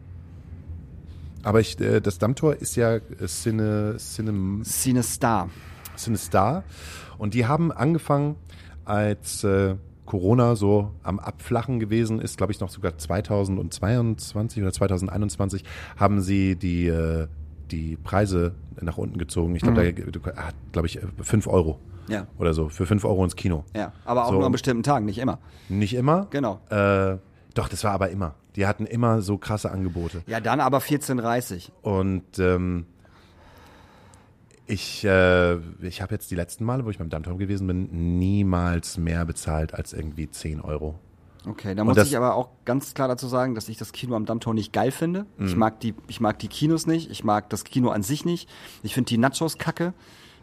Aber 1.42 1.60
ich, 1.60 1.80
äh, 1.80 2.00
das 2.00 2.18
Dammtor 2.18 2.54
ist 2.56 2.76
ja 2.76 2.96
äh, 2.96 3.00
Cine, 3.26 3.96
Cine, 3.98 4.62
Cinestar. 4.64 5.48
CineStar. 5.96 6.64
Und 7.18 7.34
die 7.34 7.46
haben 7.46 7.72
angefangen, 7.72 8.36
als 8.84 9.44
äh, 9.44 9.76
Corona 10.06 10.56
so 10.56 10.92
am 11.02 11.18
Abflachen 11.18 11.80
gewesen 11.80 12.20
ist, 12.20 12.36
glaube 12.36 12.52
ich 12.52 12.60
noch 12.60 12.68
sogar 12.70 12.96
2022 12.98 14.62
oder 14.62 14.72
2021, 14.72 15.64
haben 15.96 16.20
sie 16.20 16.56
die, 16.56 16.86
äh, 16.88 17.28
die 17.72 17.96
Preise 17.96 18.54
nach 18.80 18.98
unten 18.98 19.18
gezogen. 19.18 19.56
Ich 19.56 19.62
glaube, 19.62 19.92
da 19.92 20.36
hat, 20.46 20.54
glaube 20.72 20.86
ich, 20.86 21.00
5 21.22 21.46
Euro 21.46 21.78
Ja. 22.08 22.26
oder 22.38 22.54
so. 22.54 22.68
Für 22.68 22.86
5 22.86 23.04
Euro 23.04 23.24
ins 23.24 23.34
Kino. 23.36 23.64
Ja, 23.74 23.92
aber 24.04 24.24
auch 24.24 24.28
So. 24.28 24.34
nur 24.34 24.46
an 24.46 24.52
bestimmten 24.52 24.82
Tagen, 24.82 25.06
nicht 25.06 25.18
immer. 25.18 25.38
Nicht 25.68 25.94
immer. 25.94 26.26
Genau. 26.30 26.60
Äh, 26.70 27.16
doch, 27.54 27.68
das 27.68 27.82
war 27.84 27.92
aber 27.92 28.10
immer. 28.10 28.34
Die 28.56 28.66
hatten 28.66 28.86
immer 28.86 29.22
so 29.22 29.38
krasse 29.38 29.70
Angebote. 29.70 30.22
Ja, 30.26 30.40
dann 30.40 30.60
aber 30.60 30.78
14,30. 30.78 31.70
Und 31.82 32.38
ähm, 32.38 32.86
ich, 34.66 35.04
äh, 35.04 35.56
ich 35.80 36.00
habe 36.02 36.14
jetzt 36.14 36.30
die 36.30 36.34
letzten 36.34 36.64
Male, 36.64 36.84
wo 36.84 36.90
ich 36.90 36.98
beim 36.98 37.10
Dammturm 37.10 37.38
gewesen 37.38 37.66
bin, 37.66 38.18
niemals 38.18 38.96
mehr 38.96 39.24
bezahlt 39.24 39.74
als 39.74 39.92
irgendwie 39.92 40.30
10 40.30 40.60
Euro. 40.60 40.98
Okay, 41.46 41.74
da 41.74 41.82
muss 41.84 41.96
das- 41.96 42.08
ich 42.08 42.16
aber 42.16 42.34
auch 42.36 42.50
ganz 42.64 42.94
klar 42.94 43.08
dazu 43.08 43.26
sagen, 43.26 43.54
dass 43.54 43.68
ich 43.68 43.76
das 43.76 43.92
Kino 43.92 44.14
am 44.14 44.26
Dammtor 44.26 44.54
nicht 44.54 44.72
geil 44.72 44.90
finde. 44.92 45.26
Mhm. 45.38 45.46
Ich 45.46 45.56
mag 45.56 45.80
die, 45.80 45.94
ich 46.08 46.20
mag 46.20 46.38
die 46.38 46.48
Kinos 46.48 46.86
nicht, 46.86 47.10
ich 47.10 47.24
mag 47.24 47.50
das 47.50 47.64
Kino 47.64 47.90
an 47.90 48.02
sich 48.02 48.24
nicht. 48.24 48.48
Ich 48.82 48.94
finde 48.94 49.08
die 49.08 49.18
Nachos 49.18 49.58
kacke. 49.58 49.92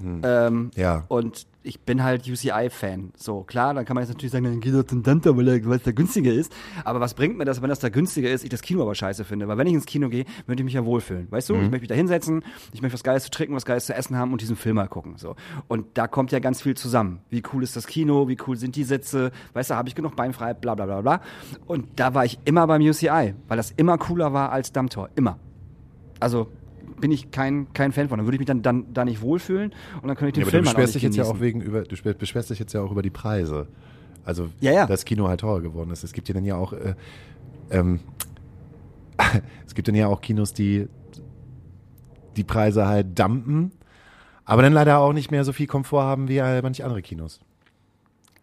Ähm, 0.01 0.53
Mhm. 0.53 0.71
Ja. 0.75 1.05
Und 1.07 1.47
ich 1.61 1.81
bin 1.81 2.03
halt 2.03 2.25
UCI-Fan. 2.27 3.11
So, 3.17 3.43
klar, 3.43 3.73
dann 3.73 3.83
kann 3.85 3.93
man 3.95 4.03
jetzt 4.03 4.09
natürlich 4.13 4.31
sagen, 4.31 4.45
dann 4.45 4.59
geht 4.61 4.73
doch 4.73 4.83
zum 4.83 5.03
Dammtor, 5.03 5.35
weil 5.37 5.65
weil 5.65 5.77
es 5.77 5.83
da 5.83 5.91
günstiger 5.91 6.31
ist. 6.31 6.51
Aber 6.85 6.99
was 7.01 7.13
bringt 7.13 7.37
mir 7.37 7.45
das, 7.45 7.61
wenn 7.61 7.69
das 7.69 7.79
da 7.79 7.89
günstiger 7.89 8.29
ist, 8.31 8.43
ich 8.43 8.49
das 8.49 8.61
Kino 8.61 8.81
aber 8.81 8.95
scheiße 8.95 9.25
finde? 9.25 9.47
Weil 9.47 9.57
wenn 9.57 9.67
ich 9.67 9.73
ins 9.73 9.85
Kino 9.85 10.07
gehe, 10.09 10.23
möchte 10.47 10.61
ich 10.61 10.65
mich 10.65 10.73
ja 10.73 10.85
wohlfühlen. 10.85 11.27
Weißt 11.29 11.49
du, 11.49 11.55
Mhm. 11.55 11.63
ich 11.65 11.69
möchte 11.69 11.81
mich 11.81 11.89
da 11.89 11.95
hinsetzen, 11.95 12.43
ich 12.71 12.81
möchte 12.81 12.93
was 12.93 13.03
Geiles 13.03 13.23
zu 13.25 13.29
trinken, 13.29 13.53
was 13.55 13.65
Geiles 13.65 13.85
zu 13.85 13.93
essen 13.93 14.17
haben 14.17 14.31
und 14.31 14.41
diesen 14.41 14.55
Film 14.55 14.77
mal 14.77 14.87
gucken. 14.87 15.15
So. 15.17 15.35
Und 15.67 15.85
da 15.95 16.07
kommt 16.07 16.31
ja 16.31 16.39
ganz 16.39 16.61
viel 16.61 16.75
zusammen. 16.75 17.19
Wie 17.29 17.43
cool 17.53 17.61
ist 17.61 17.75
das 17.75 17.85
Kino, 17.85 18.27
wie 18.29 18.37
cool 18.47 18.55
sind 18.55 18.75
die 18.77 18.85
Sitze, 18.85 19.31
weißt 19.53 19.69
du, 19.71 19.75
habe 19.75 19.89
ich 19.89 19.95
genug 19.95 20.15
Beinfreiheit, 20.15 20.61
bla 20.61 20.75
bla 20.75 20.85
bla 20.85 21.01
bla. 21.01 21.21
Und 21.67 21.87
da 21.99 22.13
war 22.13 22.23
ich 22.25 22.39
immer 22.45 22.65
beim 22.67 22.81
UCI, 22.81 23.35
weil 23.47 23.57
das 23.57 23.71
immer 23.71 23.97
cooler 23.97 24.31
war 24.33 24.51
als 24.51 24.71
Dammtor. 24.71 25.09
Immer. 25.15 25.37
Also 26.21 26.47
bin 26.99 27.11
ich 27.11 27.31
kein, 27.31 27.71
kein 27.73 27.91
Fan 27.91 28.09
von. 28.09 28.17
Dann 28.17 28.25
würde 28.25 28.35
ich 28.35 28.39
mich 28.39 28.47
dann, 28.47 28.61
dann 28.61 28.93
da 28.93 29.05
nicht 29.05 29.21
wohlfühlen 29.21 29.73
und 30.01 30.07
dann 30.07 30.15
könnte 30.15 30.27
ich 30.27 30.33
den 30.33 30.41
Ja, 30.41 30.47
aber 30.47 30.51
du 30.51 30.57
Film 30.57 30.65
halt 30.65 30.75
beschwerst 30.75 30.95
dich 30.95 31.03
jetzt 31.03 31.15
ja 31.15 31.23
auch 31.25 31.39
wegen 31.39 31.61
über, 31.61 31.83
du 31.83 31.95
beschwerst 32.13 32.49
dich 32.49 32.59
jetzt 32.59 32.73
ja 32.73 32.81
auch 32.81 32.91
über 32.91 33.01
die 33.01 33.09
Preise. 33.09 33.67
Also, 34.25 34.49
Ja, 34.59 34.71
ja. 34.71 34.85
das 34.85 35.05
Kino 35.05 35.27
halt 35.27 35.39
teurer 35.39 35.61
geworden 35.61 35.91
ist. 35.91 36.03
Es 36.03 36.13
gibt 36.13 36.27
ja 36.27 36.33
dann 36.33 36.45
ja 36.45 36.55
auch, 36.55 36.73
äh, 36.73 36.95
ähm, 37.71 37.99
es 39.65 39.75
gibt 39.75 39.87
dann 39.87 39.95
ja 39.95 40.07
auch 40.07 40.21
Kinos, 40.21 40.53
die 40.53 40.87
die 42.35 42.43
Preise 42.43 42.87
halt 42.87 43.17
dumpen, 43.19 43.71
aber 44.45 44.61
dann 44.61 44.73
leider 44.73 44.99
auch 44.99 45.13
nicht 45.13 45.31
mehr 45.31 45.43
so 45.43 45.51
viel 45.51 45.67
Komfort 45.67 46.03
haben 46.03 46.27
wie 46.27 46.37
äh, 46.37 46.61
manche 46.61 46.85
andere 46.85 47.01
Kinos. 47.01 47.39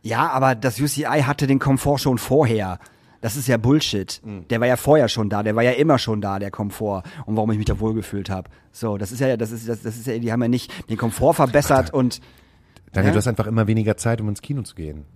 Ja, 0.03 0.29
aber 0.31 0.55
das 0.55 0.81
UCI 0.81 1.23
hatte 1.23 1.47
den 1.47 1.59
Komfort 1.59 1.99
schon 1.99 2.19
vorher. 2.19 2.79
Das 3.27 3.35
ist 3.35 3.49
ja 3.49 3.57
Bullshit. 3.57 4.21
Mhm. 4.25 4.47
Der 4.47 4.61
war 4.61 4.69
ja 4.69 4.77
vorher 4.77 5.09
schon 5.09 5.29
da, 5.29 5.43
der 5.43 5.57
war 5.57 5.65
ja 5.65 5.73
immer 5.73 5.99
schon 5.99 6.21
da, 6.21 6.39
der 6.39 6.53
Komfort. 6.53 7.03
Und 7.25 7.35
warum 7.35 7.51
ich 7.51 7.57
mich 7.57 7.67
da 7.67 7.81
wohlgefühlt 7.81 8.31
habe. 8.31 8.49
So, 8.71 8.99
das 8.99 9.11
ist 9.11 9.19
ja, 9.19 9.37
das 9.37 9.51
ist, 9.51 9.69
das, 9.69 9.83
das 9.83 9.97
ist 9.97 10.07
ja, 10.07 10.17
die 10.17 10.31
haben 10.31 10.41
ja 10.43 10.47
nicht 10.47 10.71
den 10.89 10.97
Komfort 10.97 11.35
verbessert 11.35 11.93
und 11.93 12.21
Daniel, 12.93 13.09
Ja. 13.09 13.13
du 13.15 13.19
hast 13.19 13.27
einfach 13.27 13.49
immer 13.49 13.67
weniger 13.67 13.97
Zeit, 13.97 14.21
um 14.21 14.29
ins 14.29 14.43
Kino 14.43 14.63
zu 14.63 14.77
gehen. 14.77 15.07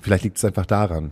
Vielleicht 0.00 0.24
liegt 0.24 0.38
es 0.38 0.46
einfach 0.46 0.64
daran. 0.64 1.10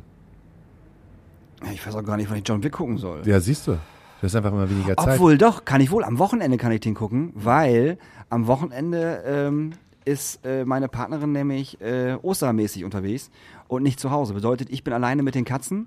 ich 1.71 1.87
weiß 1.87 1.95
auch 1.95 2.05
gar 2.05 2.17
nicht, 2.17 2.31
wann 2.31 2.39
ich 2.39 2.49
John 2.49 2.63
Wick 2.63 2.73
gucken 2.73 2.97
soll. 2.97 3.21
Ja, 3.27 3.39
siehst 3.39 3.67
du. 3.67 3.73
Du 3.73 3.79
hast 4.23 4.35
einfach 4.35 4.53
immer 4.53 4.71
weniger 4.71 4.97
Zeit. 4.97 5.17
Obwohl 5.17 5.37
doch, 5.37 5.67
kann 5.67 5.83
ich 5.83 5.91
wohl. 5.91 6.05
Am 6.05 6.19
Wochenende 6.19 6.57
kann 6.57 6.73
ich 6.73 6.81
den 6.81 6.95
gucken, 6.95 7.33
weil 7.35 7.99
am 8.31 8.47
Wochenende 8.47 9.23
ähm, 9.27 9.73
ist 10.07 10.43
äh, 10.47 10.65
meine 10.65 10.89
Partnerin 10.89 11.33
nämlich 11.33 11.79
äh, 11.83 12.15
ostermäßig 12.23 12.83
unterwegs 12.85 13.31
und 13.71 13.83
nicht 13.83 14.01
zu 14.01 14.11
Hause. 14.11 14.35
Bedeutet, 14.35 14.69
ich 14.71 14.85
bin 14.85 14.93
alleine 14.93 15.23
mit 15.23 15.35
den 15.35 15.45
Katzen, 15.45 15.87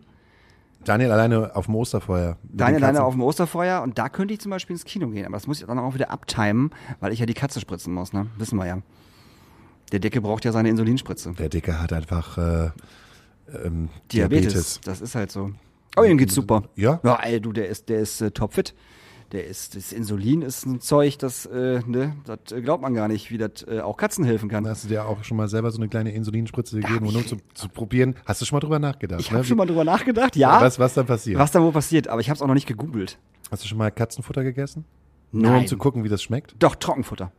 Daniel 0.85 1.11
alleine 1.11 1.55
auf 1.55 1.65
dem 1.65 1.75
Osterfeuer. 1.75 2.37
den 2.43 2.61
alleine 2.61 3.03
auf 3.03 3.13
dem 3.13 3.21
Osterfeuer 3.21 3.81
und 3.81 3.97
da 3.97 4.09
könnte 4.09 4.33
ich 4.33 4.41
zum 4.41 4.49
Beispiel 4.49 4.73
ins 4.73 4.83
Kino 4.83 5.07
gehen. 5.09 5.25
Aber 5.25 5.35
das 5.35 5.47
muss 5.47 5.61
ich 5.61 5.67
dann 5.67 5.79
auch 5.79 5.93
wieder 5.93 6.11
abtimen, 6.11 6.71
weil 6.99 7.13
ich 7.13 7.19
ja 7.19 7.25
die 7.25 7.33
Katze 7.33 7.59
spritzen 7.59 7.93
muss, 7.93 8.11
ne? 8.11 8.27
Wissen 8.37 8.57
wir 8.57 8.65
ja. 8.65 8.79
Der 9.91 9.99
Dicke 9.99 10.21
braucht 10.21 10.43
ja 10.43 10.51
seine 10.51 10.69
Insulinspritze. 10.69 11.33
Der 11.33 11.49
Dicke 11.49 11.79
hat 11.79 11.93
einfach 11.93 12.38
äh, 12.38 12.71
ähm, 13.63 13.89
Diabetes. 14.11 14.53
Diabetes. 14.53 14.81
Das 14.84 15.01
ist 15.01 15.15
halt 15.15 15.31
so. 15.31 15.51
Aber 15.95 16.07
ihm 16.07 16.17
geht's 16.17 16.34
super. 16.34 16.63
Ja? 16.75 16.99
Ja, 17.03 17.19
ey, 17.21 17.39
du, 17.39 17.53
der 17.53 17.67
ist, 17.67 17.89
der 17.89 17.99
ist 17.99 18.19
äh, 18.19 18.31
topfit. 18.31 18.73
Der 19.34 19.47
ist, 19.47 19.75
das 19.75 19.91
Insulin 19.91 20.43
ist 20.43 20.63
ein 20.67 20.79
Zeug, 20.79 21.17
das, 21.17 21.47
äh, 21.47 21.81
ne, 21.88 22.15
das 22.23 22.51
äh, 22.51 22.61
glaubt 22.61 22.84
man 22.84 22.93
gar 22.93 23.07
nicht, 23.07 23.31
wie 23.31 23.39
das 23.39 23.65
äh, 23.67 23.79
auch 23.79 23.97
Katzen 23.97 24.23
helfen 24.23 24.47
kann. 24.47 24.67
Hast 24.67 24.84
du 24.84 24.89
dir 24.89 25.07
auch 25.07 25.23
schon 25.23 25.38
mal 25.38 25.47
selber 25.47 25.71
so 25.71 25.79
eine 25.79 25.89
kleine 25.89 26.11
Insulinspritze 26.11 26.79
gegeben, 26.79 27.07
um 27.07 27.25
zu, 27.25 27.38
zu 27.55 27.67
probieren? 27.67 28.13
Hast 28.27 28.41
du 28.41 28.45
schon 28.45 28.57
mal 28.57 28.59
drüber 28.59 28.77
nachgedacht? 28.77 29.21
ich 29.21 29.31
habe 29.31 29.39
ne? 29.39 29.45
schon 29.45 29.57
mal 29.57 29.65
drüber 29.65 29.84
nachgedacht, 29.84 30.36
ja. 30.36 30.61
Was, 30.61 30.77
was 30.77 30.93
dann 30.93 31.07
passiert? 31.07 31.39
was 31.39 31.51
da 31.51 31.63
wohl 31.63 31.71
passiert, 31.71 32.09
aber 32.09 32.21
ich 32.21 32.29
habe 32.29 32.36
es 32.36 32.43
auch 32.43 32.47
noch 32.47 32.53
nicht 32.53 32.67
gegoogelt. 32.67 33.17
Hast 33.49 33.63
du 33.63 33.67
schon 33.67 33.79
mal 33.79 33.89
Katzenfutter 33.89 34.43
gegessen? 34.43 34.86
Nur 35.31 35.49
Nein. 35.49 35.61
um 35.61 35.67
zu 35.67 35.77
gucken, 35.77 36.03
wie 36.03 36.09
das 36.09 36.21
schmeckt? 36.21 36.55
Doch, 36.59 36.75
Trockenfutter. 36.75 37.31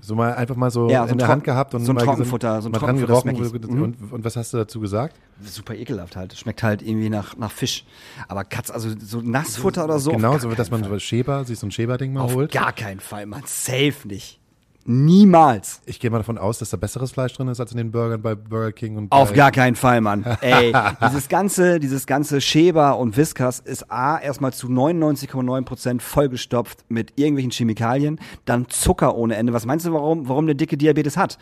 So 0.00 0.14
mal 0.14 0.34
einfach 0.34 0.56
mal 0.56 0.70
so 0.70 0.88
Ja, 0.88 1.06
so 1.06 1.12
in 1.12 1.18
der 1.18 1.28
Hand 1.28 1.44
gehabt 1.44 1.74
und 1.74 1.84
so 1.84 1.92
ein 1.92 1.96
mal 1.96 2.04
Trockenfutter, 2.04 2.62
so 2.62 2.68
ein 2.68 2.72
Trockenfutter 2.72 3.20
Smackies. 3.20 3.52
und, 3.52 4.12
und, 4.12 4.24
was 4.24 4.36
hast 4.36 4.52
du 4.52 4.58
dazu 4.58 4.80
gesagt? 4.80 5.16
Super 5.42 5.74
ekelhaft 5.74 6.16
halt. 6.16 6.36
Schmeckt 6.36 6.62
halt 6.62 6.82
irgendwie 6.82 7.10
nach, 7.10 7.36
nach 7.36 7.50
Fisch. 7.50 7.84
Aber 8.28 8.44
Katz, 8.44 8.70
also 8.70 8.90
so 8.98 9.20
Nassfutter 9.20 9.84
oder 9.84 9.98
so. 9.98 10.10
genau, 10.12 10.38
so 10.38 10.50
dass 10.50 10.70
man 10.70 10.82
keinen 10.82 10.90
so 10.90 10.98
Schäber, 10.98 11.44
sich 11.44 11.58
so 11.58 11.66
ein 11.66 11.70
Schäberding 11.70 12.12
mal 12.12 12.20
Fall. 12.20 12.26
Auf 12.26 12.34
holt. 12.34 12.52
gar 12.52 12.72
keinen 12.72 13.00
Fall, 13.00 13.26
man. 13.26 13.42
Safe 13.46 14.06
nicht. 14.06 14.37
Niemals. 14.90 15.82
Ich 15.84 16.00
gehe 16.00 16.10
mal 16.10 16.16
davon 16.16 16.38
aus, 16.38 16.60
dass 16.60 16.70
da 16.70 16.78
besseres 16.78 17.12
Fleisch 17.12 17.34
drin 17.34 17.48
ist 17.48 17.60
als 17.60 17.72
in 17.72 17.76
den 17.76 17.90
Burgern 17.90 18.22
bei 18.22 18.34
Burger 18.34 18.72
King 18.72 18.96
und 18.96 19.12
Auf 19.12 19.34
gar 19.34 19.52
keinen 19.52 19.76
Fall, 19.76 20.00
Mann. 20.00 20.24
Ey, 20.40 20.72
dieses 21.06 21.28
ganze, 21.28 21.78
dieses 21.78 22.06
ganze 22.06 22.40
Schäber 22.40 22.96
und 22.96 23.14
Whiskas 23.14 23.60
ist 23.60 23.92
A, 23.92 24.16
erstmal 24.16 24.54
zu 24.54 24.68
99,9% 24.68 26.00
vollgestopft 26.00 26.86
mit 26.88 27.12
irgendwelchen 27.16 27.50
Chemikalien, 27.50 28.18
dann 28.46 28.70
Zucker 28.70 29.14
ohne 29.14 29.36
Ende. 29.36 29.52
Was 29.52 29.66
meinst 29.66 29.84
du, 29.84 29.92
warum, 29.92 30.26
warum 30.26 30.46
der 30.46 30.54
dicke 30.54 30.78
Diabetes 30.78 31.18
hat? 31.18 31.36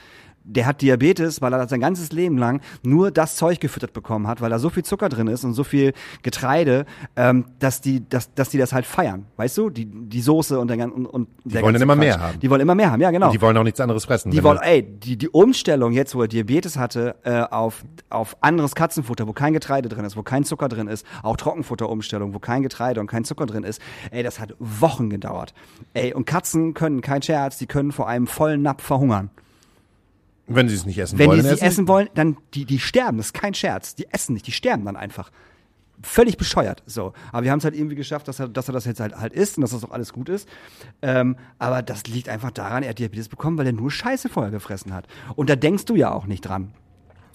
Der 0.48 0.64
hat 0.64 0.80
Diabetes, 0.80 1.42
weil 1.42 1.52
er 1.52 1.66
sein 1.68 1.80
ganzes 1.80 2.12
Leben 2.12 2.38
lang 2.38 2.60
nur 2.82 3.10
das 3.10 3.34
Zeug 3.36 3.58
gefüttert 3.60 3.92
bekommen 3.92 4.28
hat, 4.28 4.40
weil 4.40 4.50
da 4.50 4.58
so 4.58 4.70
viel 4.70 4.84
Zucker 4.84 5.08
drin 5.08 5.26
ist 5.26 5.44
und 5.44 5.54
so 5.54 5.64
viel 5.64 5.92
Getreide, 6.22 6.86
ähm, 7.16 7.46
dass 7.58 7.80
die, 7.80 8.08
dass, 8.08 8.32
dass 8.34 8.50
die 8.50 8.58
das 8.58 8.72
halt 8.72 8.86
feiern. 8.86 9.26
Weißt 9.36 9.58
du? 9.58 9.70
Die, 9.70 9.86
die 9.86 10.20
Soße 10.20 10.58
und 10.58 10.68
der 10.68 10.76
gan- 10.76 10.92
und, 10.92 11.06
und 11.06 11.28
der 11.44 11.62
wollen 11.62 11.74
ganze 11.74 11.80
dann 11.80 11.82
immer 11.82 11.94
Quatsch. 11.94 12.18
mehr 12.18 12.20
haben. 12.20 12.40
Die 12.40 12.50
wollen 12.50 12.60
immer 12.60 12.74
mehr 12.74 12.92
haben, 12.92 13.00
ja, 13.00 13.10
genau. 13.10 13.30
Die 13.30 13.40
wollen 13.40 13.56
auch 13.56 13.64
nichts 13.64 13.80
anderes 13.80 14.04
fressen. 14.04 14.30
Die 14.30 14.42
wollen, 14.44 14.60
ey, 14.62 14.82
die, 14.82 15.16
die 15.16 15.28
Umstellung 15.28 15.92
jetzt, 15.92 16.14
wo 16.14 16.22
er 16.22 16.28
Diabetes 16.28 16.76
hatte, 16.78 17.16
äh, 17.24 17.40
auf, 17.40 17.84
auf 18.08 18.36
anderes 18.40 18.74
Katzenfutter, 18.74 19.26
wo 19.26 19.32
kein 19.32 19.52
Getreide 19.52 19.88
drin 19.88 20.04
ist, 20.04 20.16
wo 20.16 20.22
kein 20.22 20.44
Zucker 20.44 20.68
drin 20.68 20.86
ist, 20.86 21.04
auch 21.22 21.36
Trockenfutterumstellung, 21.36 22.34
wo 22.34 22.38
kein 22.38 22.62
Getreide 22.62 23.00
und 23.00 23.08
kein 23.08 23.24
Zucker 23.24 23.46
drin 23.46 23.64
ist, 23.64 23.80
ey, 24.10 24.22
das 24.22 24.38
hat 24.38 24.54
Wochen 24.58 25.10
gedauert. 25.10 25.54
Ey, 25.94 26.14
und 26.14 26.24
Katzen 26.26 26.74
können, 26.74 27.00
kein 27.00 27.22
Scherz, 27.22 27.58
die 27.58 27.66
können 27.66 27.92
vor 27.92 28.08
einem 28.08 28.26
vollen 28.26 28.62
Napf 28.62 28.84
verhungern. 28.84 29.30
Wenn 30.46 30.68
sie 30.68 30.74
es 30.76 30.86
nicht 30.86 30.98
essen 30.98 31.18
Wenn 31.18 31.28
wollen, 31.28 31.40
die 31.40 31.48
dann 31.48 31.56
sie 31.56 31.64
essen 31.64 31.88
wollen, 31.88 32.08
dann, 32.14 32.36
die, 32.54 32.64
die 32.64 32.78
sterben, 32.78 33.18
das 33.18 33.26
ist 33.26 33.34
kein 33.34 33.54
Scherz. 33.54 33.94
Die 33.94 34.06
essen 34.12 34.34
nicht, 34.34 34.46
die 34.46 34.52
sterben 34.52 34.84
dann 34.84 34.96
einfach. 34.96 35.30
Völlig 36.02 36.36
bescheuert. 36.36 36.82
So. 36.86 37.14
Aber 37.32 37.44
wir 37.44 37.50
haben 37.50 37.58
es 37.58 37.64
halt 37.64 37.74
irgendwie 37.74 37.96
geschafft, 37.96 38.28
dass 38.28 38.38
er, 38.38 38.48
dass 38.48 38.68
er 38.68 38.72
das 38.72 38.84
jetzt 38.84 39.00
halt, 39.00 39.16
halt 39.16 39.32
isst 39.32 39.56
und 39.56 39.62
dass 39.62 39.70
das 39.70 39.82
auch 39.82 39.90
alles 39.90 40.12
gut 40.12 40.28
ist. 40.28 40.48
Ähm, 41.02 41.36
aber 41.58 41.82
das 41.82 42.06
liegt 42.06 42.28
einfach 42.28 42.50
daran, 42.50 42.82
er 42.82 42.90
hat 42.90 42.98
Diabetes 42.98 43.28
bekommen, 43.28 43.58
weil 43.58 43.66
er 43.66 43.72
nur 43.72 43.90
Scheiße 43.90 44.28
vorher 44.28 44.52
gefressen 44.52 44.92
hat. 44.92 45.06
Und 45.34 45.50
da 45.50 45.56
denkst 45.56 45.86
du 45.86 45.96
ja 45.96 46.12
auch 46.12 46.26
nicht 46.26 46.42
dran. 46.42 46.72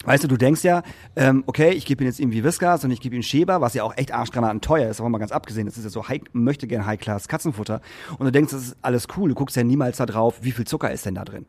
Weißt 0.04 0.24
du, 0.24 0.28
du 0.28 0.36
denkst 0.36 0.64
ja, 0.64 0.82
ähm, 1.14 1.44
okay, 1.46 1.70
ich 1.70 1.86
gebe 1.86 2.02
ihm 2.02 2.08
jetzt 2.08 2.18
irgendwie 2.18 2.42
Whiskas 2.42 2.84
und 2.84 2.90
ich 2.90 3.00
gebe 3.00 3.14
ihm 3.14 3.22
Schäber, 3.22 3.60
was 3.60 3.74
ja 3.74 3.84
auch 3.84 3.96
echt 3.96 4.12
arschgranaten 4.12 4.60
teuer 4.60 4.90
ist, 4.90 4.98
aber 4.98 5.08
mal 5.08 5.18
ganz 5.18 5.30
abgesehen, 5.30 5.66
das 5.66 5.76
ist 5.78 5.84
ja 5.84 5.90
so 5.90 6.08
high, 6.08 6.20
möchte 6.32 6.66
gern 6.66 6.86
High-Class 6.86 7.28
Katzenfutter. 7.28 7.80
Und 8.18 8.26
du 8.26 8.32
denkst, 8.32 8.52
das 8.52 8.62
ist 8.62 8.76
alles 8.82 9.06
cool, 9.16 9.28
du 9.28 9.34
guckst 9.36 9.56
ja 9.56 9.62
niemals 9.62 9.98
da 9.98 10.06
drauf, 10.06 10.38
wie 10.42 10.50
viel 10.50 10.66
Zucker 10.66 10.90
ist 10.90 11.06
denn 11.06 11.14
da 11.14 11.24
drin. 11.24 11.46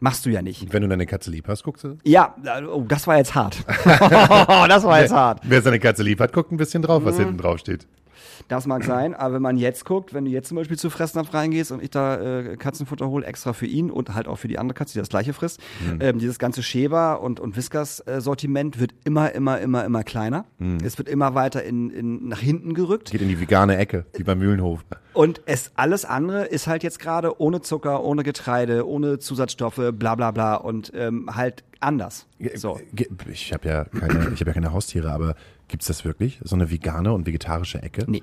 Machst 0.00 0.24
du 0.26 0.30
ja 0.30 0.42
nicht. 0.42 0.72
Wenn 0.72 0.82
du 0.82 0.88
deine 0.88 1.06
Katze 1.06 1.30
lieb 1.30 1.48
hast, 1.48 1.64
guckst 1.64 1.82
du. 1.82 1.98
Ja, 2.04 2.34
oh, 2.72 2.84
das 2.86 3.06
war 3.08 3.16
jetzt 3.16 3.34
hart. 3.34 3.64
das 3.84 4.84
war 4.84 5.00
jetzt 5.00 5.12
hart. 5.12 5.40
Wer 5.42 5.60
seine 5.60 5.80
Katze 5.80 6.04
lieb 6.04 6.20
hat, 6.20 6.32
guckt 6.32 6.52
ein 6.52 6.56
bisschen 6.56 6.82
drauf, 6.82 7.02
Mhm. 7.02 7.06
was 7.06 7.16
hinten 7.16 7.36
drauf 7.38 7.58
steht. 7.58 7.86
Das 8.48 8.66
mag 8.66 8.84
sein, 8.84 9.14
aber 9.14 9.34
wenn 9.34 9.42
man 9.42 9.56
jetzt 9.56 9.84
guckt, 9.84 10.14
wenn 10.14 10.24
du 10.24 10.30
jetzt 10.30 10.48
zum 10.48 10.56
Beispiel 10.56 10.78
zu 10.78 10.90
Fressnapf 10.90 11.32
reingehst 11.34 11.72
und 11.72 11.82
ich 11.82 11.90
da 11.90 12.40
äh, 12.40 12.56
Katzenfutter 12.56 13.08
hole, 13.08 13.26
extra 13.26 13.52
für 13.52 13.66
ihn 13.66 13.90
und 13.90 14.14
halt 14.14 14.28
auch 14.28 14.36
für 14.36 14.48
die 14.48 14.58
andere 14.58 14.74
Katze, 14.74 14.94
die 14.94 14.98
das 15.00 15.08
gleiche 15.08 15.32
frisst, 15.32 15.60
ähm, 16.00 16.18
dieses 16.18 16.38
ganze 16.38 16.62
Schäber 16.62 17.20
und, 17.20 17.40
und 17.40 17.56
Whiskas-Sortiment 17.56 18.80
wird 18.80 18.92
immer, 19.04 19.32
immer, 19.32 19.60
immer, 19.60 19.84
immer 19.84 20.02
kleiner. 20.04 20.44
Es 20.84 20.98
wird 20.98 21.08
immer 21.08 21.34
weiter 21.34 21.62
in, 21.62 21.90
in, 21.90 22.28
nach 22.28 22.40
hinten 22.40 22.74
gerückt. 22.74 23.10
Geht 23.10 23.22
in 23.22 23.28
die 23.28 23.40
vegane 23.40 23.76
Ecke, 23.76 24.06
wie 24.14 24.22
beim 24.22 24.38
Mühlenhof. 24.38 24.84
Und 25.12 25.40
es 25.46 25.72
alles 25.74 26.04
andere 26.04 26.44
ist 26.44 26.66
halt 26.66 26.82
jetzt 26.82 27.00
gerade 27.00 27.40
ohne 27.40 27.60
Zucker, 27.60 28.04
ohne 28.04 28.22
Getreide, 28.22 28.86
ohne 28.86 29.18
Zusatzstoffe, 29.18 29.80
bla 29.92 30.14
bla 30.14 30.30
bla 30.30 30.54
und 30.54 30.92
ähm, 30.94 31.34
halt 31.34 31.64
anders. 31.80 32.26
So. 32.54 32.80
Ich 33.32 33.52
habe 33.52 33.68
ja 33.68 33.84
keine, 33.84 34.30
ich 34.32 34.40
habe 34.40 34.50
ja 34.50 34.54
keine 34.54 34.72
Haustiere, 34.72 35.10
aber 35.10 35.34
gibt's 35.68 35.86
das 35.86 36.04
wirklich? 36.04 36.40
So 36.42 36.56
eine 36.56 36.70
vegane 36.70 37.12
und 37.12 37.26
vegetarische 37.26 37.82
Ecke? 37.82 38.04
Nee. 38.08 38.22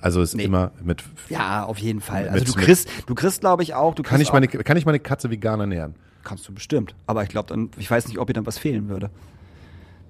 Also 0.00 0.20
ist 0.20 0.34
Nee. 0.34 0.44
immer 0.44 0.72
mit. 0.82 1.02
Ja, 1.30 1.64
auf 1.64 1.78
jeden 1.78 2.00
Fall. 2.00 2.24
Mit- 2.24 2.32
Also 2.32 2.44
du 2.44 2.52
kriegst, 2.52 2.88
du 3.06 3.14
kriegst, 3.14 3.40
glaube 3.40 3.62
ich, 3.62 3.74
auch, 3.74 3.94
du 3.94 4.02
Kann 4.02 4.20
ich 4.20 4.32
meine, 4.32 4.48
kann 4.48 4.76
ich 4.76 4.84
meine 4.84 5.00
Katze 5.00 5.30
vegan 5.30 5.60
ernähren? 5.60 5.94
auch, 5.94 6.24
kannst 6.24 6.46
du 6.48 6.52
bestimmt. 6.54 6.94
Aber 7.06 7.22
ich 7.22 7.28
glaube 7.30 7.48
dann, 7.48 7.70
ich 7.78 7.90
weiß 7.90 8.08
nicht, 8.08 8.18
ob 8.18 8.28
ihr 8.28 8.34
dann 8.34 8.46
was 8.46 8.58
fehlen 8.58 8.88
würde. 8.88 9.10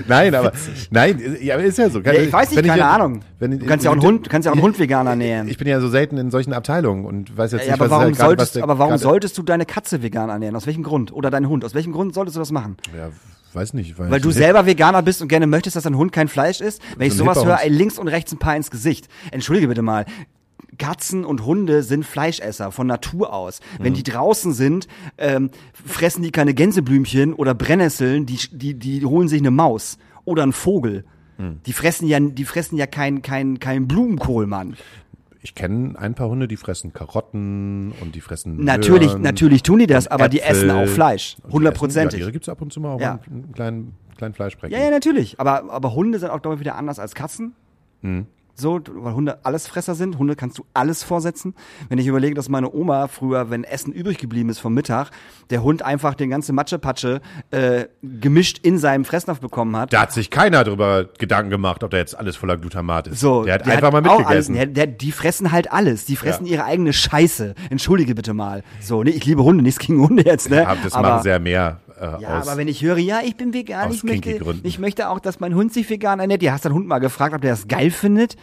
Nein, 0.08 0.34
aber 0.34 0.52
nein, 0.90 1.36
ja, 1.40 1.56
ist 1.56 1.78
ja 1.78 1.90
so. 1.90 2.00
Ja, 2.00 2.12
ich 2.12 2.32
weiß 2.32 2.50
nicht, 2.50 2.64
keine 2.64 2.78
ja- 2.78 2.90
Ahnung. 2.90 3.20
wenn- 3.38 3.58
du 3.58 3.66
kannst 3.66 3.84
ja 3.84 3.90
auch 3.90 3.94
einen 3.94 4.02
Hund, 4.02 4.28
kannst 4.30 4.46
ja 4.46 4.52
auch 4.52 4.56
einen 4.56 4.62
Hund 4.62 4.78
vegan 4.78 5.06
ernähren. 5.06 5.48
Ich 5.48 5.58
bin 5.58 5.68
ja 5.68 5.80
so 5.80 5.88
selten 5.88 6.16
in 6.18 6.30
solchen 6.30 6.52
Abteilungen 6.52 7.04
und 7.04 7.36
weiß 7.36 7.52
jetzt 7.52 7.66
ja, 7.66 7.72
nicht, 7.72 7.80
aber 7.80 7.90
was 7.90 7.98
warum 7.98 8.12
was 8.12 8.18
solltest, 8.18 8.56
der 8.56 8.62
aber 8.62 8.78
warum 8.78 8.98
solltest 8.98 9.36
du 9.38 9.42
deine 9.42 9.66
Katze 9.66 10.02
vegan 10.02 10.28
ernähren? 10.30 10.56
Aus 10.56 10.66
welchem 10.66 10.82
Grund? 10.82 11.12
Oder 11.12 11.30
deinen 11.30 11.48
Hund? 11.48 11.64
Aus 11.64 11.74
welchem 11.74 11.92
Grund 11.92 12.14
solltest 12.14 12.36
du 12.36 12.40
das 12.40 12.50
machen? 12.52 12.76
Ja, 12.96 13.10
weiß 13.52 13.74
nicht. 13.74 13.98
Weil 13.98 14.20
du 14.20 14.30
selber 14.30 14.66
Veganer 14.66 15.02
bist 15.02 15.22
und 15.22 15.28
gerne 15.28 15.46
möchtest, 15.46 15.76
dass 15.76 15.84
dein 15.84 15.96
Hund 15.96 16.12
kein 16.12 16.28
Fleisch 16.28 16.60
isst? 16.60 16.80
Wenn 16.96 17.08
ich 17.08 17.14
So 17.14 17.24
ein 17.24 17.34
sowas 17.34 17.44
höre, 17.44 17.68
links 17.68 17.98
und 17.98 18.08
rechts 18.08 18.32
ein 18.32 18.38
paar 18.38 18.56
ins 18.56 18.70
Gesicht. 18.70 19.08
Entschuldige 19.30 19.68
bitte 19.68 19.82
mal. 19.82 20.04
Katzen 20.78 21.24
und 21.24 21.44
Hunde 21.44 21.82
sind 21.82 22.04
Fleischesser 22.04 22.72
von 22.72 22.86
Natur 22.86 23.32
aus. 23.32 23.60
Wenn 23.78 23.94
die 23.94 24.02
draußen 24.02 24.52
sind, 24.52 24.86
ähm, 25.18 25.50
fressen 25.72 26.22
die 26.22 26.30
keine 26.30 26.54
Gänseblümchen 26.54 27.34
oder 27.34 27.54
Brennnesseln, 27.54 28.26
die, 28.26 28.38
die, 28.52 28.74
die 28.74 29.04
holen 29.04 29.28
sich 29.28 29.40
eine 29.40 29.50
Maus 29.50 29.98
oder 30.24 30.42
einen 30.42 30.52
Vogel. 30.52 31.04
Die 31.66 31.72
fressen 31.72 32.06
ja, 32.06 32.20
die 32.20 32.44
fressen 32.44 32.76
ja 32.76 32.86
kein, 32.86 33.22
kein, 33.22 33.58
kein 33.58 33.88
Blumenkohl, 33.88 34.46
Mann. 34.46 34.76
Ich 35.40 35.54
kenne 35.54 35.98
ein 35.98 36.14
paar 36.14 36.28
Hunde, 36.28 36.46
die 36.46 36.58
fressen 36.58 36.92
Karotten 36.92 37.92
und 38.02 38.14
die 38.14 38.20
fressen 38.20 38.62
Natürlich, 38.62 39.08
Möhren 39.08 39.22
natürlich 39.22 39.62
tun 39.62 39.78
die 39.78 39.86
das, 39.86 40.06
aber 40.06 40.28
die 40.28 40.40
Äpfel. 40.40 40.68
essen 40.68 40.70
auch 40.70 40.86
Fleisch. 40.86 41.36
Und 41.42 41.48
die 41.48 41.52
Hundertprozentig. 41.54 42.20
Ja, 42.20 42.24
ihre 42.26 42.32
gibt's 42.32 42.50
ab 42.50 42.60
und 42.60 42.74
zu 42.74 42.80
mal 42.80 42.92
auch 42.92 43.00
Ja. 43.00 43.20
einen 43.26 43.52
kleinen, 43.54 43.94
kleinen 44.18 44.34
Fleischbrecken. 44.34 44.76
Ja, 44.78 44.84
ja, 44.84 44.90
natürlich. 44.90 45.40
Aber, 45.40 45.70
aber 45.72 45.94
Hunde 45.94 46.18
sind 46.18 46.28
auch, 46.28 46.42
glaube 46.42 46.56
ich, 46.56 46.60
wieder 46.60 46.74
anders 46.76 46.98
als 46.98 47.14
Katzen. 47.14 47.54
So, 48.60 48.80
weil 48.88 49.14
Hunde 49.14 49.44
Allesfresser 49.44 49.94
sind. 49.94 50.18
Hunde 50.18 50.36
kannst 50.36 50.58
du 50.58 50.64
alles 50.74 51.02
vorsetzen. 51.02 51.54
Wenn 51.88 51.98
ich 51.98 52.06
überlege, 52.06 52.34
dass 52.34 52.48
meine 52.48 52.72
Oma 52.72 53.08
früher, 53.08 53.50
wenn 53.50 53.64
Essen 53.64 53.92
übrig 53.92 54.18
geblieben 54.18 54.50
ist 54.50 54.58
vom 54.58 54.74
Mittag, 54.74 55.10
der 55.50 55.62
Hund 55.62 55.82
einfach 55.82 56.14
den 56.14 56.30
ganze 56.30 56.52
Matschepatsche 56.52 57.20
äh, 57.50 57.86
gemischt 58.02 58.58
in 58.62 58.78
seinem 58.78 59.04
Fressnapf 59.04 59.40
bekommen 59.40 59.76
hat. 59.76 59.92
Da 59.92 60.02
hat 60.02 60.12
sich 60.12 60.30
keiner 60.30 60.62
drüber 60.64 61.06
Gedanken 61.18 61.50
gemacht, 61.50 61.82
ob 61.82 61.90
da 61.90 61.96
jetzt 61.96 62.16
alles 62.18 62.36
voller 62.36 62.56
Glutamat 62.56 63.08
ist. 63.08 63.20
So, 63.20 63.44
der 63.44 63.54
hat 63.54 63.66
die 63.66 63.70
einfach 63.70 63.92
mal 63.92 64.06
auch 64.06 64.26
alles, 64.26 64.48
mitgegessen. 64.48 64.54
der, 64.54 64.66
der, 64.66 64.86
die 64.86 65.12
fressen 65.12 65.52
halt 65.52 65.72
alles. 65.72 66.04
Die 66.04 66.16
fressen 66.16 66.46
Ja. 66.46 66.52
ihre 66.52 66.64
eigene 66.64 66.92
Scheiße. 66.92 67.54
Entschuldige 67.70 68.14
bitte 68.14 68.34
mal. 68.34 68.62
So, 68.80 69.02
nee, 69.02 69.10
ich 69.10 69.24
liebe 69.24 69.42
Hunde, 69.42 69.62
nichts 69.62 69.78
gegen 69.80 70.00
Hunde 70.00 70.24
jetzt, 70.24 70.50
ne? 70.50 70.56
Ja, 70.62 70.76
das 70.82 70.92
aber, 70.92 71.08
machen 71.08 71.22
sehr 71.22 71.40
mehr 71.40 71.80
äh, 72.00 72.22
Ja, 72.22 72.28
aber 72.42 72.56
wenn 72.56 72.68
ich 72.68 72.82
höre, 72.82 72.98
ja, 72.98 73.20
ich 73.24 73.36
bin 73.36 73.52
vegan, 73.52 73.92
ich 73.92 74.02
möchte, 74.02 74.40
ich 74.62 74.78
möchte 74.78 75.08
auch, 75.08 75.20
dass 75.20 75.40
mein 75.40 75.54
Hund 75.54 75.72
sich 75.72 75.88
vegan 75.90 76.20
ernährt. 76.20 76.42
Ja, 76.42 76.52
hast 76.52 76.64
deinen 76.64 76.74
Hund 76.74 76.86
mal 76.86 76.98
gefragt, 76.98 77.34
ob 77.34 77.40
der 77.42 77.50
das 77.50 77.68
geil 77.68 77.90
findet? 77.90 78.36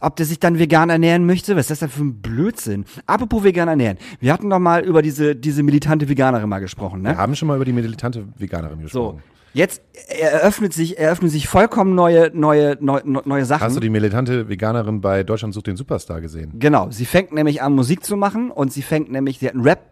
Ob 0.00 0.14
der 0.14 0.26
sich 0.26 0.38
dann 0.38 0.58
vegan 0.60 0.90
ernähren 0.90 1.26
möchte? 1.26 1.56
Was 1.56 1.62
ist 1.62 1.70
das 1.70 1.78
denn 1.80 1.88
für 1.88 2.02
ein 2.04 2.22
Blödsinn? 2.22 2.84
Apropos 3.06 3.42
vegan 3.42 3.66
ernähren. 3.68 3.98
Wir 4.20 4.32
hatten 4.32 4.48
doch 4.48 4.60
mal 4.60 4.84
über 4.84 5.02
diese, 5.02 5.34
diese 5.34 5.62
militante 5.64 6.08
Veganerin 6.08 6.48
mal 6.48 6.60
gesprochen, 6.60 7.02
ne? 7.02 7.10
Wir 7.10 7.18
haben 7.18 7.34
schon 7.34 7.48
mal 7.48 7.56
über 7.56 7.64
die 7.64 7.72
militante 7.72 8.24
Veganerin 8.36 8.78
So. 8.88 9.12
gesprochen. 9.14 9.22
Jetzt 9.54 9.82
eröffnet 10.08 10.72
sich, 10.72 10.98
eröffnen 10.98 11.30
sich 11.30 11.48
vollkommen 11.48 11.94
neue, 11.94 12.30
neue, 12.34 12.76
neue, 12.80 13.02
neue 13.04 13.44
Sachen. 13.44 13.62
Hast 13.64 13.74
du 13.76 13.80
die 13.80 13.88
militante 13.90 14.48
Veganerin 14.48 15.00
bei 15.00 15.24
Deutschland 15.24 15.52
sucht 15.54 15.66
den 15.66 15.76
Superstar 15.76 16.20
gesehen? 16.20 16.52
Genau, 16.58 16.90
sie 16.90 17.06
fängt 17.06 17.32
nämlich 17.32 17.60
an, 17.62 17.72
Musik 17.72 18.04
zu 18.04 18.16
machen 18.16 18.50
und 18.50 18.72
sie 18.72 18.82
fängt 18.82 19.10
nämlich, 19.10 19.38
sie 19.40 19.48
hat 19.48 19.54
ein 19.54 19.62
Rap. 19.62 19.87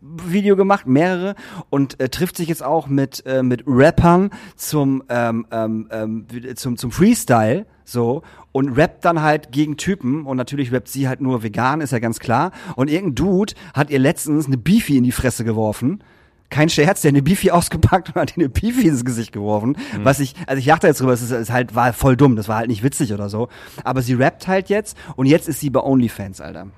Video 0.00 0.56
gemacht, 0.56 0.86
mehrere, 0.86 1.34
und 1.70 2.00
äh, 2.00 2.08
trifft 2.08 2.36
sich 2.36 2.48
jetzt 2.48 2.62
auch 2.62 2.88
mit, 2.88 3.24
äh, 3.26 3.42
mit 3.42 3.64
Rappern 3.66 4.30
zum, 4.56 5.04
ähm, 5.08 5.46
ähm, 5.50 5.88
ähm, 5.90 6.26
zum, 6.56 6.76
zum 6.76 6.90
Freestyle, 6.90 7.66
so, 7.84 8.22
und 8.52 8.76
rappt 8.76 9.04
dann 9.04 9.22
halt 9.22 9.52
gegen 9.52 9.76
Typen, 9.76 10.26
und 10.26 10.36
natürlich 10.36 10.72
rappt 10.72 10.88
sie 10.88 11.08
halt 11.08 11.20
nur 11.20 11.42
vegan, 11.42 11.80
ist 11.80 11.92
ja 11.92 11.98
ganz 12.00 12.18
klar, 12.18 12.52
und 12.76 12.90
irgendein 12.90 13.14
Dude 13.14 13.54
hat 13.72 13.90
ihr 13.90 13.98
letztens 13.98 14.46
eine 14.46 14.58
Beefy 14.58 14.98
in 14.98 15.04
die 15.04 15.12
Fresse 15.12 15.44
geworfen, 15.44 16.02
kein 16.50 16.70
Scherz, 16.70 17.02
der 17.02 17.10
hat 17.10 17.14
eine 17.14 17.22
Beefy 17.22 17.50
ausgepackt 17.52 18.08
und 18.08 18.14
hat 18.16 18.34
eine 18.36 18.48
Beefy 18.48 18.88
ins 18.88 19.04
Gesicht 19.04 19.32
geworfen. 19.32 19.76
Was 20.02 20.18
ich, 20.18 20.34
also 20.46 20.58
ich 20.58 20.66
dachte 20.66 20.86
jetzt 20.86 21.00
drüber, 21.00 21.12
es 21.12 21.22
ist, 21.22 21.30
ist 21.30 21.52
halt, 21.52 21.74
war 21.74 21.92
voll 21.92 22.16
dumm, 22.16 22.36
das 22.36 22.48
war 22.48 22.56
halt 22.56 22.68
nicht 22.68 22.82
witzig 22.82 23.12
oder 23.12 23.28
so. 23.28 23.48
Aber 23.84 24.02
sie 24.02 24.14
rappt 24.14 24.48
halt 24.48 24.68
jetzt 24.68 24.96
und 25.16 25.26
jetzt 25.26 25.48
ist 25.48 25.60
sie 25.60 25.70
bei 25.70 25.80
OnlyFans, 25.80 26.40
Alter. 26.40 26.68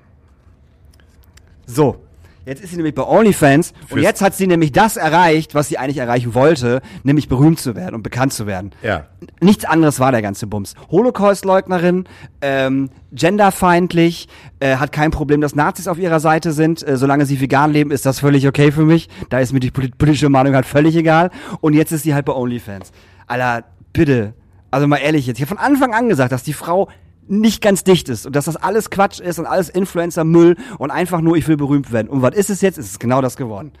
So. 1.65 1.97
Jetzt 2.45 2.63
ist 2.63 2.71
sie 2.71 2.75
nämlich 2.77 2.95
bei 2.95 3.03
OnlyFans 3.03 3.71
und 3.89 3.97
Fürs- 3.99 4.01
jetzt 4.03 4.21
hat 4.21 4.33
sie 4.35 4.47
nämlich 4.47 4.71
das 4.71 4.97
erreicht, 4.97 5.53
was 5.53 5.67
sie 5.67 5.77
eigentlich 5.77 5.97
erreichen 5.99 6.33
wollte, 6.33 6.81
nämlich 7.03 7.27
berühmt 7.29 7.59
zu 7.59 7.75
werden 7.75 7.93
und 7.95 8.03
bekannt 8.03 8.33
zu 8.33 8.47
werden. 8.47 8.71
Ja. 8.81 9.05
Nichts 9.41 9.63
anderes 9.65 9.99
war 9.99 10.11
der 10.11 10.21
ganze 10.23 10.47
Bums. 10.47 10.73
Holocaust-Leugnerin, 10.89 12.05
ähm, 12.41 12.89
genderfeindlich, 13.11 14.27
äh, 14.59 14.75
hat 14.77 14.91
kein 14.91 15.11
Problem, 15.11 15.41
dass 15.41 15.55
Nazis 15.55 15.87
auf 15.87 15.97
ihrer 15.97 16.19
Seite 16.19 16.51
sind. 16.51 16.85
Äh, 16.87 16.97
solange 16.97 17.25
sie 17.25 17.39
vegan 17.41 17.71
leben, 17.71 17.91
ist 17.91 18.05
das 18.05 18.19
völlig 18.19 18.47
okay 18.47 18.71
für 18.71 18.83
mich. 18.85 19.09
Da 19.29 19.39
ist 19.39 19.53
mir 19.53 19.59
die 19.59 19.71
polit- 19.71 19.97
politische 19.97 20.29
Meinung 20.29 20.55
halt 20.55 20.65
völlig 20.65 20.95
egal. 20.95 21.29
Und 21.61 21.73
jetzt 21.73 21.91
ist 21.91 22.03
sie 22.03 22.13
halt 22.13 22.25
bei 22.25 22.33
OnlyFans. 22.33 22.91
Alter, 23.27 23.65
bitte. 23.93 24.33
Also 24.69 24.87
mal 24.87 24.97
ehrlich 24.97 25.27
jetzt. 25.27 25.37
Ich 25.37 25.41
habe 25.49 25.57
von 25.57 25.57
Anfang 25.65 25.93
an 25.93 26.07
gesagt, 26.09 26.31
dass 26.31 26.43
die 26.43 26.53
Frau 26.53 26.87
nicht 27.27 27.61
ganz 27.61 27.83
dicht 27.83 28.09
ist 28.09 28.25
und 28.25 28.35
dass 28.35 28.45
das 28.45 28.55
alles 28.57 28.89
Quatsch 28.89 29.19
ist 29.19 29.39
und 29.39 29.45
alles 29.45 29.69
Influencer-Müll 29.69 30.57
und 30.79 30.91
einfach 30.91 31.21
nur, 31.21 31.37
ich 31.37 31.47
will 31.47 31.57
berühmt 31.57 31.91
werden. 31.91 32.07
Und 32.09 32.21
was 32.21 32.35
ist 32.35 32.49
es 32.49 32.61
jetzt? 32.61 32.77
Es 32.77 32.85
ist 32.87 32.99
genau 32.99 33.21
das 33.21 33.37
geworden. 33.37 33.71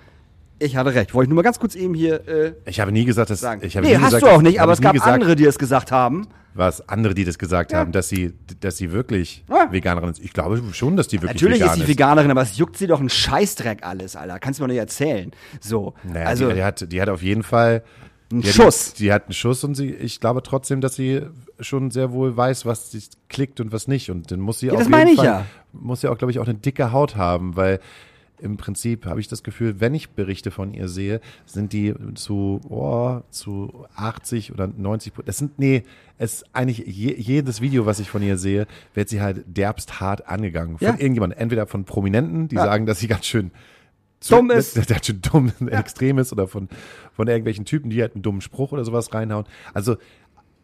Ich 0.59 0.75
hatte 0.75 0.93
recht. 0.93 1.13
Wollte 1.15 1.25
ich 1.25 1.29
nur 1.29 1.37
mal 1.37 1.41
ganz 1.41 1.57
kurz 1.59 1.73
eben 1.73 1.95
hier 1.95 2.27
äh, 2.27 2.53
Ich 2.65 2.79
habe 2.79 2.91
nie 2.91 3.03
gesagt, 3.03 3.31
dass 3.31 3.39
sagen. 3.39 3.61
ich 3.65 3.75
habe 3.75 3.85
nee, 3.87 3.93
nie 3.93 3.99
hast 3.99 4.13
gesagt, 4.13 4.23
du 4.23 4.27
auch 4.27 4.41
nicht, 4.43 4.61
aber 4.61 4.73
es 4.73 4.79
gab 4.81 4.93
gesagt, 4.93 5.11
andere, 5.11 5.35
die 5.35 5.45
es 5.45 5.57
gesagt 5.57 5.91
haben. 5.91 6.27
was 6.53 6.87
andere, 6.87 7.15
die 7.15 7.25
das 7.25 7.39
gesagt 7.39 7.71
Ja. 7.71 7.79
haben, 7.79 7.91
dass 7.91 8.09
sie, 8.09 8.33
dass 8.59 8.77
sie 8.77 8.91
wirklich 8.91 9.43
Ja. 9.49 9.71
Veganerin 9.71 10.11
ist. 10.11 10.19
Ich 10.23 10.33
glaube 10.33 10.61
schon, 10.73 10.95
dass 10.97 11.07
die 11.07 11.17
wirklich 11.21 11.41
Natürlich 11.41 11.61
vegan 11.61 11.73
ist 11.79 11.81
sie 11.81 11.87
Veganerin, 11.87 12.29
aber 12.29 12.43
es 12.43 12.57
juckt 12.57 12.77
sie 12.77 12.85
doch 12.85 12.99
einen 12.99 13.09
Scheißdreck 13.09 13.83
alles, 13.83 14.15
Alter. 14.15 14.37
Kannst 14.37 14.59
du 14.59 14.63
mir 14.63 14.67
nicht 14.67 14.77
erzählen. 14.77 15.31
So. 15.59 15.95
Naja, 16.03 16.27
also, 16.27 16.49
die, 16.49 16.53
die, 16.55 16.63
hat, 16.63 16.91
die 16.91 17.01
hat 17.01 17.09
auf 17.09 17.23
jeden 17.23 17.41
Fall 17.41 17.83
Einen 18.31 18.41
die 18.41 18.49
hat- 18.49 18.53
Schuss. 18.55 18.93
Die, 18.93 19.11
hat 19.11 19.23
einen 19.25 19.33
Schuss 19.33 19.63
und 19.63 19.73
sie, 19.73 19.89
ich 19.89 20.19
glaube 20.19 20.43
trotzdem, 20.43 20.79
dass 20.79 20.93
sie 20.93 21.23
schon 21.61 21.91
sehr 21.91 22.11
wohl 22.11 22.35
weiß, 22.35 22.65
was 22.65 22.91
sie 22.91 23.01
klickt 23.29 23.59
und 23.59 23.71
was 23.71 23.87
nicht. 23.87 24.09
Und 24.09 24.31
dann 24.31 24.39
muss 24.39 24.59
sie 24.59 24.71
auf 24.71 24.77
das 24.79 24.87
jeden 24.87 25.15
Fall, 25.15 25.25
ja. 25.25 25.45
muss 25.73 26.01
sie 26.01 26.07
auch, 26.09 26.17
glaube 26.17 26.31
ich, 26.31 26.39
auch 26.39 26.45
eine 26.47 26.55
dicke 26.57 26.91
Haut 26.91 27.15
haben, 27.15 27.55
weil 27.55 27.79
im 28.39 28.57
Prinzip 28.57 29.05
habe 29.05 29.19
ich 29.19 29.27
das 29.27 29.43
Gefühl, 29.43 29.79
wenn 29.79 29.93
ich 29.93 30.09
Berichte 30.09 30.49
von 30.49 30.73
ihr 30.73 30.87
sehe, 30.87 31.21
sind 31.45 31.73
die 31.73 31.93
zu, 32.15 32.59
oh, 32.69 33.19
zu 33.29 33.85
80 33.95 34.51
oder 34.51 34.65
90 34.67 35.13
Prozent. 35.13 35.27
Das 35.29 35.37
sind, 35.37 35.59
nee, 35.59 35.83
es 36.17 36.33
ist 36.33 36.45
eigentlich 36.51 36.79
je, 36.87 37.13
jedes 37.15 37.61
Video, 37.61 37.85
was 37.85 37.99
ich 37.99 38.09
von 38.09 38.23
ihr 38.23 38.39
sehe, 38.39 38.65
wird 38.95 39.09
sie 39.09 39.21
halt 39.21 39.43
derbst 39.45 39.99
hart 39.99 40.27
angegangen. 40.27 40.79
Von 40.79 40.87
Ja. 40.87 40.93
irgendjemandem. 40.93 41.37
Entweder 41.37 41.67
von 41.67 41.85
Prominenten, 41.85 42.47
die 42.47 42.55
Ja. 42.55 42.65
sagen, 42.65 42.87
dass 42.87 42.99
sie 42.99 43.07
ganz 43.07 43.25
schön 43.27 43.51
Dumm 44.27 44.49
ist. 44.51 44.75
Der, 44.75 44.85
der 44.85 45.01
schon 45.03 45.21
dumm, 45.21 45.51
extrem 45.69 46.17
ist 46.17 46.31
oder 46.31 46.47
von, 46.47 46.67
von 47.13 47.27
irgendwelchen 47.27 47.65
Typen, 47.65 47.89
die 47.91 48.01
halt 48.01 48.13
einen 48.15 48.21
dummen 48.23 48.41
Spruch 48.41 48.71
oder 48.71 48.83
sowas 48.85 49.13
reinhauen. 49.13 49.45
Also 49.73 49.97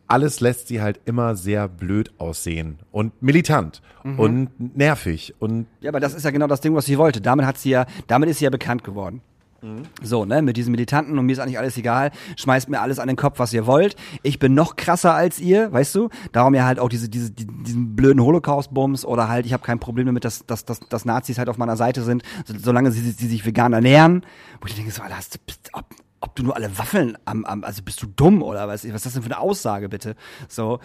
alles 0.07 0.39
lässt 0.39 0.67
sie 0.67 0.81
halt 0.81 0.99
immer 1.05 1.35
sehr 1.35 1.67
blöd 1.67 2.11
aussehen 2.17 2.79
und 2.91 3.21
militant 3.21 3.81
Mhm. 4.03 4.19
und 4.19 4.77
nervig 4.77 5.33
und 5.39 5.65
Ja, 5.81 5.89
aber 5.89 5.99
das 5.99 6.13
ist 6.13 6.23
ja 6.23 6.31
genau 6.31 6.47
das 6.47 6.61
Ding, 6.61 6.73
was 6.75 6.85
sie 6.85 6.97
wollte. 6.97 7.19
Damit 7.19 7.45
hat 7.45 7.57
sie 7.57 7.71
ja, 7.71 7.85
damit 8.07 8.29
ist 8.29 8.39
sie 8.39 8.45
ja 8.45 8.49
bekannt 8.51 8.83
geworden. 8.83 9.21
Mhm. 9.61 9.81
So, 10.03 10.23
ne, 10.23 10.41
mit 10.43 10.55
diesen 10.55 10.69
Militanten 10.71 11.17
und 11.17 11.25
mir 11.25 11.33
ist 11.33 11.39
eigentlich 11.39 11.57
alles 11.57 11.75
egal, 11.77 12.11
schmeißt 12.37 12.69
mir 12.69 12.79
alles 12.79 12.99
an 12.99 13.07
den 13.07 13.17
Kopf, 13.17 13.39
was 13.39 13.51
ihr 13.53 13.65
wollt. 13.65 13.95
Ich 14.21 14.37
bin 14.39 14.53
noch 14.53 14.75
krasser 14.75 15.13
als 15.15 15.39
ihr, 15.39 15.73
weißt 15.73 15.95
du? 15.95 16.09
Darum 16.31 16.53
ja 16.53 16.65
halt 16.65 16.79
auch 16.79 16.89
diese, 16.89 17.09
diese, 17.09 17.31
die, 17.31 17.47
diesen 17.63 17.95
blöden 17.95 18.21
Holocaust-Bums 18.21 19.03
oder 19.03 19.27
halt, 19.27 19.45
ich 19.47 19.53
habe 19.53 19.63
kein 19.63 19.79
Problem 19.79 20.05
damit, 20.05 20.23
dass, 20.25 20.45
dass, 20.45 20.63
dass, 20.63 20.79
dass 20.81 21.05
Nazis 21.05 21.39
halt 21.39 21.49
auf 21.49 21.57
meiner 21.57 21.75
Seite 21.75 22.03
sind, 22.03 22.21
so, 22.45 22.53
solange 22.57 22.91
sie, 22.91 23.01
sie 23.11 23.27
sich 23.27 23.45
vegan 23.47 23.73
ernähren. 23.73 24.23
Wo 24.61 24.67
ich 24.67 24.75
denke 24.75 24.91
so, 24.91 25.01
Alter, 25.01 25.17
hast 25.17 25.33
du, 25.35 25.39
bist, 25.45 25.69
ob, 25.73 25.85
ob 26.19 26.35
du 26.35 26.43
nur 26.43 26.55
alle 26.55 26.77
Waffeln 26.77 27.17
am, 27.25 27.45
am, 27.45 27.63
also 27.63 27.83
bist 27.83 28.01
du 28.01 28.07
dumm 28.07 28.41
oder 28.41 28.67
was, 28.67 28.83
was 28.85 28.95
ist 28.95 29.05
das 29.05 29.13
denn 29.13 29.21
für 29.21 29.27
eine 29.29 29.39
Aussage, 29.39 29.87
bitte? 29.87 30.15
So, 30.47 30.79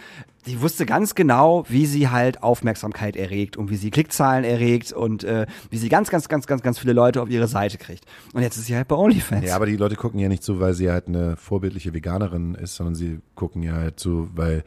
die 0.47 0.61
wusste 0.61 0.85
ganz 0.85 1.15
genau, 1.15 1.65
wie 1.69 1.87
sie 1.87 2.09
halt 2.11 2.43
Aufmerksamkeit 2.43 3.17
erregt 3.17 3.57
und 3.57 3.71
wie 3.71 3.77
sie 3.77 3.91
Klickzahlen 3.91 4.45
erregt 4.45 4.93
und 4.93 5.25
äh, 5.25 5.47
wie 5.71 5.79
sie 5.79 5.89
ganz, 5.89 6.11
ganz, 6.11 6.29
ganz, 6.29 6.47
ganz, 6.47 6.63
ganz 6.63 6.79
viele 6.79 6.93
Leute 6.93 7.23
auf 7.23 7.31
ihre 7.31 7.49
Seite 7.49 7.79
kriegt. 7.79 8.05
Und 8.35 8.43
jetzt 8.43 8.57
ist 8.59 8.67
sie 8.67 8.77
halt 8.77 8.89
bei 8.89 8.97
OnlyFans. 8.97 9.47
ja, 9.47 9.57
aber 9.57 9.67
die 9.67 9.77
Leute 9.77 9.97
gucken 9.97 10.21
ja 10.21 10.29
nicht 10.29 10.43
so, 10.43 10.61
weil 10.61 10.75
sie 10.75 10.91
halt 10.91 11.09
eine 11.09 11.37
vorbildliche 11.37 11.95
Veganerin 11.95 12.55
ist, 12.55 12.77
sondern 12.77 12.95
sie 12.95 13.21
gucken 13.35 13.63
ja 13.63 13.73
halt 13.75 14.01
so, 14.01 14.29
weil 14.35 14.65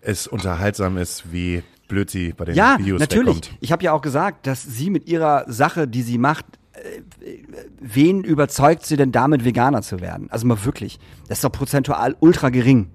es 0.00 0.26
unterhaltsam 0.26 0.96
ist, 0.96 1.32
wie 1.32 1.62
blöd 1.88 2.08
sie 2.10 2.32
bei 2.32 2.44
den 2.44 2.54
Ja, 2.54 2.76
Videos 2.78 3.00
natürlich. 3.00 3.36
wegkommt. 3.36 3.58
Ich 3.60 3.72
habe 3.72 3.84
ja 3.84 3.92
auch 3.92 4.02
gesagt, 4.02 4.46
dass 4.46 4.62
sie 4.62 4.90
mit 4.90 5.08
ihrer 5.08 5.44
Sache, 5.48 5.88
die 5.88 6.02
sie 6.02 6.18
macht, 6.18 6.46
wen 7.80 8.24
überzeugt 8.24 8.86
sie 8.86 8.96
denn 8.96 9.12
damit, 9.12 9.44
Veganer 9.44 9.82
zu 9.82 10.00
werden? 10.00 10.30
Also 10.30 10.46
mal 10.46 10.64
wirklich. 10.64 10.98
Das 11.28 11.38
ist 11.38 11.44
doch 11.44 11.52
prozentual 11.52 12.16
ultra 12.20 12.50
gering. 12.50 12.90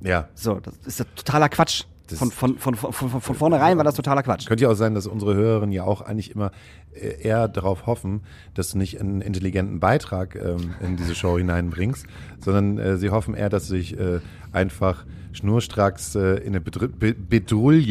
Ja, 0.00 0.28
So, 0.34 0.58
das 0.58 0.74
ist 0.84 0.98
ja 0.98 1.04
totaler 1.14 1.48
Quatsch. 1.48 1.84
Das- 2.12 2.18
Von, 2.18 2.30
von, 2.30 2.58
von, 2.58 2.74
von, 2.74 2.92
von, 2.92 3.20
von 3.20 3.34
vornherein 3.34 3.76
war 3.76 3.84
das 3.84 3.94
totaler 3.94 4.22
Quatsch. 4.22 4.46
Könnte 4.46 4.64
ja 4.64 4.70
auch 4.70 4.74
sein, 4.76 4.94
dass 4.94 5.06
unsere 5.06 5.34
Hörerinnen 5.34 5.72
ja 5.72 5.84
auch 5.84 6.00
eigentlich 6.02 6.30
immer 6.34 6.50
äh, 6.94 7.20
eher 7.22 7.48
darauf 7.48 7.86
hoffen, 7.86 8.20
dass 8.54 8.70
du 8.72 8.78
nicht 8.78 9.00
einen 9.00 9.20
intelligenten 9.20 9.80
Beitrag 9.80 10.36
ähm, 10.36 10.74
in 10.80 10.96
diese 10.96 11.14
Show 11.14 11.38
hineinbringst, 11.38 12.06
sondern 12.40 12.78
äh, 12.78 12.96
sie 12.96 13.10
hoffen 13.10 13.34
eher, 13.34 13.48
dass 13.48 13.68
du 13.68 13.74
dich 13.74 13.98
äh, 13.98 14.20
einfach 14.52 15.04
schnurstracks 15.32 16.14
äh, 16.14 16.36
in 16.40 16.48
eine 16.48 16.60
Bedr 16.60 16.88
Be 16.88 17.14
Bedul? 17.14 17.82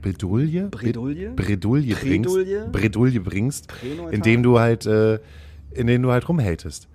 Bredouille? 0.00 0.68
Bredouille 1.34 1.94
bringst, 1.96 2.30
Bredouille? 2.72 3.20
Bringst, 3.20 3.72
indem 4.12 4.42
du 4.44 4.58
halt, 4.60 4.86
äh, 4.86 5.18
indem 5.72 6.02
du 6.02 6.12
halt 6.12 6.28
rumhatest. 6.28 6.88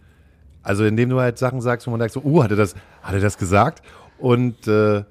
Also 0.64 0.86
indem 0.86 1.10
du 1.10 1.20
halt 1.20 1.38
Sachen 1.38 1.62
sagst, 1.62 1.88
wo 1.88 1.92
man 1.92 2.00
sagt 2.00 2.14
so, 2.14 2.22
uh, 2.24 2.44
hat 2.44 2.52
er 2.52 2.58
das, 2.58 2.76
hat 3.02 3.14
er 3.14 3.20
das 3.22 3.38
gesagt? 3.38 3.82
Und 4.20 4.68
äh, 4.68 5.04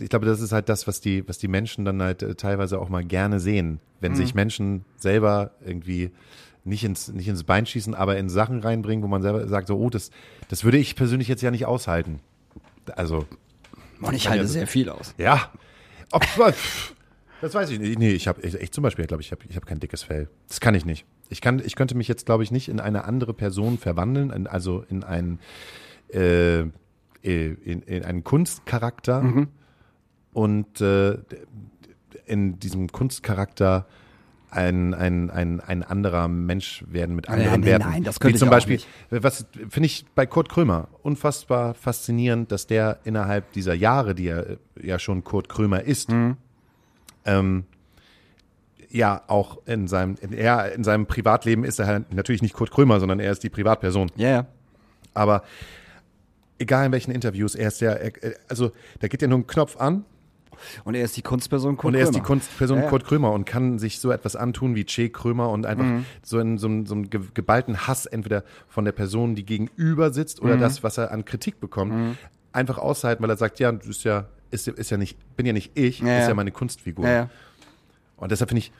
ich 0.00 0.08
glaube, 0.08 0.26
das 0.26 0.40
ist 0.40 0.52
halt 0.52 0.68
das, 0.68 0.86
was 0.86 1.00
die, 1.00 1.26
was 1.28 1.38
die 1.38 1.48
Menschen 1.48 1.84
dann 1.84 2.00
halt 2.00 2.22
äh, 2.22 2.34
teilweise 2.34 2.78
auch 2.78 2.88
mal 2.88 3.04
gerne 3.04 3.40
sehen, 3.40 3.80
wenn 4.00 4.14
sich 4.14 4.34
Menschen 4.34 4.84
selber 4.96 5.50
irgendwie 5.64 6.10
nicht 6.64 6.84
ins, 6.84 7.08
nicht 7.08 7.28
ins 7.28 7.44
Bein 7.44 7.66
schießen, 7.66 7.94
aber 7.94 8.16
in 8.16 8.28
Sachen 8.28 8.60
reinbringen, 8.60 9.02
wo 9.02 9.08
man 9.08 9.22
selber 9.22 9.46
sagt, 9.48 9.68
so, 9.68 9.76
oh, 9.78 9.90
das, 9.90 10.10
das 10.48 10.64
würde 10.64 10.78
ich 10.78 10.96
persönlich 10.96 11.28
jetzt 11.28 11.42
ja 11.42 11.50
nicht 11.50 11.66
aushalten. 11.66 12.20
Also, 12.96 13.26
Und 14.00 14.14
ich 14.14 14.28
halte 14.28 14.44
ja- 14.44 14.48
sehr 14.48 14.66
viel 14.66 14.88
aus. 14.88 15.14
ja. 15.18 15.50
Ob, 16.10 16.24
das 17.42 17.54
weiß 17.54 17.68
ich 17.70 17.78
nicht. 17.78 17.98
Nee, 17.98 18.12
ich 18.12 18.28
habe 18.28 18.40
ich, 18.40 18.54
ich 18.54 18.72
zum 18.72 18.82
Beispiel, 18.82 19.06
glaube 19.06 19.22
ich, 19.22 19.30
habe 19.30 19.42
ich 19.46 19.56
hab 19.56 19.66
kein 19.66 19.78
dickes 19.78 20.02
Fell. 20.02 20.30
Das 20.48 20.58
kann 20.60 20.74
ich 20.74 20.86
nicht. 20.86 21.04
Ich 21.28 21.42
kann, 21.42 21.60
ich 21.62 21.76
könnte 21.76 21.94
mich 21.94 22.08
jetzt, 22.08 22.24
glaube 22.24 22.42
ich, 22.44 22.50
nicht 22.50 22.68
in 22.70 22.80
eine 22.80 23.04
andere 23.04 23.34
Person 23.34 23.76
verwandeln, 23.76 24.30
in, 24.30 24.46
also 24.46 24.84
in 24.88 25.04
einen, 25.04 25.38
äh, 26.08 26.64
in, 27.22 27.82
in 27.82 28.04
einen 28.04 28.24
Kunstcharakter 28.24 29.46
und 30.32 30.80
äh, 30.80 31.18
in 32.26 32.58
diesem 32.60 32.90
Kunstcharakter 32.92 33.86
ein, 34.50 34.94
ein, 34.94 35.30
ein, 35.30 35.60
ein 35.60 35.82
anderer 35.82 36.26
Mensch 36.28 36.82
werden 36.88 37.14
mit 37.14 37.28
anderen 37.28 37.60
nee, 37.60 37.66
Werten. 37.66 37.84
nein, 37.90 38.04
das 38.04 38.18
könnte 38.18 38.36
Wie 38.36 38.38
zum 38.38 38.48
Beispiel, 38.48 38.76
nicht. 38.76 38.88
was 39.10 39.44
finde 39.68 39.86
ich 39.86 40.06
bei 40.14 40.24
Kurt 40.24 40.48
Krömer 40.48 40.88
unfassbar 41.02 41.74
faszinierend, 41.74 42.50
dass 42.50 42.66
der 42.66 42.98
innerhalb 43.04 43.52
dieser 43.52 43.74
Jahre, 43.74 44.14
die 44.14 44.28
er 44.28 44.48
äh, 44.50 44.56
ja 44.80 44.98
schon 44.98 45.22
Kurt 45.22 45.48
Krömer 45.50 45.82
ist, 45.82 46.10
Mhm. 46.10 46.36
ähm, 47.26 47.64
ja 48.90 49.20
auch 49.26 49.58
in 49.66 49.86
seinem, 49.86 50.14
in, 50.20 50.32
er, 50.32 50.72
in 50.72 50.82
seinem 50.82 51.06
Privatleben 51.06 51.62
ist 51.64 51.78
er 51.78 51.86
halt 51.86 52.14
natürlich 52.14 52.40
nicht 52.40 52.54
Kurt 52.54 52.70
Krömer, 52.70 53.00
sondern 53.00 53.20
er 53.20 53.32
ist 53.32 53.42
die 53.42 53.50
Privatperson. 53.50 54.10
Ja, 54.16 54.28
ja. 54.30 54.46
Aber 55.12 55.42
egal 56.58 56.86
in 56.86 56.92
welchen 56.92 57.10
Interviews, 57.12 57.54
er 57.54 57.68
ist 57.68 57.80
ja, 57.80 57.96
also 58.48 58.72
da 59.00 59.08
geht 59.08 59.22
ja 59.22 59.28
nur 59.28 59.38
ein 59.38 59.46
Knopf 59.46 59.76
an 59.76 60.04
Und 60.84 60.96
er 60.96 61.04
ist 61.04 61.16
die 61.16 61.22
Kunstperson 61.22 61.76
Kurt 61.76 61.94
und 61.94 61.94
er 61.94 62.02
ist 62.02 62.08
die 62.16 62.18
Krömer. 62.18 62.26
Kunstperson 62.40 62.78
Ja, 62.78 62.84
ja. 62.84 62.90
Kurt 62.90 63.04
Krömer 63.04 63.30
und 63.32 63.44
kann 63.44 63.78
sich 63.78 64.00
so 64.00 64.10
etwas 64.10 64.34
antun 64.34 64.74
wie 64.74 64.84
Che 64.84 65.08
Krömer 65.08 65.50
und 65.50 65.66
einfach 65.66 65.84
Mhm. 65.84 66.04
so 66.24 66.40
in 66.40 66.58
so, 66.58 66.66
einem- 66.66 66.84
so 66.84 66.94
einem 66.96 67.10
ge- 67.10 67.20
geballten 67.32 67.86
Hass 67.86 68.06
entweder 68.06 68.42
von 68.66 68.84
der 68.84 68.90
Person, 68.90 69.36
die 69.36 69.44
gegenüber 69.46 70.12
sitzt 70.12 70.42
oder 70.42 70.56
Mhm. 70.56 70.60
das, 70.60 70.82
was 70.82 70.98
er 70.98 71.12
an 71.12 71.24
Kritik 71.24 71.60
bekommt, 71.60 72.16
einfach 72.52 72.76
aushalten, 72.78 73.22
weil 73.22 73.30
er 73.30 73.36
sagt, 73.36 73.60
ja, 73.60 73.70
das 73.70 73.86
ist 73.86 74.02
ja, 74.02 74.26
ist, 74.50 74.66
ja- 74.66 74.72
ist 74.72 74.90
ja 74.90 74.96
nicht, 74.96 75.16
bin 75.36 75.46
ja 75.46 75.52
nicht 75.52 75.78
ich, 75.78 76.00
Ja, 76.00 76.18
ist 76.18 76.26
ja. 76.28 76.34
meine 76.34 76.50
Kunstfigur. 76.50 77.28
Und 78.16 78.32
deshalb 78.32 78.50
finde 78.50 78.58
ich, 78.60 78.72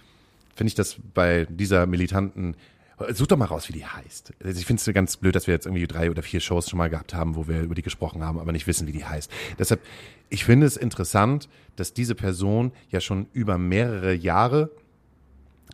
finde 0.57 0.68
ich 0.68 0.74
das 0.74 0.97
bei 1.14 1.47
dieser 1.49 1.87
militanten, 1.87 2.57
such 3.12 3.26
doch 3.28 3.36
mal 3.36 3.44
raus, 3.44 3.68
wie 3.68 3.72
die 3.72 3.86
heißt. 3.86 4.32
Also 4.42 4.59
ich 4.59 4.66
finde 4.66 4.82
es 4.84 4.94
ganz 4.94 5.16
blöd, 5.16 5.34
dass 5.34 5.46
wir 5.46 5.55
jetzt 5.55 5.66
irgendwie 5.66 5.86
drei 5.86 6.11
oder 6.11 6.22
vier 6.22 6.40
Shows 6.40 6.68
schon 6.68 6.78
mal 6.78 6.90
gehabt 6.90 7.14
haben, 7.14 7.36
wo 7.36 7.49
wir 7.49 7.62
über 7.62 7.74
die 7.74 7.82
gesprochen 7.82 8.22
haben, 8.24 8.38
aber 8.38 8.53
nicht 8.53 8.66
wissen, 8.66 8.86
wie 8.86 8.92
die 8.92 9.05
heißt. 9.05 9.30
Deshalb, 9.59 9.80
ich 10.28 10.44
finde 10.44 10.66
es 10.66 10.76
interessant, 10.76 11.49
dass 11.76 11.92
diese 11.92 12.14
Person 12.14 12.72
ja 12.90 13.01
schon 13.01 13.26
über 13.32 13.59
mehrere 13.59 14.14
Jahre 14.14 14.70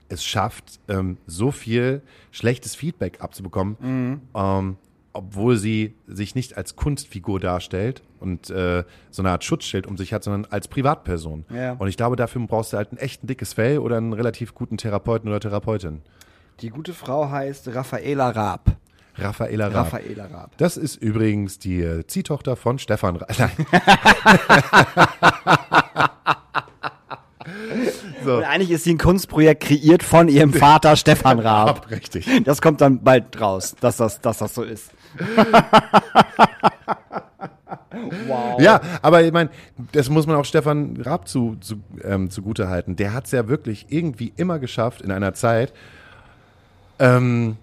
es 0.09 0.25
schafft, 0.25 0.81
ähm, 0.89 1.17
so 1.27 1.51
viel 1.51 2.03
schlechtes 2.31 2.75
Feedback 2.75 3.21
abzubekommen, 3.21 4.21
ähm, 4.35 4.77
obwohl 5.13 5.57
sie 5.57 5.95
sich 6.07 6.35
nicht 6.35 6.57
als 6.57 6.77
Kunstfigur 6.77 7.41
darstellt 7.41 8.03
und 8.21 8.51
äh, 8.51 8.85
so 9.11 9.23
eine 9.23 9.31
Art 9.31 9.45
Schutzschild 9.45 9.87
um 9.87 9.97
sich 9.97 10.13
hat, 10.13 10.25
sondern 10.25 10.51
als 10.51 10.69
Privatperson. 10.69 11.45
Ja. 11.55 11.73
Und 11.75 11.89
ich 11.89 11.97
glaube, 11.97 12.17
dafür 12.17 12.45
brauchst 12.47 12.73
du 12.73 12.77
halt 12.77 12.93
ein 12.93 12.99
echt 12.99 13.23
ein 13.23 13.29
dickes 13.29 13.55
Fell 13.55 13.79
oder 13.79 13.97
einen 13.97 14.13
relativ 14.13 14.55
guten 14.55 14.77
Therapeuten 14.77 15.29
oder 15.29 15.41
Therapeutin. 15.41 16.03
Die 16.61 16.71
gute 16.71 16.95
Frau 16.95 17.31
heißt 17.31 17.75
Raffaela 17.75 18.31
Raab. 18.31 18.77
Raffaela 19.17 19.67
Raab. 19.67 19.93
Raffaela 19.93 20.27
Raab. 20.27 20.57
Das 20.57 20.77
ist 20.77 20.97
übrigens 20.97 21.59
die 21.59 21.81
äh, 21.81 22.07
Ziehtochter 22.07 22.57
von 22.57 22.79
Stefan 22.79 23.17
Raab. 23.17 23.33
Nein. 23.39 23.51
so. 28.25 28.37
Und 28.37 28.45
eigentlich 28.45 28.71
ist 28.71 28.85
sie 28.85 28.95
ein 28.95 28.99
Kunstprojekt 28.99 29.65
kreiert 29.65 30.03
von 30.03 30.29
ihrem 30.29 30.53
Vater 30.53 30.97
Stefan 30.97 31.41
Raab. 31.41 31.91
Richtig. 31.91 32.45
Das 32.45 32.63
kommt 32.63 32.81
dann 32.81 33.03
bald 33.03 33.41
raus, 33.41 33.75
dass 33.81 33.97
das, 33.97 34.21
dass 34.21 34.39
das 34.39 34.55
so 34.55 34.63
ist. 34.63 34.91
wow. 38.27 38.61
Ja, 38.61 38.81
aber 39.03 39.23
ich 39.23 39.33
meine, 39.33 39.51
das 39.93 40.09
muss 40.09 40.27
man 40.27 40.37
auch 40.37 40.45
Stefan 40.45 41.01
Raab 41.01 41.29
zu, 41.29 41.57
zu, 41.61 41.77
ähm, 42.03 42.31
zugute 42.31 42.69
halten. 42.69 42.97
Der 42.97 43.13
hat 43.13 43.27
es 43.27 43.33
ja 43.33 43.49
wirklich 43.49 43.87
irgendwie 43.91 44.33
immer 44.37 44.59
geschafft 44.59 45.03
in 45.03 45.11
einer 45.11 45.35
Zeit, 45.35 45.73
ähm, 46.99 47.57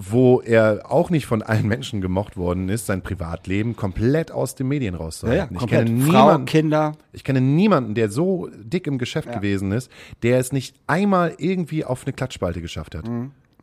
wo 0.00 0.40
er 0.40 0.82
auch 0.88 1.10
nicht 1.10 1.26
von 1.26 1.42
allen 1.42 1.66
Menschen 1.66 2.00
gemocht 2.00 2.36
worden 2.36 2.68
ist, 2.68 2.86
sein 2.86 3.02
Privatleben 3.02 3.74
komplett 3.74 4.30
aus 4.30 4.54
den 4.54 4.68
Medien 4.68 4.94
rauszuhalten. 4.94 5.54
ich 5.54 5.58
komplett. 5.58 5.86
kenne 5.86 6.02
Frau, 6.04 6.10
niemanden, 6.26 6.46
Kinder. 6.46 6.92
ich 7.12 7.24
kenne 7.24 7.40
niemanden, 7.40 7.94
der 7.94 8.08
so 8.10 8.48
dick 8.54 8.86
im 8.86 8.98
Geschäft 8.98 9.32
gewesen 9.32 9.72
ist, 9.72 9.90
der 10.22 10.38
es 10.38 10.52
nicht 10.52 10.76
einmal 10.86 11.34
irgendwie 11.38 11.84
auf 11.84 12.04
eine 12.06 12.12
Klatschspalte 12.12 12.60
geschafft 12.60 12.94
hat. 12.94 13.04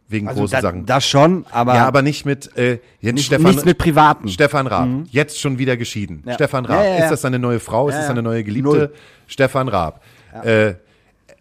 Wegen 0.08 0.28
großen 0.28 0.42
Mhm. 0.42 0.44
Also 0.44 0.48
da, 0.48 0.62
Sachen. 0.62 0.86
Das 0.86 1.08
schon, 1.08 1.46
aber, 1.52 1.76
ja, 1.76 1.88
aber 1.88 2.02
nicht 2.02 2.26
mit 2.26 2.56
äh, 2.58 2.80
jetzt 3.00 3.16
nicht, 3.16 3.26
Stefan, 3.28 3.46
nichts 3.52 3.66
mit 3.66 3.78
Privaten. 3.78 4.28
Stefan 4.28 4.68
Raab, 4.68 4.88
jetzt 5.10 5.40
schon 5.40 5.58
wieder 5.58 5.78
geschieden. 5.78 6.24
Stefan 6.34 6.66
Raab, 6.66 6.78
Ja, 6.80 6.84
ja, 6.84 6.98
ja. 6.98 7.04
ist 7.06 7.12
das 7.12 7.22
seine 7.22 7.40
neue 7.40 7.60
Frau? 7.60 7.88
Ist 7.88 7.94
Ja, 7.94 8.00
das 8.02 8.04
ja. 8.04 8.08
seine 8.10 8.22
neue 8.22 8.44
Geliebte? 8.44 8.70
Null. 8.70 8.94
Stefan 9.28 9.68
Raab. 9.70 10.04
Äh, 10.44 10.74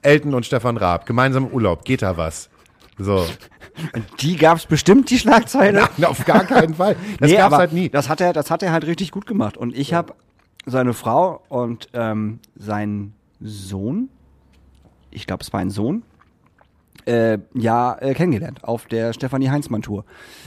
Elton 0.02 0.34
und 0.34 0.46
Stefan 0.46 0.76
Raab, 0.76 1.04
gemeinsam 1.04 1.46
im 1.46 1.50
Urlaub, 1.52 1.84
geht 1.84 2.02
da 2.02 2.16
was? 2.16 2.48
So. 2.96 3.26
Die 4.20 4.36
gab's 4.36 4.66
bestimmt, 4.66 5.10
die 5.10 5.18
Schlagzeile. 5.18 5.88
Nein, 5.98 6.04
auf 6.08 6.24
gar 6.24 6.44
keinen 6.44 6.74
Fall. 6.76 6.96
Das 7.18 7.30
Nee, 7.30 7.36
gab's 7.36 7.56
halt 7.56 7.72
nie. 7.72 7.88
Das 7.88 8.08
hat 8.08 8.20
er, 8.20 8.32
das 8.32 8.50
hat 8.50 8.62
er 8.62 8.72
halt 8.72 8.86
richtig 8.86 9.10
gut 9.10 9.26
gemacht. 9.26 9.56
Und 9.56 9.76
ich 9.76 9.92
habe 9.94 10.14
seine 10.66 10.92
Frau 10.94 11.42
und 11.48 11.88
ähm, 11.92 12.38
seinen 12.56 13.14
Sohn, 13.40 14.08
ich 15.10 15.26
glaube, 15.26 15.42
es 15.42 15.52
war 15.52 15.60
ein 15.60 15.70
Sohn, 15.70 16.02
äh, 17.06 17.38
ja 17.54 17.96
äh, 18.00 18.14
kennengelernt 18.14 18.64
auf 18.64 18.86
der 18.86 19.12
Stefanie 19.12 19.50
Heinzmann 19.50 19.82
Tour 19.82 20.04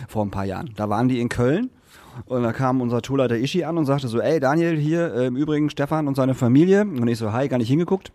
vor 0.08 0.26
ein 0.26 0.32
paar 0.32 0.46
Jahren. 0.46 0.74
Da 0.76 0.90
waren 0.90 1.08
die 1.08 1.20
in 1.22 1.30
Köln 1.30 1.70
und 2.26 2.42
da 2.42 2.52
kam 2.52 2.82
unser 2.82 3.04
Tourleiter 3.04 3.38
Ischi 3.38 3.64
an 3.64 3.78
und 3.78 3.86
sagte 3.86 4.08
so, 4.08 4.20
ey 4.20 4.40
Daniel, 4.40 4.76
hier 4.76 5.14
äh, 5.14 5.28
im 5.28 5.36
Übrigen 5.36 5.70
Stefan 5.70 6.08
und 6.08 6.16
seine 6.16 6.34
Familie. 6.34 6.82
Und 6.82 7.08
ich 7.08 7.20
so, 7.20 7.32
hi, 7.32 7.48
gar 7.48 7.58
nicht 7.60 7.70
hingeguckt. 7.70 8.12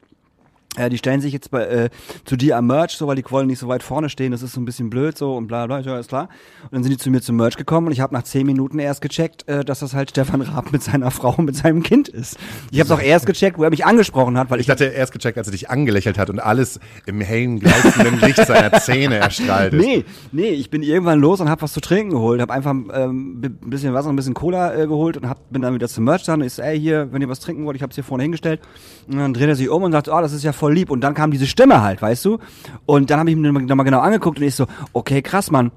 Ja, 0.79 0.89
die 0.89 0.97
stellen 0.97 1.21
sich 1.21 1.35
jetzt 1.35 1.51
bei, 1.51 1.65
äh, 1.65 1.91
zu 2.25 2.37
dir 2.37 2.57
am 2.57 2.67
Merch, 2.67 2.93
so, 2.93 3.07
weil 3.07 3.17
die 3.17 3.25
wollen 3.29 3.47
nicht 3.47 3.59
so 3.59 3.69
weit 3.69 3.83
vorne 3.83 4.09
stehen, 4.09 4.33
das 4.33 4.41
ist 4.43 4.55
so 4.55 4.61
ein 4.61 4.65
bisschen 4.65 4.89
blöd 4.89 5.19
so 5.19 5.37
und 5.37 5.47
bla 5.47 5.67
bla, 5.67 5.81
ja, 5.81 5.99
ist 5.99 6.09
klar. 6.09 6.31
Und 6.63 6.73
dann 6.73 6.83
sind 6.83 6.93
die 6.93 6.97
zu 6.97 7.11
mir 7.11 7.21
zum 7.21 7.37
Merch 7.37 7.59
gekommen 7.59 7.89
und 7.89 7.93
ich 7.93 8.01
habe 8.01 8.15
nach 8.15 8.23
zehn 8.23 8.47
Minuten 8.47 8.79
erst 8.79 9.03
gecheckt, 9.03 9.47
äh, 9.49 9.67
dass 9.67 9.81
das 9.81 9.93
halt 9.93 10.11
Stefan 10.11 10.41
Raab 10.41 10.73
mit 10.73 10.83
seiner 10.83 11.11
Frau 11.11 11.35
und 11.37 11.45
mit 11.45 11.57
seinem 11.57 11.83
Kind 11.83 12.09
ist. 12.09 12.39
Ich 12.71 12.81
habe 12.81 12.95
auch 12.95 13.03
erst 13.03 13.27
gecheckt, 13.27 13.59
wo 13.59 13.65
er 13.65 13.71
mich 13.71 13.85
angesprochen 13.85 14.39
hat, 14.39 14.51
weil 14.51 14.61
ich, 14.61 14.67
Ich 14.67 14.71
hatte 14.71 14.87
erst 14.87 15.13
gecheckt, 15.13 15.37
als 15.37 15.47
er 15.49 15.53
dich 15.53 15.69
angelächelt 15.69 16.17
hat 16.17 16.31
und 16.31 16.41
alles 16.41 16.81
im 17.05 17.21
hellen, 17.21 17.61
gleißenden 17.61 18.21
Licht 18.21 18.47
seiner 18.47 18.73
Zähne 18.81 19.17
erstrahlt 19.17 19.75
ist. 19.75 19.85
Nee, 19.85 20.05
nee, 20.33 20.49
ich 20.49 20.71
bin 20.71 20.83
irgendwann 20.83 21.21
los 21.21 21.41
und 21.41 21.51
hab 21.51 21.61
was 21.61 21.75
zu 21.75 21.83
trinken 21.83 22.13
geholt, 22.13 22.41
hab 22.41 22.51
einfach 22.51 22.73
ähm, 22.73 23.43
ein 23.43 23.59
bisschen 23.71 23.93
Wasser, 23.93 24.09
ein 24.09 24.17
bisschen 24.17 24.33
Cola 24.33 24.75
äh, 24.75 24.87
geholt 24.87 25.19
und 25.19 25.29
hab, 25.29 25.51
bin 25.51 25.61
dann 25.61 25.75
wieder 25.75 25.89
zum 25.89 26.05
Merch 26.05 26.25
dann 26.25 26.41
und 26.41 26.47
ich 26.47 26.55
so, 26.55 26.63
ey, 26.63 26.81
hier, 26.81 27.09
wenn 27.13 27.21
ihr 27.21 27.29
was 27.29 27.41
trinken 27.41 27.67
wollt, 27.67 27.77
ich 27.77 27.83
hab's 27.83 27.95
hier 27.95 28.05
vorne 28.05 28.23
hingestellt. 28.23 28.61
Und 29.07 29.19
dann 29.19 29.35
dreht 29.35 29.49
er 29.49 29.57
sich 29.57 29.69
um 29.69 29.83
und 29.83 29.93
sagt, 29.93 30.09
oh, 30.09 30.21
das 30.21 30.33
ist 30.33 30.45
ja 30.45 30.53
voll 30.63 30.75
lieb. 30.75 30.91
Und 30.91 31.01
dann 31.01 31.15
kam 31.15 31.33
diese 31.33 31.49
Stimme 31.49 31.83
halt, 31.83 32.01
weißt 32.01 32.25
du? 32.25 32.39
Und 32.87 33.11
dann 33.11 33.19
habe 33.19 33.31
ich 33.31 33.37
mir 33.37 33.51
nochmal 33.51 33.85
genau 33.85 33.99
angeguckt 33.99 34.39
und 34.39 34.45
ich 34.47 34.55
so, 34.55 34.67
okay, 34.93 35.21
krass, 35.21 35.51
Mann. 35.51 35.73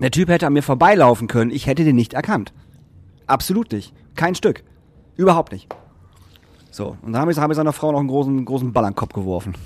Der 0.00 0.10
Typ 0.10 0.28
hätte 0.28 0.46
an 0.46 0.52
mir 0.52 0.62
vorbeilaufen 0.62 1.28
können, 1.28 1.50
ich 1.50 1.66
hätte 1.66 1.84
den 1.84 1.96
nicht 1.96 2.12
erkannt. 2.12 2.52
Absolut 3.26 3.72
nicht. 3.72 3.94
Kein 4.14 4.34
Stück. 4.34 4.64
Überhaupt 5.16 5.52
nicht. 5.52 5.68
So, 6.72 6.96
und 7.02 7.12
dann 7.12 7.20
habe 7.20 7.30
ich, 7.30 7.36
seiner 7.36 7.72
Frau 7.74 7.92
noch 7.92 7.98
einen 7.98 8.08
großen, 8.08 8.46
großen 8.46 8.72
Ball 8.72 8.86
an 8.86 8.92
den 8.92 8.96
Kopf 8.96 9.12
geworfen. 9.12 9.54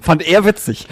Fand 0.00 0.22
er 0.22 0.44
witzig. 0.44 0.86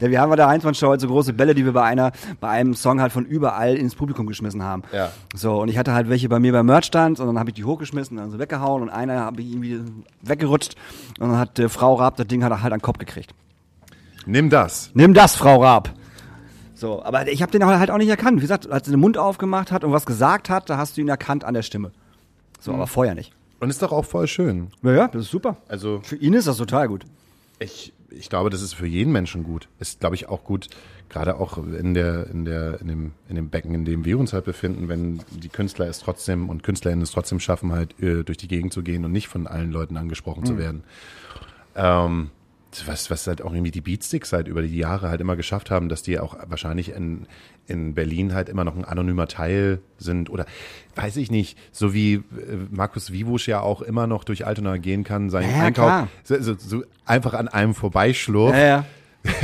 ja, 0.00 0.10
wir 0.10 0.20
haben 0.20 0.30
bei 0.30 0.34
der 0.34 0.48
Heinzmann-Show 0.48 0.88
halt 0.88 1.00
so 1.00 1.06
große 1.06 1.32
Bälle, 1.32 1.54
die 1.54 1.64
wir 1.64 1.72
bei 1.72 1.84
einer, 1.84 2.10
bei 2.40 2.48
einem 2.48 2.74
Song 2.74 3.00
halt 3.00 3.12
von 3.12 3.26
überall 3.26 3.76
ins 3.76 3.94
Publikum 3.94 4.26
geschmissen 4.26 4.64
haben. 4.64 4.82
Ja. 4.92 5.12
So, 5.32 5.60
und 5.60 5.68
ich 5.68 5.78
hatte 5.78 5.94
halt 5.94 6.08
welche 6.08 6.28
bei 6.28 6.40
mir 6.40 6.50
beim 6.50 6.66
Merchstand 6.66 7.20
und 7.20 7.28
dann 7.28 7.38
habe 7.38 7.50
ich 7.50 7.54
die 7.54 7.64
hochgeschmissen, 7.64 8.16
dann 8.16 8.32
so 8.32 8.40
weggehauen 8.40 8.82
und 8.82 8.88
einer 8.88 9.20
habe 9.20 9.40
ich 9.40 9.52
irgendwie 9.52 9.82
weggerutscht 10.22 10.74
und 11.20 11.28
dann 11.28 11.38
hat 11.38 11.60
äh, 11.60 11.68
Frau 11.68 11.94
Raab 11.94 12.16
das 12.16 12.26
Ding 12.26 12.42
halt, 12.42 12.60
halt 12.60 12.72
an 12.72 12.80
den 12.80 12.82
Kopf 12.82 12.98
gekriegt. 12.98 13.32
Nimm 14.26 14.50
das. 14.50 14.90
Nimm 14.94 15.14
das, 15.14 15.36
Frau 15.36 15.62
Raab. 15.62 15.90
So, 16.80 17.02
aber 17.04 17.28
ich 17.28 17.42
habe 17.42 17.52
den 17.52 17.62
halt 17.62 17.90
auch 17.90 17.98
nicht 17.98 18.08
erkannt. 18.08 18.38
Wie 18.38 18.40
gesagt, 18.40 18.70
als 18.70 18.88
er 18.88 18.92
den 18.92 19.00
Mund 19.00 19.18
aufgemacht 19.18 19.70
hat 19.70 19.84
und 19.84 19.92
was 19.92 20.06
gesagt 20.06 20.48
hat, 20.48 20.70
da 20.70 20.78
hast 20.78 20.96
du 20.96 21.02
ihn 21.02 21.08
erkannt 21.08 21.44
an 21.44 21.52
der 21.52 21.60
Stimme. 21.62 21.92
So, 22.58 22.72
aber 22.72 22.86
vorher 22.86 23.14
nicht. 23.14 23.32
Und 23.60 23.68
ist 23.68 23.82
doch 23.82 23.92
auch 23.92 24.06
voll 24.06 24.26
schön. 24.26 24.68
Ja, 24.82 24.92
ja, 24.92 25.08
das 25.08 25.24
ist 25.26 25.30
super. 25.30 25.58
Also 25.68 26.00
Für 26.02 26.16
ihn 26.16 26.32
ist 26.32 26.46
das 26.46 26.56
total 26.56 26.88
gut. 26.88 27.04
ich, 27.58 27.92
ich 28.08 28.30
glaube, 28.30 28.48
das 28.48 28.62
ist 28.62 28.72
für 28.72 28.86
jeden 28.86 29.12
Menschen 29.12 29.44
gut. 29.44 29.68
Ist, 29.78 30.00
glaube 30.00 30.14
ich, 30.14 30.30
auch 30.30 30.42
gut, 30.42 30.68
gerade 31.10 31.36
auch 31.36 31.58
in 31.58 31.92
der, 31.92 32.28
in 32.28 32.46
der, 32.46 32.80
in 32.80 32.88
dem, 32.88 33.12
in 33.28 33.36
dem 33.36 33.50
Becken, 33.50 33.74
in 33.74 33.84
dem 33.84 34.06
wir 34.06 34.18
uns 34.18 34.32
halt 34.32 34.46
befinden, 34.46 34.88
wenn 34.88 35.20
die 35.30 35.50
Künstler 35.50 35.86
es 35.86 35.98
trotzdem 35.98 36.48
und 36.48 36.62
Künstlerinnen 36.62 37.02
es 37.02 37.10
trotzdem 37.10 37.40
schaffen, 37.40 37.72
halt 37.72 38.00
äh, 38.00 38.24
durch 38.24 38.38
die 38.38 38.48
Gegend 38.48 38.72
zu 38.72 38.82
gehen 38.82 39.04
und 39.04 39.12
nicht 39.12 39.28
von 39.28 39.46
allen 39.46 39.70
Leuten 39.70 39.98
angesprochen 39.98 40.46
zu 40.46 40.56
werden. 40.56 40.82
Ähm, 41.76 42.30
was, 42.86 43.10
was 43.10 43.26
halt 43.26 43.42
auch 43.42 43.52
irgendwie 43.52 43.70
die 43.70 43.80
Beatsticks 43.80 44.32
halt 44.32 44.48
über 44.48 44.62
die 44.62 44.76
Jahre 44.76 45.08
halt 45.08 45.20
immer 45.20 45.36
geschafft 45.36 45.70
haben, 45.70 45.88
dass 45.88 46.02
die 46.02 46.18
auch 46.18 46.36
wahrscheinlich 46.46 46.92
in, 46.92 47.26
in 47.66 47.94
Berlin 47.94 48.32
halt 48.34 48.48
immer 48.48 48.64
noch 48.64 48.76
ein 48.76 48.84
anonymer 48.84 49.26
Teil 49.26 49.80
sind 49.98 50.30
oder 50.30 50.46
weiß 50.94 51.16
ich 51.16 51.30
nicht, 51.30 51.58
so 51.72 51.92
wie 51.94 52.14
äh, 52.14 52.22
Markus 52.70 53.12
Wibusch 53.12 53.48
ja 53.48 53.60
auch 53.60 53.82
immer 53.82 54.06
noch 54.06 54.24
durch 54.24 54.46
Altona 54.46 54.76
gehen 54.76 55.04
kann, 55.04 55.30
seinen 55.30 55.50
Ja, 55.50 55.64
Einkauf 55.64 56.08
so, 56.22 56.40
so, 56.40 56.54
so 56.56 56.84
einfach 57.04 57.34
an 57.34 57.48
einem 57.48 57.74
vorbeischlurft. 57.74 58.56
Ja, 58.56 58.64
ja. 58.64 58.84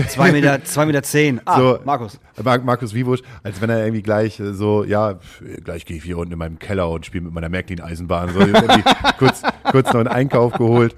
Zwei 0.08 0.32
Meter, 0.32 0.64
zwei 0.64 0.86
Meter 0.86 1.02
zehn. 1.02 1.40
Ah, 1.44 1.58
So, 1.58 1.78
Markus. 1.84 2.18
Mar 2.42 2.58
Markus 2.60 2.94
Wibusch, 2.94 3.20
als 3.42 3.60
wenn 3.60 3.68
er 3.68 3.80
irgendwie 3.80 4.00
gleich 4.02 4.40
äh, 4.40 4.54
so, 4.54 4.84
ja, 4.84 5.18
gleich 5.64 5.84
gehe 5.84 5.98
ich 5.98 6.04
hier 6.04 6.16
unten 6.16 6.32
in 6.32 6.38
meinem 6.38 6.58
Keller 6.58 6.88
und 6.88 7.04
spiele 7.04 7.24
mit 7.24 7.34
meiner 7.34 7.50
Märklin-Eisenbahn. 7.50 8.32
So, 8.32 8.40
irgendwie 8.40 8.82
kurz, 9.18 9.42
kurz 9.70 9.88
noch 9.88 10.00
einen 10.00 10.08
Einkauf 10.08 10.54
geholt. 10.54 10.96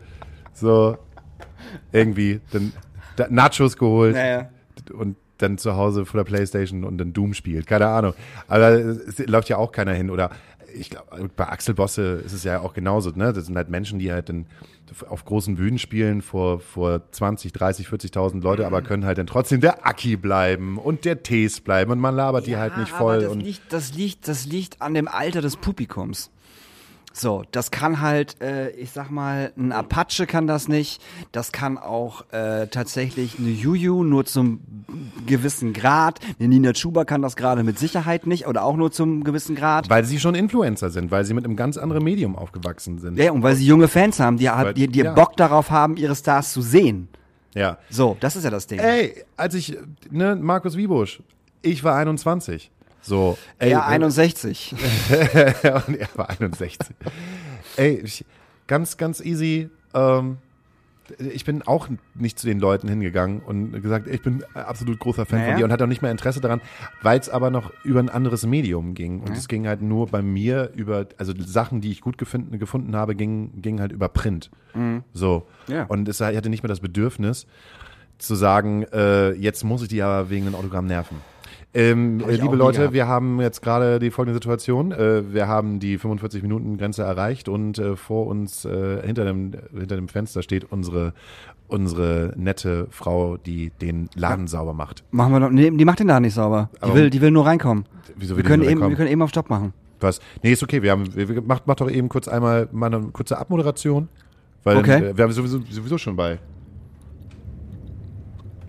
So, 0.55 0.97
irgendwie, 1.92 2.40
dann 2.52 2.72
da, 3.16 3.26
Nachos 3.30 3.76
geholt. 3.76 4.16
Ja, 4.16 4.26
ja. 4.26 4.48
Und 4.92 5.16
dann 5.38 5.58
zu 5.58 5.76
Hause 5.76 6.04
vor 6.04 6.18
der 6.18 6.24
Playstation 6.24 6.84
und 6.84 6.98
dann 6.98 7.12
Doom 7.12 7.34
spielt. 7.34 7.66
Keine 7.66 7.86
Ahnung. 7.86 8.14
Aber 8.48 8.70
es 8.70 9.18
läuft 9.18 9.48
ja 9.48 9.56
auch 9.56 9.72
keiner 9.72 9.92
hin. 9.92 10.10
Oder 10.10 10.30
ich 10.74 10.90
glaube, 10.90 11.30
bei 11.36 11.48
Axel 11.48 11.74
Bosse 11.74 12.22
ist 12.24 12.32
es 12.32 12.44
ja 12.44 12.60
auch 12.60 12.74
genauso. 12.74 13.10
Ne? 13.10 13.32
Das 13.32 13.46
sind 13.46 13.56
halt 13.56 13.68
Menschen, 13.68 13.98
die 13.98 14.12
halt 14.12 14.28
dann 14.28 14.46
auf 15.08 15.24
großen 15.24 15.56
Bühnen 15.56 15.78
spielen 15.78 16.22
vor, 16.22 16.60
vor 16.60 17.02
20, 17.10 17.52
30, 17.52 17.88
40.000 17.88 18.42
Leute, 18.42 18.66
aber 18.66 18.82
können 18.82 19.04
halt 19.04 19.18
dann 19.18 19.26
trotzdem 19.26 19.60
der 19.60 19.86
Aki 19.86 20.16
bleiben 20.16 20.78
und 20.78 21.04
der 21.04 21.22
Tees 21.22 21.60
bleiben 21.60 21.92
und 21.92 21.98
man 21.98 22.16
labert 22.16 22.46
die 22.46 22.56
halt 22.56 22.76
nicht 22.78 22.90
voll. 22.90 23.20
Das 23.20 23.32
und 23.32 23.40
liegt, 23.40 23.72
das 23.72 23.94
liegt, 23.94 24.28
das 24.28 24.46
liegt 24.46 24.80
an 24.80 24.94
dem 24.94 25.06
Alter 25.06 25.42
des 25.42 25.56
Publikums. 25.56 26.30
So, 27.18 27.42
das 27.50 27.70
kann 27.70 28.00
halt, 28.00 28.40
äh, 28.40 28.70
ich 28.70 28.92
sag 28.92 29.10
mal, 29.10 29.52
ein 29.56 29.72
Apache 29.72 30.26
kann 30.26 30.46
das 30.46 30.68
nicht. 30.68 31.02
Das 31.32 31.50
kann 31.50 31.76
auch 31.76 32.24
äh, 32.32 32.68
tatsächlich 32.68 33.38
eine 33.38 33.48
Juju 33.48 34.04
nur 34.04 34.24
zum 34.24 34.60
gewissen 35.26 35.72
Grad. 35.72 36.20
Eine 36.38 36.48
Nina 36.48 36.72
Chuba 36.72 37.04
kann 37.04 37.20
das 37.22 37.34
gerade 37.34 37.64
mit 37.64 37.78
Sicherheit 37.78 38.26
nicht 38.26 38.46
oder 38.46 38.62
auch 38.62 38.76
nur 38.76 38.92
zum 38.92 39.24
gewissen 39.24 39.56
Grad. 39.56 39.90
weil 39.90 40.04
sie 40.04 40.20
schon 40.20 40.34
Influencer 40.36 40.90
sind, 40.90 41.10
weil 41.10 41.24
sie 41.24 41.34
mit 41.34 41.44
einem 41.44 41.56
ganz 41.56 41.76
anderen 41.76 42.04
Medium 42.04 42.36
aufgewachsen 42.36 42.98
sind. 42.98 43.18
Ja, 43.18 43.32
und 43.32 43.42
weil 43.42 43.56
sie 43.56 43.66
junge 43.66 43.88
Fans 43.88 44.20
haben, 44.20 44.36
die, 44.36 44.46
Weil- 44.46 44.74
die, 44.74 44.86
die 44.86 45.00
ja. 45.00 45.12
Bock 45.12 45.36
darauf 45.36 45.70
haben, 45.70 45.96
ihre 45.96 46.14
Stars 46.14 46.52
zu 46.52 46.62
sehen. 46.62 47.08
Ja. 47.54 47.78
So, 47.90 48.16
das 48.20 48.36
ist 48.36 48.44
ja 48.44 48.50
das 48.50 48.66
Ding. 48.68 48.78
Ey, 48.78 49.24
als 49.36 49.54
ich, 49.54 49.76
ne, 50.10 50.36
Markus 50.36 50.76
Wiebusch, 50.76 51.20
ich 51.62 51.82
war 51.82 51.96
21. 51.96 52.70
So, 53.09 53.38
ey, 53.59 53.70
ja, 53.70 53.80
äh, 53.90 53.94
61. 53.94 54.74
und 55.86 55.96
er 55.96 56.09
war 56.14 56.28
61. 56.28 56.78
Ey, 57.76 58.02
ich, 58.04 58.24
ganz, 58.66 58.98
ganz 58.98 59.20
easy. 59.20 59.70
Ähm, 59.94 60.36
ich 61.18 61.46
bin 61.46 61.62
auch 61.62 61.88
nicht 62.14 62.38
zu 62.38 62.46
den 62.46 62.61
Leuten 62.61 62.86
hingegangen 62.86 63.40
und 63.40 63.72
gesagt, 63.80 64.09
ich 64.09 64.20
bin 64.20 64.44
absolut 64.52 64.98
großer 64.98 65.24
Fan 65.24 65.38
Naja. 65.38 65.52
von 65.52 65.59
dir 65.59 65.64
und 65.64 65.72
hatte 65.72 65.84
auch 65.84 65.88
nicht 65.88 66.02
mehr 66.02 66.11
Interesse 66.11 66.42
daran, 66.42 66.61
weil 67.00 67.18
es 67.18 67.30
aber 67.30 67.48
noch 67.48 67.72
über 67.82 68.00
ein 68.00 68.11
anderes 68.11 68.44
Medium 68.44 68.92
ging. 68.92 69.20
Und 69.20 69.34
es 69.34 69.48
ging 69.48 69.66
halt 69.66 69.80
nur 69.80 70.06
bei 70.09 70.20
mir 70.20 70.70
über, 70.76 71.06
also 71.16 71.32
Sachen, 71.38 71.80
die 71.80 71.90
ich 71.90 72.02
gut 72.02 72.18
gefunden, 72.18 72.59
gefunden 72.59 72.94
habe, 72.94 73.14
gingen 73.14 73.62
ging 73.62 73.80
halt 73.80 73.90
über 73.92 74.11
Print. 74.11 74.50
So. 75.14 75.46
Ja. 75.66 75.84
Und 75.84 76.06
es, 76.09 76.20
ich 76.20 76.36
hatte 76.36 76.50
nicht 76.50 76.62
mehr 76.62 76.68
das 76.68 76.80
Bedürfnis 76.80 77.46
zu 78.18 78.34
sagen, 78.34 78.82
äh, 78.92 79.32
jetzt 79.32 79.64
muss 79.64 79.80
ich 79.80 79.88
die 79.88 80.02
aber 80.02 80.28
wegen 80.28 80.46
einem 80.46 80.56
Autogramm 80.56 80.86
nerven. 80.86 81.16
Ähm, 81.74 82.20
Hab 82.22 82.30
äh, 82.30 82.36
liebe 82.36 82.56
Leute, 82.56 82.78
gehabt. 82.78 82.94
wir 82.94 83.06
haben 83.06 83.40
jetzt 83.40 83.60
gerade 83.60 83.98
die 83.98 84.10
folgende 84.10 84.34
Situation. 84.34 84.90
Äh, 84.92 85.32
wir 85.32 85.48
haben 85.48 85.80
die 85.80 85.98
45-Minuten-Grenze 85.98 87.02
erreicht 87.02 87.48
und 87.48 87.78
äh, 87.78 87.94
vor 87.94 88.26
uns, 88.26 88.64
äh, 88.64 89.02
hinter, 89.06 89.24
dem, 89.26 89.52
hinter 89.72 89.96
dem 89.96 90.08
Fenster 90.08 90.42
steht 90.42 90.72
unsere, 90.72 91.12
unsere 91.68 92.32
nette 92.36 92.86
Frau, 92.90 93.36
die 93.36 93.70
den 93.82 94.08
Laden 94.14 94.46
sauber 94.48 94.72
macht. 94.72 95.04
Machen 95.10 95.32
wir 95.34 95.40
doch, 95.40 95.50
nee, 95.50 95.70
die 95.70 95.84
macht 95.84 96.00
den 96.00 96.08
da 96.08 96.18
nicht 96.20 96.34
sauber. 96.34 96.70
Die 96.78 96.82
Aber- 96.82 96.94
will, 96.94 97.10
die 97.10 97.20
will 97.20 97.30
nur 97.30 97.44
reinkommen. 97.44 97.84
Wieso 98.16 98.30
Wir 98.32 98.36
will 98.38 98.42
die 98.44 98.48
können, 98.48 98.62
eben, 98.62 98.88
wir 98.88 98.96
können 98.96 99.10
eben 99.10 99.20
auf 99.22 99.28
Stopp 99.28 99.50
machen. 99.50 99.74
Was? 100.00 100.20
Nee, 100.42 100.52
ist 100.52 100.62
okay. 100.62 100.82
Wir 100.82 100.92
haben, 100.92 101.14
wir, 101.14 101.28
wir, 101.28 101.42
macht, 101.42 101.66
macht 101.66 101.80
doch 101.82 101.90
eben 101.90 102.08
kurz 102.08 102.28
einmal 102.28 102.68
mal 102.72 102.86
eine 102.86 103.08
kurze 103.08 103.36
Abmoderation. 103.38 104.08
Weil 104.64 104.78
Okay. 104.78 105.04
äh, 105.10 105.16
wir 105.16 105.24
haben 105.24 105.32
sowieso, 105.32 105.58
sowieso 105.68 105.98
schon 105.98 106.16
bei 106.16 106.38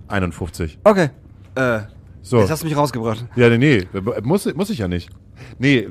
51. 0.09 0.79
Okay. 0.83 1.09
Äh, 1.55 1.81
So. 2.21 2.39
jetzt 2.39 2.51
hast 2.51 2.63
du 2.63 2.67
mich 2.67 2.75
rausgebracht. 2.75 3.25
Ja, 3.35 3.49
nee, 3.49 3.57
nee, 3.57 4.01
muss, 4.23 4.53
muss 4.53 4.69
ich 4.69 4.79
ja 4.79 4.87
nicht. 4.87 5.09
Nee, 5.57 5.87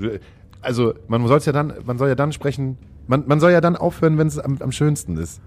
also 0.60 0.94
man 1.08 1.26
soll 1.26 1.40
ja 1.40 1.52
dann, 1.52 1.72
man 1.84 1.98
soll 1.98 2.08
ja 2.08 2.14
dann 2.14 2.32
sprechen, 2.32 2.76
man, 3.06 3.24
man 3.26 3.40
soll 3.40 3.52
ja 3.52 3.60
dann 3.60 3.76
aufhören, 3.76 4.18
wenn 4.18 4.26
es 4.26 4.38
am, 4.38 4.58
am 4.60 4.72
schönsten 4.72 5.16
ist. 5.16 5.40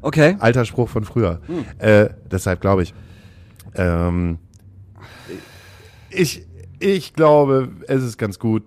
Okay. 0.00 0.36
Alter 0.40 0.64
Spruch 0.64 0.88
von 0.88 1.04
früher. 1.04 1.40
Äh, 1.78 2.08
deshalb 2.30 2.60
glaube 2.60 2.82
ich. 2.82 2.94
Ähm, 3.74 4.38
ich, 6.10 6.46
ich 6.80 7.14
glaube, 7.14 7.70
es 7.86 8.02
ist 8.02 8.18
ganz 8.18 8.38
gut, 8.38 8.64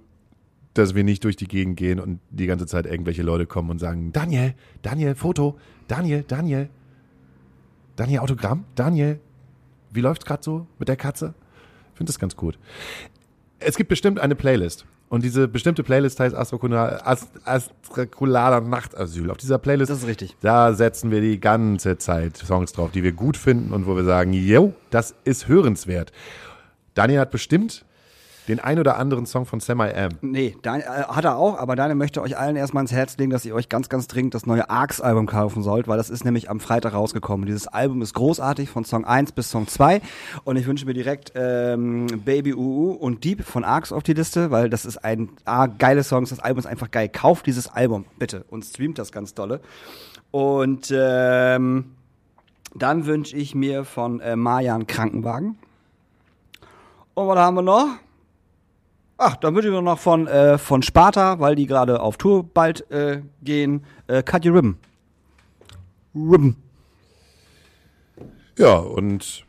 dass 0.73 0.95
wir 0.95 1.03
nicht 1.03 1.23
durch 1.23 1.35
die 1.35 1.47
Gegend 1.47 1.77
gehen 1.77 1.99
und 1.99 2.19
die 2.29 2.47
ganze 2.47 2.65
Zeit 2.65 2.85
irgendwelche 2.85 3.23
Leute 3.23 3.45
kommen 3.45 3.69
und 3.69 3.79
sagen, 3.79 4.11
Daniel, 4.11 4.55
Daniel, 4.81 5.15
Foto, 5.15 5.57
Daniel, 5.87 6.23
Daniel, 6.27 6.69
Daniel, 7.95 8.19
Autogramm, 8.19 8.65
Daniel, 8.75 9.19
wie 9.95 10.01
läuft's 10.01 10.25
gerade 10.25 10.43
so 10.43 10.67
mit 10.79 10.87
der 10.87 10.95
Katze? 10.97 11.33
Ich 11.93 11.97
finde 11.97 12.09
das 12.11 12.19
ganz 12.19 12.35
gut. 12.35 12.57
Es 13.59 13.77
gibt 13.77 13.89
bestimmt 13.89 14.19
eine 14.19 14.35
Playlist. 14.35 14.85
Und 15.07 15.23
diese 15.23 15.47
bestimmte 15.47 15.83
Playlist 15.83 16.19
heißt 16.19 16.35
Astrokula- 16.35 16.99
Ast- 17.03 17.29
Astrokulaler 17.45 18.59
Nachtasyl. 18.61 19.29
Auf 19.31 19.37
dieser 19.37 19.59
Playlist, 19.59 19.91
Das 19.91 19.99
ist 19.99 20.07
richtig. 20.07 20.35
da 20.41 20.73
setzen 20.73 21.11
wir 21.11 21.21
die 21.21 21.39
ganze 21.39 21.97
Zeit 21.97 22.37
Songs 22.37 22.73
drauf, 22.73 22.91
die 22.91 23.03
wir 23.03 23.11
gut 23.11 23.37
finden 23.37 23.71
und 23.71 23.85
wo 23.87 23.95
wir 23.95 24.03
sagen, 24.03 24.33
yo, 24.33 24.73
das 24.89 25.15
ist 25.23 25.47
hörenswert. 25.47 26.11
Daniel 26.95 27.19
hat 27.19 27.31
bestimmt 27.31 27.85
den 28.47 28.59
ein 28.59 28.79
oder 28.79 28.97
anderen 28.97 29.25
Song 29.25 29.45
von 29.45 29.59
Semi 29.59 29.87
M. 29.87 30.11
Nee, 30.21 30.55
Daniel, 30.61 30.87
äh, 30.87 31.03
hat 31.03 31.25
er 31.25 31.37
auch, 31.37 31.57
aber 31.57 31.75
Daniel 31.75 31.95
möchte 31.95 32.21
euch 32.21 32.37
allen 32.37 32.55
erstmal 32.55 32.81
ins 32.83 32.91
Herz 32.91 33.17
legen, 33.17 33.31
dass 33.31 33.45
ihr 33.45 33.55
euch 33.55 33.69
ganz, 33.69 33.89
ganz 33.89 34.07
dringend 34.07 34.33
das 34.33 34.45
neue 34.45 34.69
Arcs-Album 34.69 35.25
kaufen 35.25 35.63
sollt, 35.63 35.87
weil 35.87 35.97
das 35.97 36.09
ist 36.09 36.25
nämlich 36.25 36.49
am 36.49 36.59
Freitag 36.59 36.93
rausgekommen. 36.93 37.45
Dieses 37.45 37.67
Album 37.67 38.01
ist 38.01 38.13
großartig 38.13 38.69
von 38.69 38.85
Song 38.85 39.05
1 39.05 39.31
bis 39.31 39.49
Song 39.49 39.67
2 39.67 40.01
und 40.43 40.57
ich 40.57 40.67
wünsche 40.67 40.85
mir 40.85 40.93
direkt 40.93 41.31
ähm, 41.35 42.07
Baby 42.23 42.53
UU 42.53 42.91
und 42.91 43.23
Deep 43.23 43.43
von 43.43 43.63
Arcs 43.63 43.91
auf 43.91 44.03
die 44.03 44.13
Liste, 44.13 44.51
weil 44.51 44.69
das 44.69 44.85
ist 44.85 45.03
ein 45.03 45.29
A, 45.45 45.67
geile 45.67 46.03
Songs, 46.03 46.29
das 46.29 46.39
Album 46.39 46.59
ist 46.59 46.67
einfach 46.67 46.91
geil. 46.91 47.09
Kauft 47.09 47.45
dieses 47.47 47.67
Album, 47.67 48.05
bitte, 48.19 48.45
und 48.49 48.63
streamt 48.63 48.99
das 48.99 49.11
ganz 49.11 49.33
dolle. 49.33 49.61
Und 50.31 50.93
ähm, 50.95 51.95
dann 52.75 53.05
wünsche 53.05 53.37
ich 53.37 53.55
mir 53.55 53.85
von 53.85 54.19
äh, 54.19 54.35
Marjan 54.35 54.85
Krankenwagen. 54.85 55.57
Und 57.13 57.27
was 57.27 57.37
haben 57.37 57.55
wir 57.55 57.61
noch? 57.61 57.87
Ach, 59.17 59.37
dann 59.37 59.55
würde 59.55 59.69
ich 59.69 59.81
noch 59.81 59.99
von, 59.99 60.27
äh, 60.27 60.57
von 60.57 60.81
Sparta, 60.81 61.39
weil 61.39 61.55
die 61.55 61.67
gerade 61.67 62.01
auf 62.01 62.17
Tour 62.17 62.43
bald 62.43 62.89
äh, 62.91 63.21
gehen, 63.41 63.85
äh, 64.07 64.21
Cut 64.23 64.45
Your 64.45 64.55
Ribbon. 64.55 64.77
Ribbon. 66.13 66.55
Ja, 68.57 68.77
und 68.77 69.45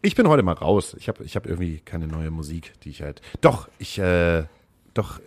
ich 0.00 0.16
bin 0.16 0.28
heute 0.28 0.42
mal 0.42 0.54
raus. 0.54 0.96
Ich 0.98 1.08
habe 1.08 1.22
ich 1.24 1.36
hab 1.36 1.46
irgendwie 1.46 1.80
keine 1.84 2.08
neue 2.08 2.30
Musik, 2.30 2.72
die 2.82 2.90
ich 2.90 3.02
halt. 3.02 3.20
Doch, 3.40 3.68
ich, 3.78 3.98
äh, 3.98 4.44
doch, 4.94 5.20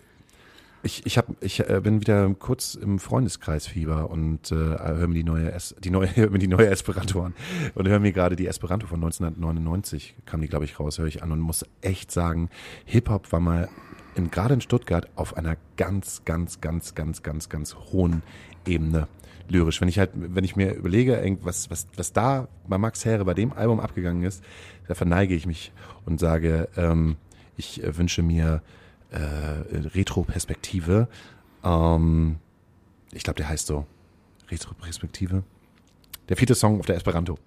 ich, 0.85 1.05
ich, 1.05 1.17
hab, 1.17 1.27
ich 1.41 1.67
äh, 1.67 1.81
bin 1.83 1.99
wieder 1.99 2.29
kurz 2.35 2.75
im 2.75 2.99
Freundeskreisfieber 2.99 4.09
und 4.09 4.51
äh, 4.51 4.55
höre 4.55 5.07
mir 5.07 5.15
die 5.15 5.23
neue, 5.23 5.51
es 5.51 5.75
die 5.79 5.89
neue, 5.89 6.07
hör 6.15 6.29
mir 6.29 6.39
die 6.39 6.47
neue 6.47 6.67
Esperanto 6.67 7.23
an. 7.23 7.33
Und 7.73 7.87
höre 7.87 7.99
mir 7.99 8.13
gerade 8.13 8.35
die 8.35 8.45
Esperanto 8.45 8.85
von 8.87 8.97
1999, 9.03 10.15
kam 10.25 10.41
die, 10.41 10.47
glaube 10.47 10.65
ich, 10.65 10.79
raus, 10.79 10.99
höre 10.99 11.07
ich 11.07 11.23
an 11.23 11.31
und 11.31 11.39
muss 11.39 11.65
echt 11.81 12.11
sagen, 12.11 12.49
Hip-Hop 12.85 13.31
war 13.31 13.39
mal 13.39 13.67
in, 14.15 14.29
gerade 14.29 14.53
in 14.53 14.61
Stuttgart 14.61 15.09
auf 15.15 15.35
einer 15.35 15.57
ganz, 15.75 16.21
ganz, 16.23 16.61
ganz, 16.61 16.93
ganz, 16.93 17.23
ganz, 17.23 17.49
ganz 17.49 17.75
hohen 17.91 18.21
Ebene 18.65 19.07
lyrisch. 19.49 19.81
Wenn 19.81 19.89
ich 19.89 19.97
halt, 19.97 20.11
wenn 20.13 20.43
ich 20.43 20.55
mir 20.55 20.73
überlege, 20.73 21.15
irgendwas, 21.15 21.71
was, 21.71 21.87
was 21.97 22.13
da 22.13 22.47
bei 22.67 22.77
Max 22.77 23.05
Herre 23.05 23.25
bei 23.25 23.33
dem 23.33 23.53
Album 23.53 23.79
abgegangen 23.79 24.23
ist, 24.23 24.43
da 24.87 24.93
verneige 24.93 25.33
ich 25.33 25.47
mich 25.47 25.71
und 26.05 26.19
sage, 26.19 26.69
ähm, 26.77 27.17
ich 27.57 27.83
äh, 27.83 27.97
wünsche 27.97 28.21
mir 28.21 28.61
äh, 29.11 29.77
Retro-Perspektive. 29.95 31.07
Ähm, 31.63 32.37
ich 33.11 33.23
glaube, 33.23 33.37
der 33.37 33.49
heißt 33.49 33.67
so. 33.67 33.85
Retro-Perspektive. 34.49 35.43
Der 36.29 36.37
vierte 36.37 36.55
Song 36.55 36.79
auf 36.79 36.85
der 36.85 36.95
Esperanto. 36.95 37.37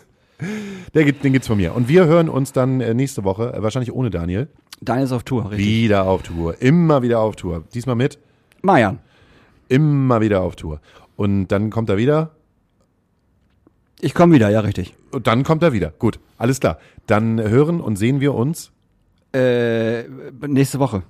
der, 0.94 1.04
gibt- 1.04 1.24
den 1.24 1.32
gibt's 1.32 1.48
von 1.48 1.56
mir. 1.56 1.74
Und 1.74 1.88
wir 1.88 2.06
hören 2.06 2.28
uns 2.28 2.52
dann 2.52 2.80
äh, 2.80 2.94
nächste 2.94 3.24
Woche, 3.24 3.52
äh, 3.54 3.62
wahrscheinlich 3.62 3.92
ohne 3.92 4.10
Daniel, 4.10 4.48
Daniel 4.80 5.04
ist 5.06 5.12
auf 5.12 5.22
Tour, 5.22 5.50
richtig. 5.50 5.66
wieder 5.66 6.04
auf 6.04 6.22
Tour. 6.22 6.60
Immer 6.60 7.02
wieder 7.02 7.20
auf 7.20 7.36
Tour. 7.36 7.64
Diesmal 7.72 7.94
mit. 7.96 8.18
Marjan. 8.62 8.98
Immer 9.68 10.20
wieder 10.20 10.42
auf 10.42 10.56
Tour. 10.56 10.80
Und 11.16 11.48
dann 11.48 11.70
kommt 11.70 11.88
er 11.88 11.96
wieder. 11.96 12.32
Ich 14.00 14.12
komme 14.14 14.34
wieder, 14.34 14.50
ja, 14.50 14.60
richtig. 14.60 14.94
Und 15.12 15.26
dann 15.26 15.44
kommt 15.44 15.62
er 15.62 15.72
wieder. 15.72 15.90
Gut, 15.98 16.18
alles 16.36 16.60
klar. 16.60 16.78
Dann 17.06 17.40
hören 17.40 17.80
und 17.80 17.96
sehen 17.96 18.20
wir 18.20 18.34
uns. 18.34 18.72
Äh, 19.34 20.04
nächste 20.46 20.78
Woche. 20.78 21.02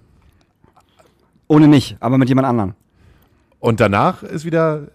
Ohne 1.46 1.68
mich, 1.68 1.96
aber 2.00 2.16
mit 2.16 2.28
jemand 2.28 2.48
anderem. 2.48 2.74
Und 3.60 3.80
danach 3.80 4.22
ist 4.22 4.44
wieder 4.44 4.88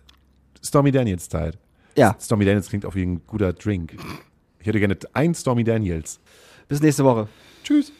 Stormy 0.64 0.92
Daniels 0.92 1.30
Zeit. 1.30 1.58
Ja, 1.96 2.16
Stormy 2.20 2.46
Daniels 2.46 2.70
klingt 2.70 2.86
auch 2.86 2.96
wie 2.96 3.04
ein 3.06 3.22
guter 3.28 3.54
Drink. 3.54 3.96
Ich 4.60 4.68
hätte 4.68 4.80
gerne 4.80 4.98
ein 5.14 5.36
Stormy 5.36 5.64
Daniels. 5.64 6.20
bis 6.68 6.82
nächste 6.82 7.04
Woche. 7.04 7.28
Tschüss. 7.64 7.92